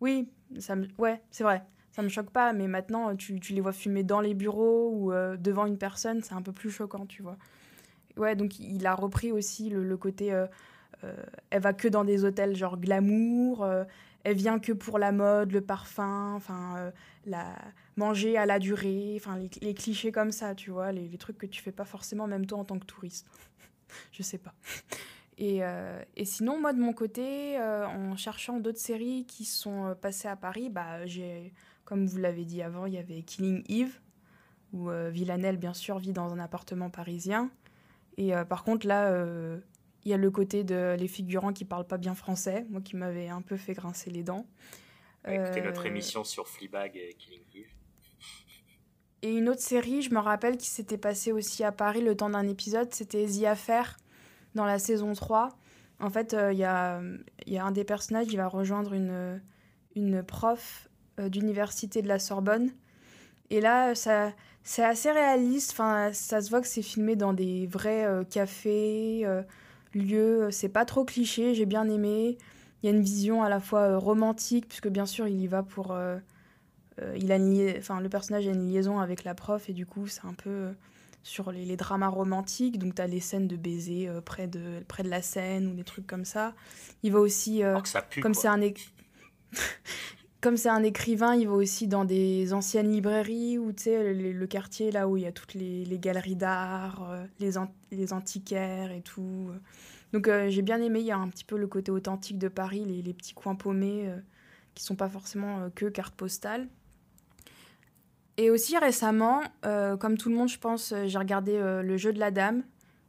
Oui, 0.00 0.28
ça 0.58 0.74
me... 0.74 0.88
ouais, 0.98 1.22
c'est 1.30 1.44
vrai 1.44 1.62
ça 1.94 2.02
me 2.02 2.08
choque 2.08 2.30
pas, 2.30 2.52
mais 2.52 2.66
maintenant, 2.66 3.14
tu, 3.14 3.38
tu 3.38 3.52
les 3.52 3.60
vois 3.60 3.72
fumer 3.72 4.02
dans 4.02 4.20
les 4.20 4.34
bureaux 4.34 4.90
ou 4.92 5.12
euh, 5.12 5.36
devant 5.36 5.64
une 5.64 5.78
personne, 5.78 6.24
c'est 6.24 6.34
un 6.34 6.42
peu 6.42 6.50
plus 6.50 6.70
choquant, 6.70 7.06
tu 7.06 7.22
vois. 7.22 7.36
Ouais, 8.16 8.34
donc 8.34 8.58
il 8.58 8.84
a 8.84 8.96
repris 8.96 9.30
aussi 9.30 9.70
le, 9.70 9.96
côté. 9.96 10.32
Euh, 10.32 10.46
euh, 11.04 11.14
elle 11.50 11.62
va 11.62 11.72
que 11.72 11.86
dans 11.86 12.02
des 12.02 12.24
hôtels 12.24 12.56
genre 12.56 12.78
glamour, 12.78 13.64
elle 14.24 14.36
vient 14.36 14.58
que 14.58 14.72
pour 14.72 14.98
la 14.98 15.12
mode, 15.12 15.52
le 15.52 15.60
parfum, 15.60 16.34
enfin, 16.34 16.92
la 17.26 17.54
manger 17.96 18.36
à 18.36 18.44
la 18.44 18.58
durée, 18.58 19.14
enfin, 19.16 19.38
les, 19.60 19.74
clichés 19.74 20.10
comme 20.10 20.32
ça, 20.32 20.56
tu 20.56 20.72
vois, 20.72 20.90
les, 20.90 21.06
les, 21.06 21.18
trucs 21.18 21.38
que 21.38 21.46
tu 21.46 21.62
fais 21.62 21.72
pas 21.72 21.84
forcément, 21.84 22.26
même 22.26 22.44
toi 22.44 22.58
en 22.58 22.64
tant 22.64 22.78
que 22.80 22.86
touriste. 22.86 23.28
Je 24.10 24.24
sais 24.24 24.38
pas. 24.38 24.54
Et, 25.38 25.60
et, 26.16 26.24
sinon, 26.24 26.60
moi 26.60 26.72
de 26.72 26.80
mon 26.80 26.92
côté, 26.92 27.56
en 27.60 28.16
cherchant 28.16 28.58
d'autres 28.58 28.80
séries 28.80 29.26
qui 29.26 29.44
sont 29.44 29.94
passées 30.00 30.28
à 30.28 30.34
Paris, 30.34 30.70
bah, 30.70 31.06
j'ai 31.06 31.52
comme 31.84 32.06
vous 32.06 32.18
l'avez 32.18 32.44
dit 32.44 32.62
avant, 32.62 32.86
il 32.86 32.94
y 32.94 32.98
avait 32.98 33.22
Killing 33.22 33.62
Eve, 33.68 34.00
où 34.72 34.90
euh, 34.90 35.10
Villanelle, 35.10 35.56
bien 35.56 35.74
sûr, 35.74 35.98
vit 35.98 36.12
dans 36.12 36.32
un 36.32 36.38
appartement 36.38 36.90
parisien. 36.90 37.50
Et 38.16 38.34
euh, 38.34 38.44
par 38.44 38.64
contre, 38.64 38.86
là, 38.86 39.10
euh, 39.10 39.58
il 40.04 40.10
y 40.10 40.14
a 40.14 40.16
le 40.16 40.30
côté 40.30 40.64
de 40.64 40.96
les 40.98 41.08
figurants 41.08 41.52
qui 41.52 41.64
parlent 41.64 41.86
pas 41.86 41.98
bien 41.98 42.14
français, 42.14 42.66
moi 42.70 42.80
qui 42.80 42.96
m'avais 42.96 43.28
un 43.28 43.42
peu 43.42 43.56
fait 43.56 43.74
grincer 43.74 44.10
les 44.10 44.22
dents. 44.22 44.46
Écoutez 45.26 45.62
notre 45.62 45.86
émission 45.86 46.22
sur 46.22 46.46
Fleabag 46.48 46.96
et 46.96 47.14
Killing 47.14 47.40
Eve. 47.54 47.70
Et 49.22 49.34
une 49.34 49.48
autre 49.48 49.62
série, 49.62 50.02
je 50.02 50.12
me 50.12 50.18
rappelle, 50.18 50.58
qui 50.58 50.66
s'était 50.66 50.98
passée 50.98 51.32
aussi 51.32 51.64
à 51.64 51.72
Paris 51.72 52.02
le 52.02 52.14
temps 52.14 52.28
d'un 52.28 52.46
épisode, 52.46 52.92
c'était 52.92 53.24
The 53.26 53.44
Affair, 53.44 53.96
dans 54.54 54.66
la 54.66 54.78
saison 54.78 55.14
3. 55.14 55.48
En 55.98 56.10
fait, 56.10 56.36
il 56.52 56.58
y, 56.58 56.64
a, 56.64 57.00
y, 57.46 57.56
a, 57.56 57.64
un 57.64 57.70
des 57.70 57.84
personnages 57.84 58.26
qui 58.26 58.36
va 58.36 58.48
rejoindre 58.48 58.92
une, 58.92 59.40
une 59.96 60.22
prof 60.22 60.90
euh, 60.90 60.93
d'université 61.18 62.02
de 62.02 62.08
la 62.08 62.18
Sorbonne. 62.18 62.70
Et 63.50 63.60
là, 63.60 63.94
ça, 63.94 64.32
c'est 64.62 64.84
assez 64.84 65.10
réaliste. 65.10 65.72
Enfin, 65.72 66.10
ça 66.12 66.40
se 66.40 66.50
voit 66.50 66.60
que 66.60 66.66
c'est 66.66 66.82
filmé 66.82 67.16
dans 67.16 67.32
des 67.32 67.66
vrais 67.66 68.04
euh, 68.04 68.24
cafés, 68.24 69.22
euh, 69.24 69.42
lieux. 69.94 70.48
C'est 70.50 70.68
pas 70.68 70.84
trop 70.84 71.04
cliché. 71.04 71.54
J'ai 71.54 71.66
bien 71.66 71.88
aimé. 71.88 72.38
Il 72.82 72.86
y 72.86 72.92
a 72.92 72.96
une 72.96 73.02
vision 73.02 73.42
à 73.42 73.48
la 73.48 73.60
fois 73.60 73.96
romantique, 73.98 74.66
puisque 74.68 74.88
bien 74.88 75.06
sûr, 75.06 75.26
il 75.28 75.40
y 75.40 75.46
va 75.46 75.62
pour. 75.62 75.96
il 77.16 77.32
a 77.32 77.38
enfin, 77.78 78.00
le 78.00 78.08
personnage 78.10 78.46
a 78.46 78.50
une 78.50 78.68
liaison 78.68 78.98
avec 78.98 79.24
la 79.24 79.34
prof, 79.34 79.70
et 79.70 79.72
du 79.72 79.86
coup, 79.86 80.06
c'est 80.06 80.26
un 80.26 80.34
peu 80.34 80.68
sur 81.22 81.50
les, 81.50 81.64
les, 81.64 81.78
dramas 81.78 82.08
romantiques. 82.08 82.78
Donc, 82.78 82.96
tu 82.96 83.00
as 83.00 83.06
les 83.06 83.20
scènes 83.20 83.48
de 83.48 83.56
baiser 83.56 84.10
près, 84.26 84.48
de, 84.48 84.82
près 84.86 85.02
de 85.02 85.08
la 85.08 85.22
scène 85.22 85.68
ou 85.68 85.74
des 85.74 85.84
trucs 85.84 86.06
comme 86.06 86.26
ça. 86.26 86.52
Il 87.02 87.12
va 87.12 87.20
aussi. 87.20 87.62
comme 88.20 88.34
c'est 88.34 88.48
un 88.48 88.60
comme 90.44 90.58
c'est 90.58 90.68
un 90.68 90.82
écrivain, 90.82 91.34
il 91.34 91.48
va 91.48 91.54
aussi 91.54 91.88
dans 91.88 92.04
des 92.04 92.52
anciennes 92.52 92.92
librairies 92.92 93.56
ou 93.56 93.72
tu 93.72 93.84
sais 93.84 94.12
le, 94.12 94.46
quartier 94.46 94.90
là 94.90 95.08
où 95.08 95.16
il 95.16 95.22
y 95.22 95.26
a 95.26 95.32
toutes 95.32 95.54
les, 95.54 95.98
galeries 95.98 96.36
d'art, 96.36 97.10
euh, 97.10 97.24
les, 97.40 97.52
les 97.92 98.12
antiquaires 98.12 98.92
et 98.92 99.00
tout. 99.00 99.48
Donc 100.12 100.28
euh, 100.28 100.50
j'ai 100.50 100.60
bien 100.60 100.82
aimé, 100.82 101.00
il 101.00 101.06
y 101.06 101.12
a 101.12 101.16
un 101.16 101.28
petit 101.28 101.44
peu 101.44 101.56
le 101.56 101.66
côté 101.66 101.90
authentique 101.90 102.38
de 102.38 102.48
Paris, 102.48 102.84
les, 102.84 103.14
petits 103.14 103.32
coins 103.32 103.54
paumés 103.54 104.06
euh, 104.06 104.18
qui 104.74 104.84
sont 104.84 104.96
pas 104.96 105.08
forcément 105.08 105.70
que 105.74 105.86
cartes 105.86 106.14
postales. 106.14 106.68
Et 108.36 108.50
aussi 108.50 108.76
récemment, 108.76 109.40
comme 109.62 110.18
tout 110.18 110.28
le 110.28 110.34
monde 110.34 110.50
je 110.50 110.58
pense, 110.58 110.92
j'ai 111.06 111.18
regardé 111.18 111.58
Le 111.58 111.96
jeu 111.96 112.12
de 112.12 112.18
la 112.18 112.30
dame 112.30 112.64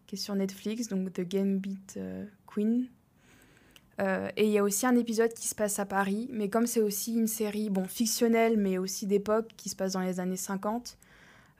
qui 0.07 0.15
est 0.15 0.19
sur 0.19 0.35
Netflix, 0.35 0.87
donc 0.87 1.11
The 1.11 1.27
Gambit 1.27 1.95
Queen. 2.47 2.87
Euh, 4.01 4.29
et 4.35 4.45
il 4.45 4.51
y 4.51 4.57
a 4.57 4.63
aussi 4.63 4.85
un 4.85 4.95
épisode 4.95 5.33
qui 5.33 5.47
se 5.47 5.55
passe 5.55 5.79
à 5.79 5.85
Paris, 5.85 6.27
mais 6.31 6.49
comme 6.49 6.67
c'est 6.67 6.81
aussi 6.81 7.15
une 7.15 7.27
série 7.27 7.69
bon, 7.69 7.85
fictionnelle, 7.85 8.57
mais 8.57 8.77
aussi 8.77 9.07
d'époque, 9.07 9.51
qui 9.55 9.69
se 9.69 9.75
passe 9.75 9.93
dans 9.93 10.01
les 10.01 10.19
années 10.19 10.37
50, 10.37 10.97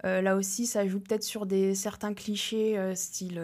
euh, 0.04 0.22
là 0.22 0.36
aussi, 0.36 0.66
ça 0.66 0.86
joue 0.86 1.00
peut-être 1.00 1.24
sur 1.24 1.46
des, 1.46 1.76
certains 1.76 2.14
clichés, 2.14 2.78
euh, 2.78 2.96
style 2.96 3.42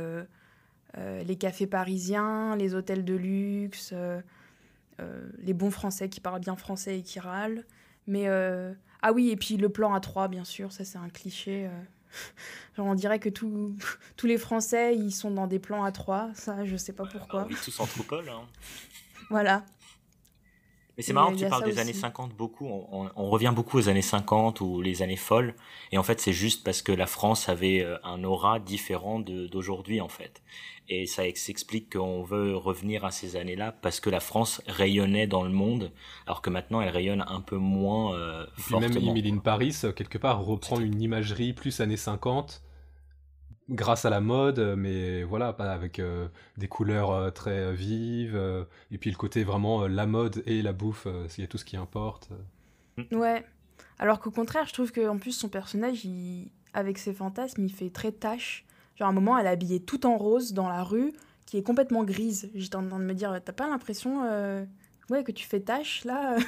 les 1.26 1.38
cafés 1.38 1.68
parisiens, 1.68 2.58
les 2.58 2.76
hôtels 2.76 3.06
de 3.06 3.14
luxe, 3.14 3.94
les 5.40 5.54
bons 5.54 5.72
Français 5.72 6.10
qui 6.10 6.20
parlent 6.20 6.42
bien 6.42 6.58
français 6.58 7.00
et 7.00 7.02
qui 7.02 7.22
râlent. 7.22 7.66
Mais, 8.08 8.28
ah 8.28 9.14
oui, 9.14 9.30
et 9.30 9.38
puis 9.38 9.56
le 9.56 9.70
plan 9.70 9.94
à 9.94 10.02
3 10.02 10.28
bien 10.28 10.44
sûr, 10.44 10.74
ça 10.74 10.84
c'est 10.84 10.98
un 10.98 11.08
cliché. 11.08 11.70
Genre, 12.78 12.86
on 12.86 12.96
dirait 12.96 13.20
que 13.20 13.30
tous 14.18 14.28
les 14.28 14.38
Français, 14.38 14.96
ils 14.96 15.12
sont 15.12 15.32
dans 15.32 15.48
des 15.48 15.60
plans 15.60 15.84
à 15.84 15.92
trois. 15.92 16.30
Ça, 16.34 16.66
je 16.66 16.76
sais 16.78 16.94
pas 16.94 17.06
pourquoi. 17.06 17.46
Oui, 17.50 17.56
tous 17.64 17.80
en. 17.80 17.86
Hein. 17.86 18.48
voilà. 19.30 19.64
Mais 20.98 21.04
c'est 21.04 21.14
marrant 21.14 21.32
que 21.32 21.38
tu 21.38 21.48
parles 21.48 21.64
des 21.64 21.80
années 21.80 21.94
50 21.94 22.34
beaucoup. 22.36 22.68
On, 22.68 23.30
revient 23.30 23.54
beaucoup 23.56 23.78
aux 23.78 23.90
années 23.90 24.02
50 24.02 24.62
ou 24.62 24.82
les 24.82 25.02
années 25.02 25.16
folles. 25.16 25.56
Et 25.92 25.98
en 25.98 26.04
fait, 26.04 26.20
c'est 26.20 26.34
juste 26.34 26.64
parce 26.64 26.82
que 26.82 26.92
la 26.92 27.08
France 27.08 27.48
avait 27.48 27.82
euh, 27.82 27.98
un 28.04 28.24
aura 28.24 28.60
différent 28.60 29.20
d'aujourd'hui, 29.20 30.02
en 30.02 30.10
fait. 30.10 30.42
Et 30.90 31.06
ça 31.06 31.24
s'explique 31.36 31.94
qu'on 31.94 32.24
veut 32.24 32.56
revenir 32.58 33.06
à 33.06 33.12
ces 33.12 33.38
années-là 33.38 33.72
parce 33.72 34.02
que 34.02 34.10
la 34.10 34.20
France 34.20 34.62
rayonnait 34.68 35.28
dans 35.28 35.44
le 35.44 35.52
monde, 35.52 35.94
alors 36.28 36.42
que 36.42 36.50
maintenant 36.50 36.82
elle 36.82 36.90
rayonne 36.90 37.24
un 37.28 37.40
peu 37.40 37.56
moins 37.56 38.14
euh, 38.14 38.46
fortement. 38.58 38.94
Même 38.94 39.10
Emily 39.10 39.40
Paris, 39.40 39.74
euh, 39.86 39.94
quelque 39.94 40.18
part, 40.18 40.44
reprend 40.44 40.82
une 40.82 41.02
imagerie 41.02 41.54
plus 41.54 41.80
années 41.80 41.96
50 41.96 42.62
grâce 43.72 44.06
à 44.06 44.10
la 44.10 44.22
mode, 44.22 44.76
mais 44.78 45.24
voilà, 45.24 45.54
pas 45.54 45.72
avec 45.72 46.00
euh, 46.00 46.28
des 46.58 46.68
couleurs 46.68 47.34
très 47.34 47.74
vives, 47.74 48.40
et 48.92 48.98
puis 48.98 49.10
le 49.10 49.18
côté 49.18 49.44
vraiment 49.44 49.88
la 49.88 50.06
mode 50.06 50.44
et 50.46 50.62
la 50.62 50.74
bouffe, 50.74 51.08
s'il 51.28 51.44
y 51.44 51.46
a 51.46 51.48
tout 51.48 51.58
ce 51.58 51.66
qui 51.66 51.78
importe. 51.78 52.30
Ouais. 53.12 53.44
Alors 54.00 54.20
qu'au 54.20 54.32
contraire, 54.32 54.66
je 54.66 54.74
trouve 54.74 54.92
qu'en 54.92 55.18
plus, 55.18 55.32
son 55.32 55.50
personnage, 55.50 56.06
il... 56.06 56.52
avec 56.74 56.98
ses 56.98 57.14
fantasmes, 57.14 57.64
il 57.64 57.72
fait 57.72 57.90
très 57.90 58.12
tâche. 58.12 58.66
Genre, 58.96 59.08
à 59.08 59.12
un 59.12 59.14
moment, 59.14 59.38
elle 59.38 59.46
est 59.46 59.50
habillée 59.50 59.80
tout 59.80 60.06
en 60.06 60.18
rose 60.18 60.54
dans 60.54 60.70
la 60.70 60.84
rue, 60.84 61.14
qui 61.46 61.58
est 61.58 61.64
complètement 61.64 62.04
grise. 62.04 62.50
J'étais 62.56 62.76
en 62.78 62.88
train 62.88 63.00
de 63.00 63.06
me 63.06 63.14
dire, 63.14 63.40
t'as 63.44 63.54
pas 63.54 63.70
l'impression 63.70 64.24
euh, 64.26 64.66
ouais, 65.10 65.24
que 65.24 65.32
tu 65.32 65.46
fais 65.46 65.60
tâche, 65.60 66.04
là 66.04 66.36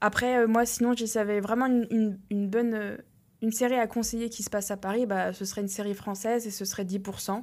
Après, 0.00 0.38
euh, 0.38 0.46
moi, 0.46 0.66
sinon, 0.66 0.94
j'avais 0.94 1.40
vraiment 1.40 1.66
une, 1.66 2.18
une, 2.30 2.48
bonne... 2.48 2.74
Euh, 2.74 2.96
une 3.42 3.52
série 3.52 3.76
à 3.76 3.86
conseiller 3.86 4.28
qui 4.30 4.42
se 4.42 4.50
passe 4.50 4.70
à 4.70 4.76
Paris, 4.76 5.06
bah, 5.06 5.32
ce 5.32 5.44
serait 5.44 5.60
une 5.60 5.68
série 5.68 5.94
française 5.94 6.46
et 6.46 6.50
ce 6.50 6.64
serait 6.64 6.84
10%. 6.84 7.42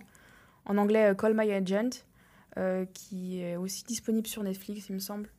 En 0.65 0.77
anglais, 0.77 1.13
Call 1.17 1.34
My 1.36 1.51
Agent, 1.51 2.06
qui 2.93 3.41
est 3.41 3.56
aussi 3.58 3.84
disponible 3.84 4.27
sur 4.27 4.43
Netflix, 4.43 4.88
il 4.89 4.95
me 4.95 4.99
semble. 4.99 5.29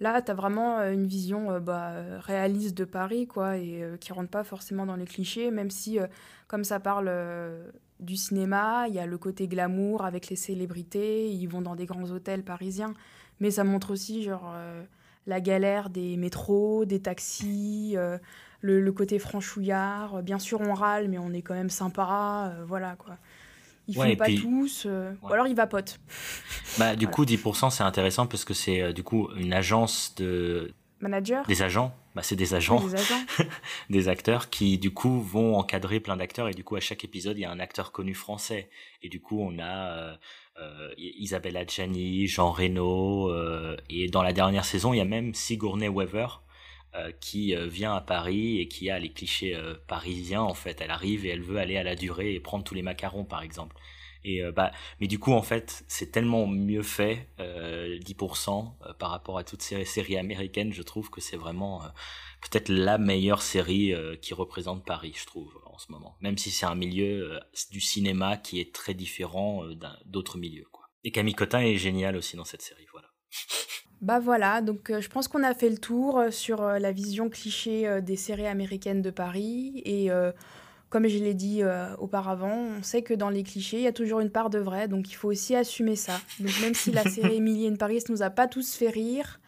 Là, 0.00 0.20
tu 0.22 0.30
as 0.30 0.34
vraiment 0.34 0.78
euh, 0.78 0.92
une 0.92 1.06
vision 1.06 1.50
euh, 1.50 1.60
bah, 1.60 1.94
réaliste 2.20 2.76
de 2.76 2.84
Paris, 2.84 3.26
quoi, 3.26 3.56
et 3.58 3.82
euh, 3.82 3.96
qui 3.96 4.12
rentre 4.12 4.30
pas 4.30 4.44
forcément 4.44 4.86
dans 4.86 4.96
les 4.96 5.04
clichés, 5.04 5.50
même 5.50 5.70
si, 5.70 5.98
comme 6.48 6.64
ça 6.64 6.80
parle 6.80 7.10
du 8.00 8.16
cinéma, 8.16 8.86
il 8.88 8.94
y 8.94 8.98
a 8.98 9.06
le 9.06 9.18
côté 9.18 9.46
glamour 9.48 10.04
avec 10.04 10.28
les 10.28 10.36
célébrités, 10.36 11.30
ils 11.30 11.46
vont 11.46 11.62
dans 11.62 11.76
des 11.76 11.86
grands 11.86 12.10
hôtels 12.10 12.42
parisiens, 12.42 12.94
mais 13.40 13.50
ça 13.50 13.64
montre 13.64 13.92
aussi, 13.92 14.22
genre, 14.22 14.54
la 15.26 15.40
galère 15.40 15.90
des 15.90 16.16
métros, 16.16 16.84
des 16.84 17.00
taxis, 17.00 17.96
le, 18.64 18.80
le, 18.80 18.92
côté 18.92 19.18
franchouillard. 19.18 20.22
Bien 20.22 20.38
sûr, 20.38 20.60
on 20.60 20.74
râle, 20.74 21.08
mais 21.08 21.18
on 21.18 21.32
est 21.32 21.42
quand 21.42 21.54
même 21.54 21.70
sympa, 21.70 22.52
voilà, 22.66 22.96
quoi. 22.96 23.18
Ils 23.86 23.98
ne 23.98 24.14
pas 24.14 24.26
tous, 24.26 24.84
euh, 24.86 25.12
ou 25.22 25.32
alors 25.32 25.46
ils 25.46 25.54
vapotent. 25.54 25.98
Bah, 26.78 26.96
du 26.96 27.06
coup, 27.06 27.24
10%, 27.24 27.70
c'est 27.70 27.84
intéressant 27.84 28.26
parce 28.26 28.44
que 28.44 28.54
c'est 28.54 28.80
euh, 28.80 28.92
du 28.92 29.04
coup 29.04 29.28
une 29.36 29.52
agence 29.52 30.14
de. 30.16 30.72
Manager? 31.00 31.46
Des 31.46 31.62
agents. 31.62 31.94
Bah, 32.14 32.22
c'est 32.22 32.34
des 32.34 32.54
agents. 32.54 32.80
des 32.80 32.94
agents. 32.94 33.20
des 33.90 34.08
acteurs 34.08 34.48
qui, 34.48 34.78
du 34.78 34.92
coup, 34.92 35.20
vont 35.20 35.56
encadrer 35.56 36.00
plein 36.00 36.16
d'acteurs. 36.16 36.48
Et 36.48 36.54
du 36.54 36.64
coup, 36.64 36.76
à 36.76 36.80
chaque 36.80 37.04
épisode, 37.04 37.36
il 37.36 37.42
y 37.42 37.44
a 37.44 37.50
un 37.50 37.60
acteur 37.60 37.92
connu 37.92 38.14
français. 38.14 38.70
Et 39.02 39.08
du 39.08 39.20
coup, 39.20 39.38
on 39.40 39.58
a 39.60 40.16
euh, 40.58 40.94
Isabelle 40.96 41.56
Adjani, 41.56 42.26
Jean 42.26 42.50
Reno. 42.50 43.30
et 43.88 44.08
dans 44.08 44.22
la 44.22 44.32
dernière 44.32 44.64
saison, 44.64 44.94
il 44.94 44.96
y 44.96 45.02
a 45.02 45.04
même 45.04 45.34
Sigourney 45.34 45.88
Weaver. 45.88 46.26
Qui 47.20 47.54
vient 47.68 47.94
à 47.94 48.00
Paris 48.00 48.60
et 48.60 48.68
qui 48.68 48.90
a 48.90 48.98
les 48.98 49.10
clichés 49.10 49.58
parisiens 49.86 50.42
en 50.42 50.54
fait. 50.54 50.80
Elle 50.80 50.90
arrive 50.90 51.26
et 51.26 51.30
elle 51.30 51.42
veut 51.42 51.58
aller 51.58 51.76
à 51.76 51.82
la 51.82 51.96
durée 51.96 52.34
et 52.34 52.40
prendre 52.40 52.64
tous 52.64 52.74
les 52.74 52.82
macarons 52.82 53.24
par 53.24 53.42
exemple. 53.42 53.76
Et 54.24 54.42
euh, 54.42 54.52
bah, 54.52 54.72
mais 55.00 55.06
du 55.06 55.18
coup, 55.18 55.32
en 55.32 55.42
fait, 55.42 55.84
c'est 55.86 56.10
tellement 56.10 56.46
mieux 56.46 56.82
fait, 56.82 57.28
euh, 57.40 57.98
10% 57.98 58.72
euh, 58.86 58.94
par 58.94 59.10
rapport 59.10 59.38
à 59.38 59.44
toutes 59.44 59.62
ces 59.62 59.84
séries 59.84 60.16
américaines. 60.16 60.72
Je 60.72 60.82
trouve 60.82 61.10
que 61.10 61.20
c'est 61.20 61.36
vraiment 61.36 61.84
euh, 61.84 61.88
peut-être 62.40 62.70
la 62.70 62.96
meilleure 62.96 63.42
série 63.42 63.94
qui 64.20 64.34
représente 64.34 64.84
Paris, 64.84 65.14
je 65.16 65.26
trouve, 65.26 65.58
en 65.66 65.78
ce 65.78 65.92
moment. 65.92 66.16
Même 66.20 66.38
si 66.38 66.50
c'est 66.50 66.66
un 66.66 66.74
milieu 66.74 67.40
du 67.70 67.80
cinéma 67.80 68.36
qui 68.36 68.60
est 68.60 68.74
très 68.74 68.94
différent 68.94 69.64
d'autres 70.04 70.38
milieux. 70.38 70.66
Et 71.04 71.10
Camille 71.10 71.34
Cotin 71.34 71.60
est 71.60 71.76
génial 71.76 72.16
aussi 72.16 72.36
dans 72.36 72.44
cette 72.44 72.62
série, 72.62 72.86
voilà. 72.92 73.08
Bah 74.04 74.20
voilà, 74.20 74.60
donc 74.60 74.92
je 75.00 75.08
pense 75.08 75.28
qu'on 75.28 75.42
a 75.42 75.54
fait 75.54 75.70
le 75.70 75.78
tour 75.78 76.22
sur 76.30 76.62
la 76.62 76.92
vision 76.92 77.28
cliché 77.30 78.00
des 78.02 78.16
séries 78.16 78.46
américaines 78.46 79.02
de 79.02 79.10
Paris 79.10 79.82
et 79.84 80.10
comme 80.94 81.08
je 81.08 81.18
l'ai 81.18 81.34
dit 81.34 81.60
euh, 81.60 81.92
auparavant, 81.96 82.54
on 82.54 82.84
sait 82.84 83.02
que 83.02 83.14
dans 83.14 83.28
les 83.28 83.42
clichés, 83.42 83.78
il 83.78 83.82
y 83.82 83.88
a 83.88 83.92
toujours 83.92 84.20
une 84.20 84.30
part 84.30 84.48
de 84.48 84.60
vrai, 84.60 84.86
donc 84.86 85.10
il 85.10 85.14
faut 85.14 85.26
aussi 85.26 85.56
assumer 85.56 85.96
ça. 85.96 86.20
Donc 86.38 86.52
même 86.60 86.72
si 86.72 86.92
la 86.92 87.02
série 87.10 87.38
Emily 87.38 87.66
in 87.66 87.74
Paris 87.74 88.04
nous 88.08 88.22
a 88.22 88.30
pas 88.30 88.46
tous 88.46 88.76
fait 88.76 88.90
rire, 88.90 89.40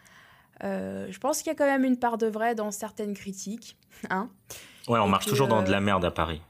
euh, 0.64 1.07
je 1.09 1.19
pense 1.21 1.38
qu'il 1.38 1.47
y 1.47 1.51
a 1.51 1.55
quand 1.55 1.71
même 1.71 1.85
une 1.85 2.01
part 2.01 2.19
de 2.19 2.27
vrai 2.27 2.57
dans 2.57 2.73
certaines 2.73 3.14
critiques. 3.14 3.77
Hein 4.11 4.29
ouais, 4.88 4.99
on 4.99 5.07
marche 5.07 5.27
toujours 5.27 5.47
dans 5.47 5.62
de 5.62 5.71
la 5.71 5.81
merde 5.81 6.05
à 6.05 6.11
Paris. 6.11 6.42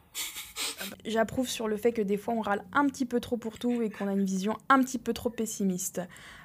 J'approuve 1.05 1.49
sur 1.49 1.68
le 1.68 1.77
fait 1.77 1.92
que 1.92 2.03
des 2.03 2.16
fois 2.16 2.35
on 2.35 2.40
râle 2.40 2.64
un 2.72 2.87
petit 2.87 3.07
peu 3.07 3.20
trop 3.20 3.37
pour 3.37 3.59
tout 3.59 3.83
et 3.83 3.90
qu'on 3.90 4.09
a 4.09 4.12
une 4.12 4.25
vision 4.25 4.57
un 4.68 4.81
petit 4.83 4.99
peu 4.99 5.12
trop 5.12 5.31
pessimiste. 5.31 6.01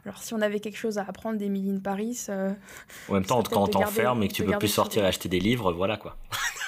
Alors 0.06 0.22
si 0.24 0.34
on 0.34 0.42
avait 0.42 0.60
quelque 0.60 0.78
chose 0.78 0.98
à 0.98 1.04
apprendre 1.04 1.38
d'Emily 1.38 1.72
in 1.72 1.80
Paris... 1.80 2.26
Euh, 2.30 2.52
en 3.10 3.14
même 3.14 3.26
temps, 3.26 3.44
quand 3.44 3.64
on 3.64 3.68
t'enferme 3.68 4.24
et 4.24 4.28
que 4.28 4.34
tu 4.34 4.44
peux 4.44 4.58
plus 4.58 4.68
sortir 4.68 5.04
et 5.04 5.08
acheter 5.08 5.30
des 5.30 5.40
livres, 5.40 5.74
voilà 5.74 5.98
quoi. 5.98 6.18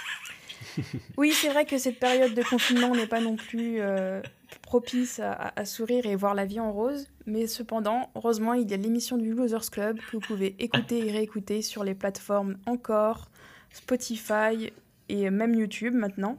oui, 1.17 1.31
c'est 1.31 1.49
vrai 1.49 1.65
que 1.65 1.77
cette 1.77 1.99
période 1.99 2.33
de 2.33 2.43
confinement 2.43 2.95
n'est 2.95 3.07
pas 3.07 3.21
non 3.21 3.35
plus 3.35 3.79
euh, 3.79 4.21
propice 4.61 5.19
à, 5.19 5.65
sourire 5.65 6.05
et 6.05 6.15
voir 6.15 6.33
la 6.33 6.45
vie 6.45 6.59
en 6.59 6.71
rose. 6.71 7.07
Mais 7.25 7.47
cependant, 7.47 8.09
heureusement, 8.15 8.53
il 8.53 8.69
y 8.69 8.73
a 8.73 8.77
l'émission 8.77 9.17
du 9.17 9.33
Losers 9.33 9.69
Club 9.71 9.99
que 9.99 10.17
vous 10.17 10.19
pouvez 10.19 10.55
écouter 10.59 11.07
et 11.07 11.11
réécouter 11.11 11.61
sur 11.61 11.83
les 11.83 11.95
plateformes 11.95 12.57
encore, 12.65 13.29
Spotify 13.71 14.71
et 15.09 15.29
même 15.29 15.53
YouTube 15.55 15.93
maintenant. 15.93 16.37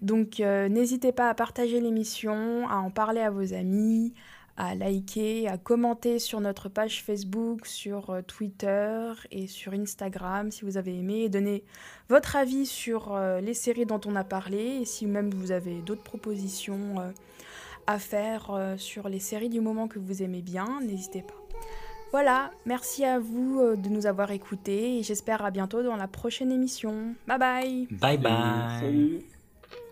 Donc 0.00 0.40
euh, 0.40 0.68
n'hésitez 0.68 1.12
pas 1.12 1.28
à 1.28 1.34
partager 1.34 1.80
l'émission, 1.80 2.68
à 2.68 2.76
en 2.76 2.90
parler 2.90 3.20
à 3.20 3.30
vos 3.30 3.52
amis, 3.52 4.14
à 4.60 4.74
liker, 4.74 5.48
à 5.48 5.56
commenter 5.56 6.18
sur 6.18 6.40
notre 6.40 6.68
page 6.68 7.02
Facebook, 7.02 7.66
sur 7.66 8.10
euh, 8.10 8.20
Twitter 8.20 9.12
et 9.30 9.46
sur 9.46 9.72
Instagram 9.72 10.50
si 10.50 10.66
vous 10.66 10.76
avez 10.76 10.98
aimé, 10.98 11.20
et 11.20 11.28
donner 11.30 11.64
votre 12.10 12.36
avis 12.36 12.66
sur 12.66 13.14
euh, 13.14 13.40
les 13.40 13.54
séries 13.54 13.86
dont 13.86 14.00
on 14.04 14.14
a 14.16 14.24
parlé, 14.24 14.80
et 14.82 14.84
si 14.84 15.06
même 15.06 15.30
vous 15.30 15.50
avez 15.50 15.80
d'autres 15.80 16.02
propositions 16.02 17.00
euh, 17.00 17.10
à 17.86 17.98
faire 17.98 18.74
sur 18.76 19.08
les 19.08 19.18
séries 19.18 19.48
du 19.48 19.60
moment 19.60 19.88
que 19.88 19.98
vous 19.98 20.22
aimez 20.22 20.42
bien, 20.42 20.80
n'hésitez 20.82 21.22
pas. 21.22 21.34
Voilà, 22.12 22.52
merci 22.64 23.04
à 23.04 23.18
vous 23.18 23.74
de 23.74 23.88
nous 23.88 24.06
avoir 24.06 24.30
écoutés 24.30 24.98
et 24.98 25.02
j'espère 25.02 25.44
à 25.44 25.50
bientôt 25.50 25.82
dans 25.82 25.96
la 25.96 26.06
prochaine 26.06 26.52
émission. 26.52 27.14
Bye 27.26 27.38
bye 27.38 27.88
Bye 27.90 28.18
bye 28.18 29.39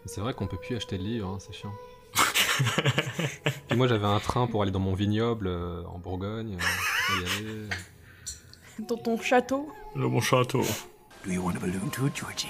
C'est 0.06 0.20
vrai 0.20 0.34
qu'on 0.34 0.46
peut 0.46 0.56
plus 0.56 0.76
acheter 0.76 0.98
de 0.98 1.02
livres, 1.02 1.28
hein, 1.28 1.38
c'est 1.38 1.52
chiant. 1.52 1.72
Et 3.70 3.76
moi 3.76 3.86
j'avais 3.86 4.06
un 4.06 4.18
train 4.20 4.46
pour 4.46 4.62
aller 4.62 4.70
dans 4.70 4.80
mon 4.80 4.94
vignoble 4.94 5.46
euh, 5.48 5.82
en 5.86 5.98
Bourgogne. 5.98 6.56
Dans 8.88 8.96
ton 8.96 9.20
château? 9.20 9.68
Dans 9.94 10.08
mon 10.08 10.20
château. 10.20 10.62
Do 11.24 11.32
you 11.32 11.42
want 11.42 11.56
a 11.56 11.60
balloon 11.60 11.90
too, 11.90 12.08
Georgie? 12.14 12.48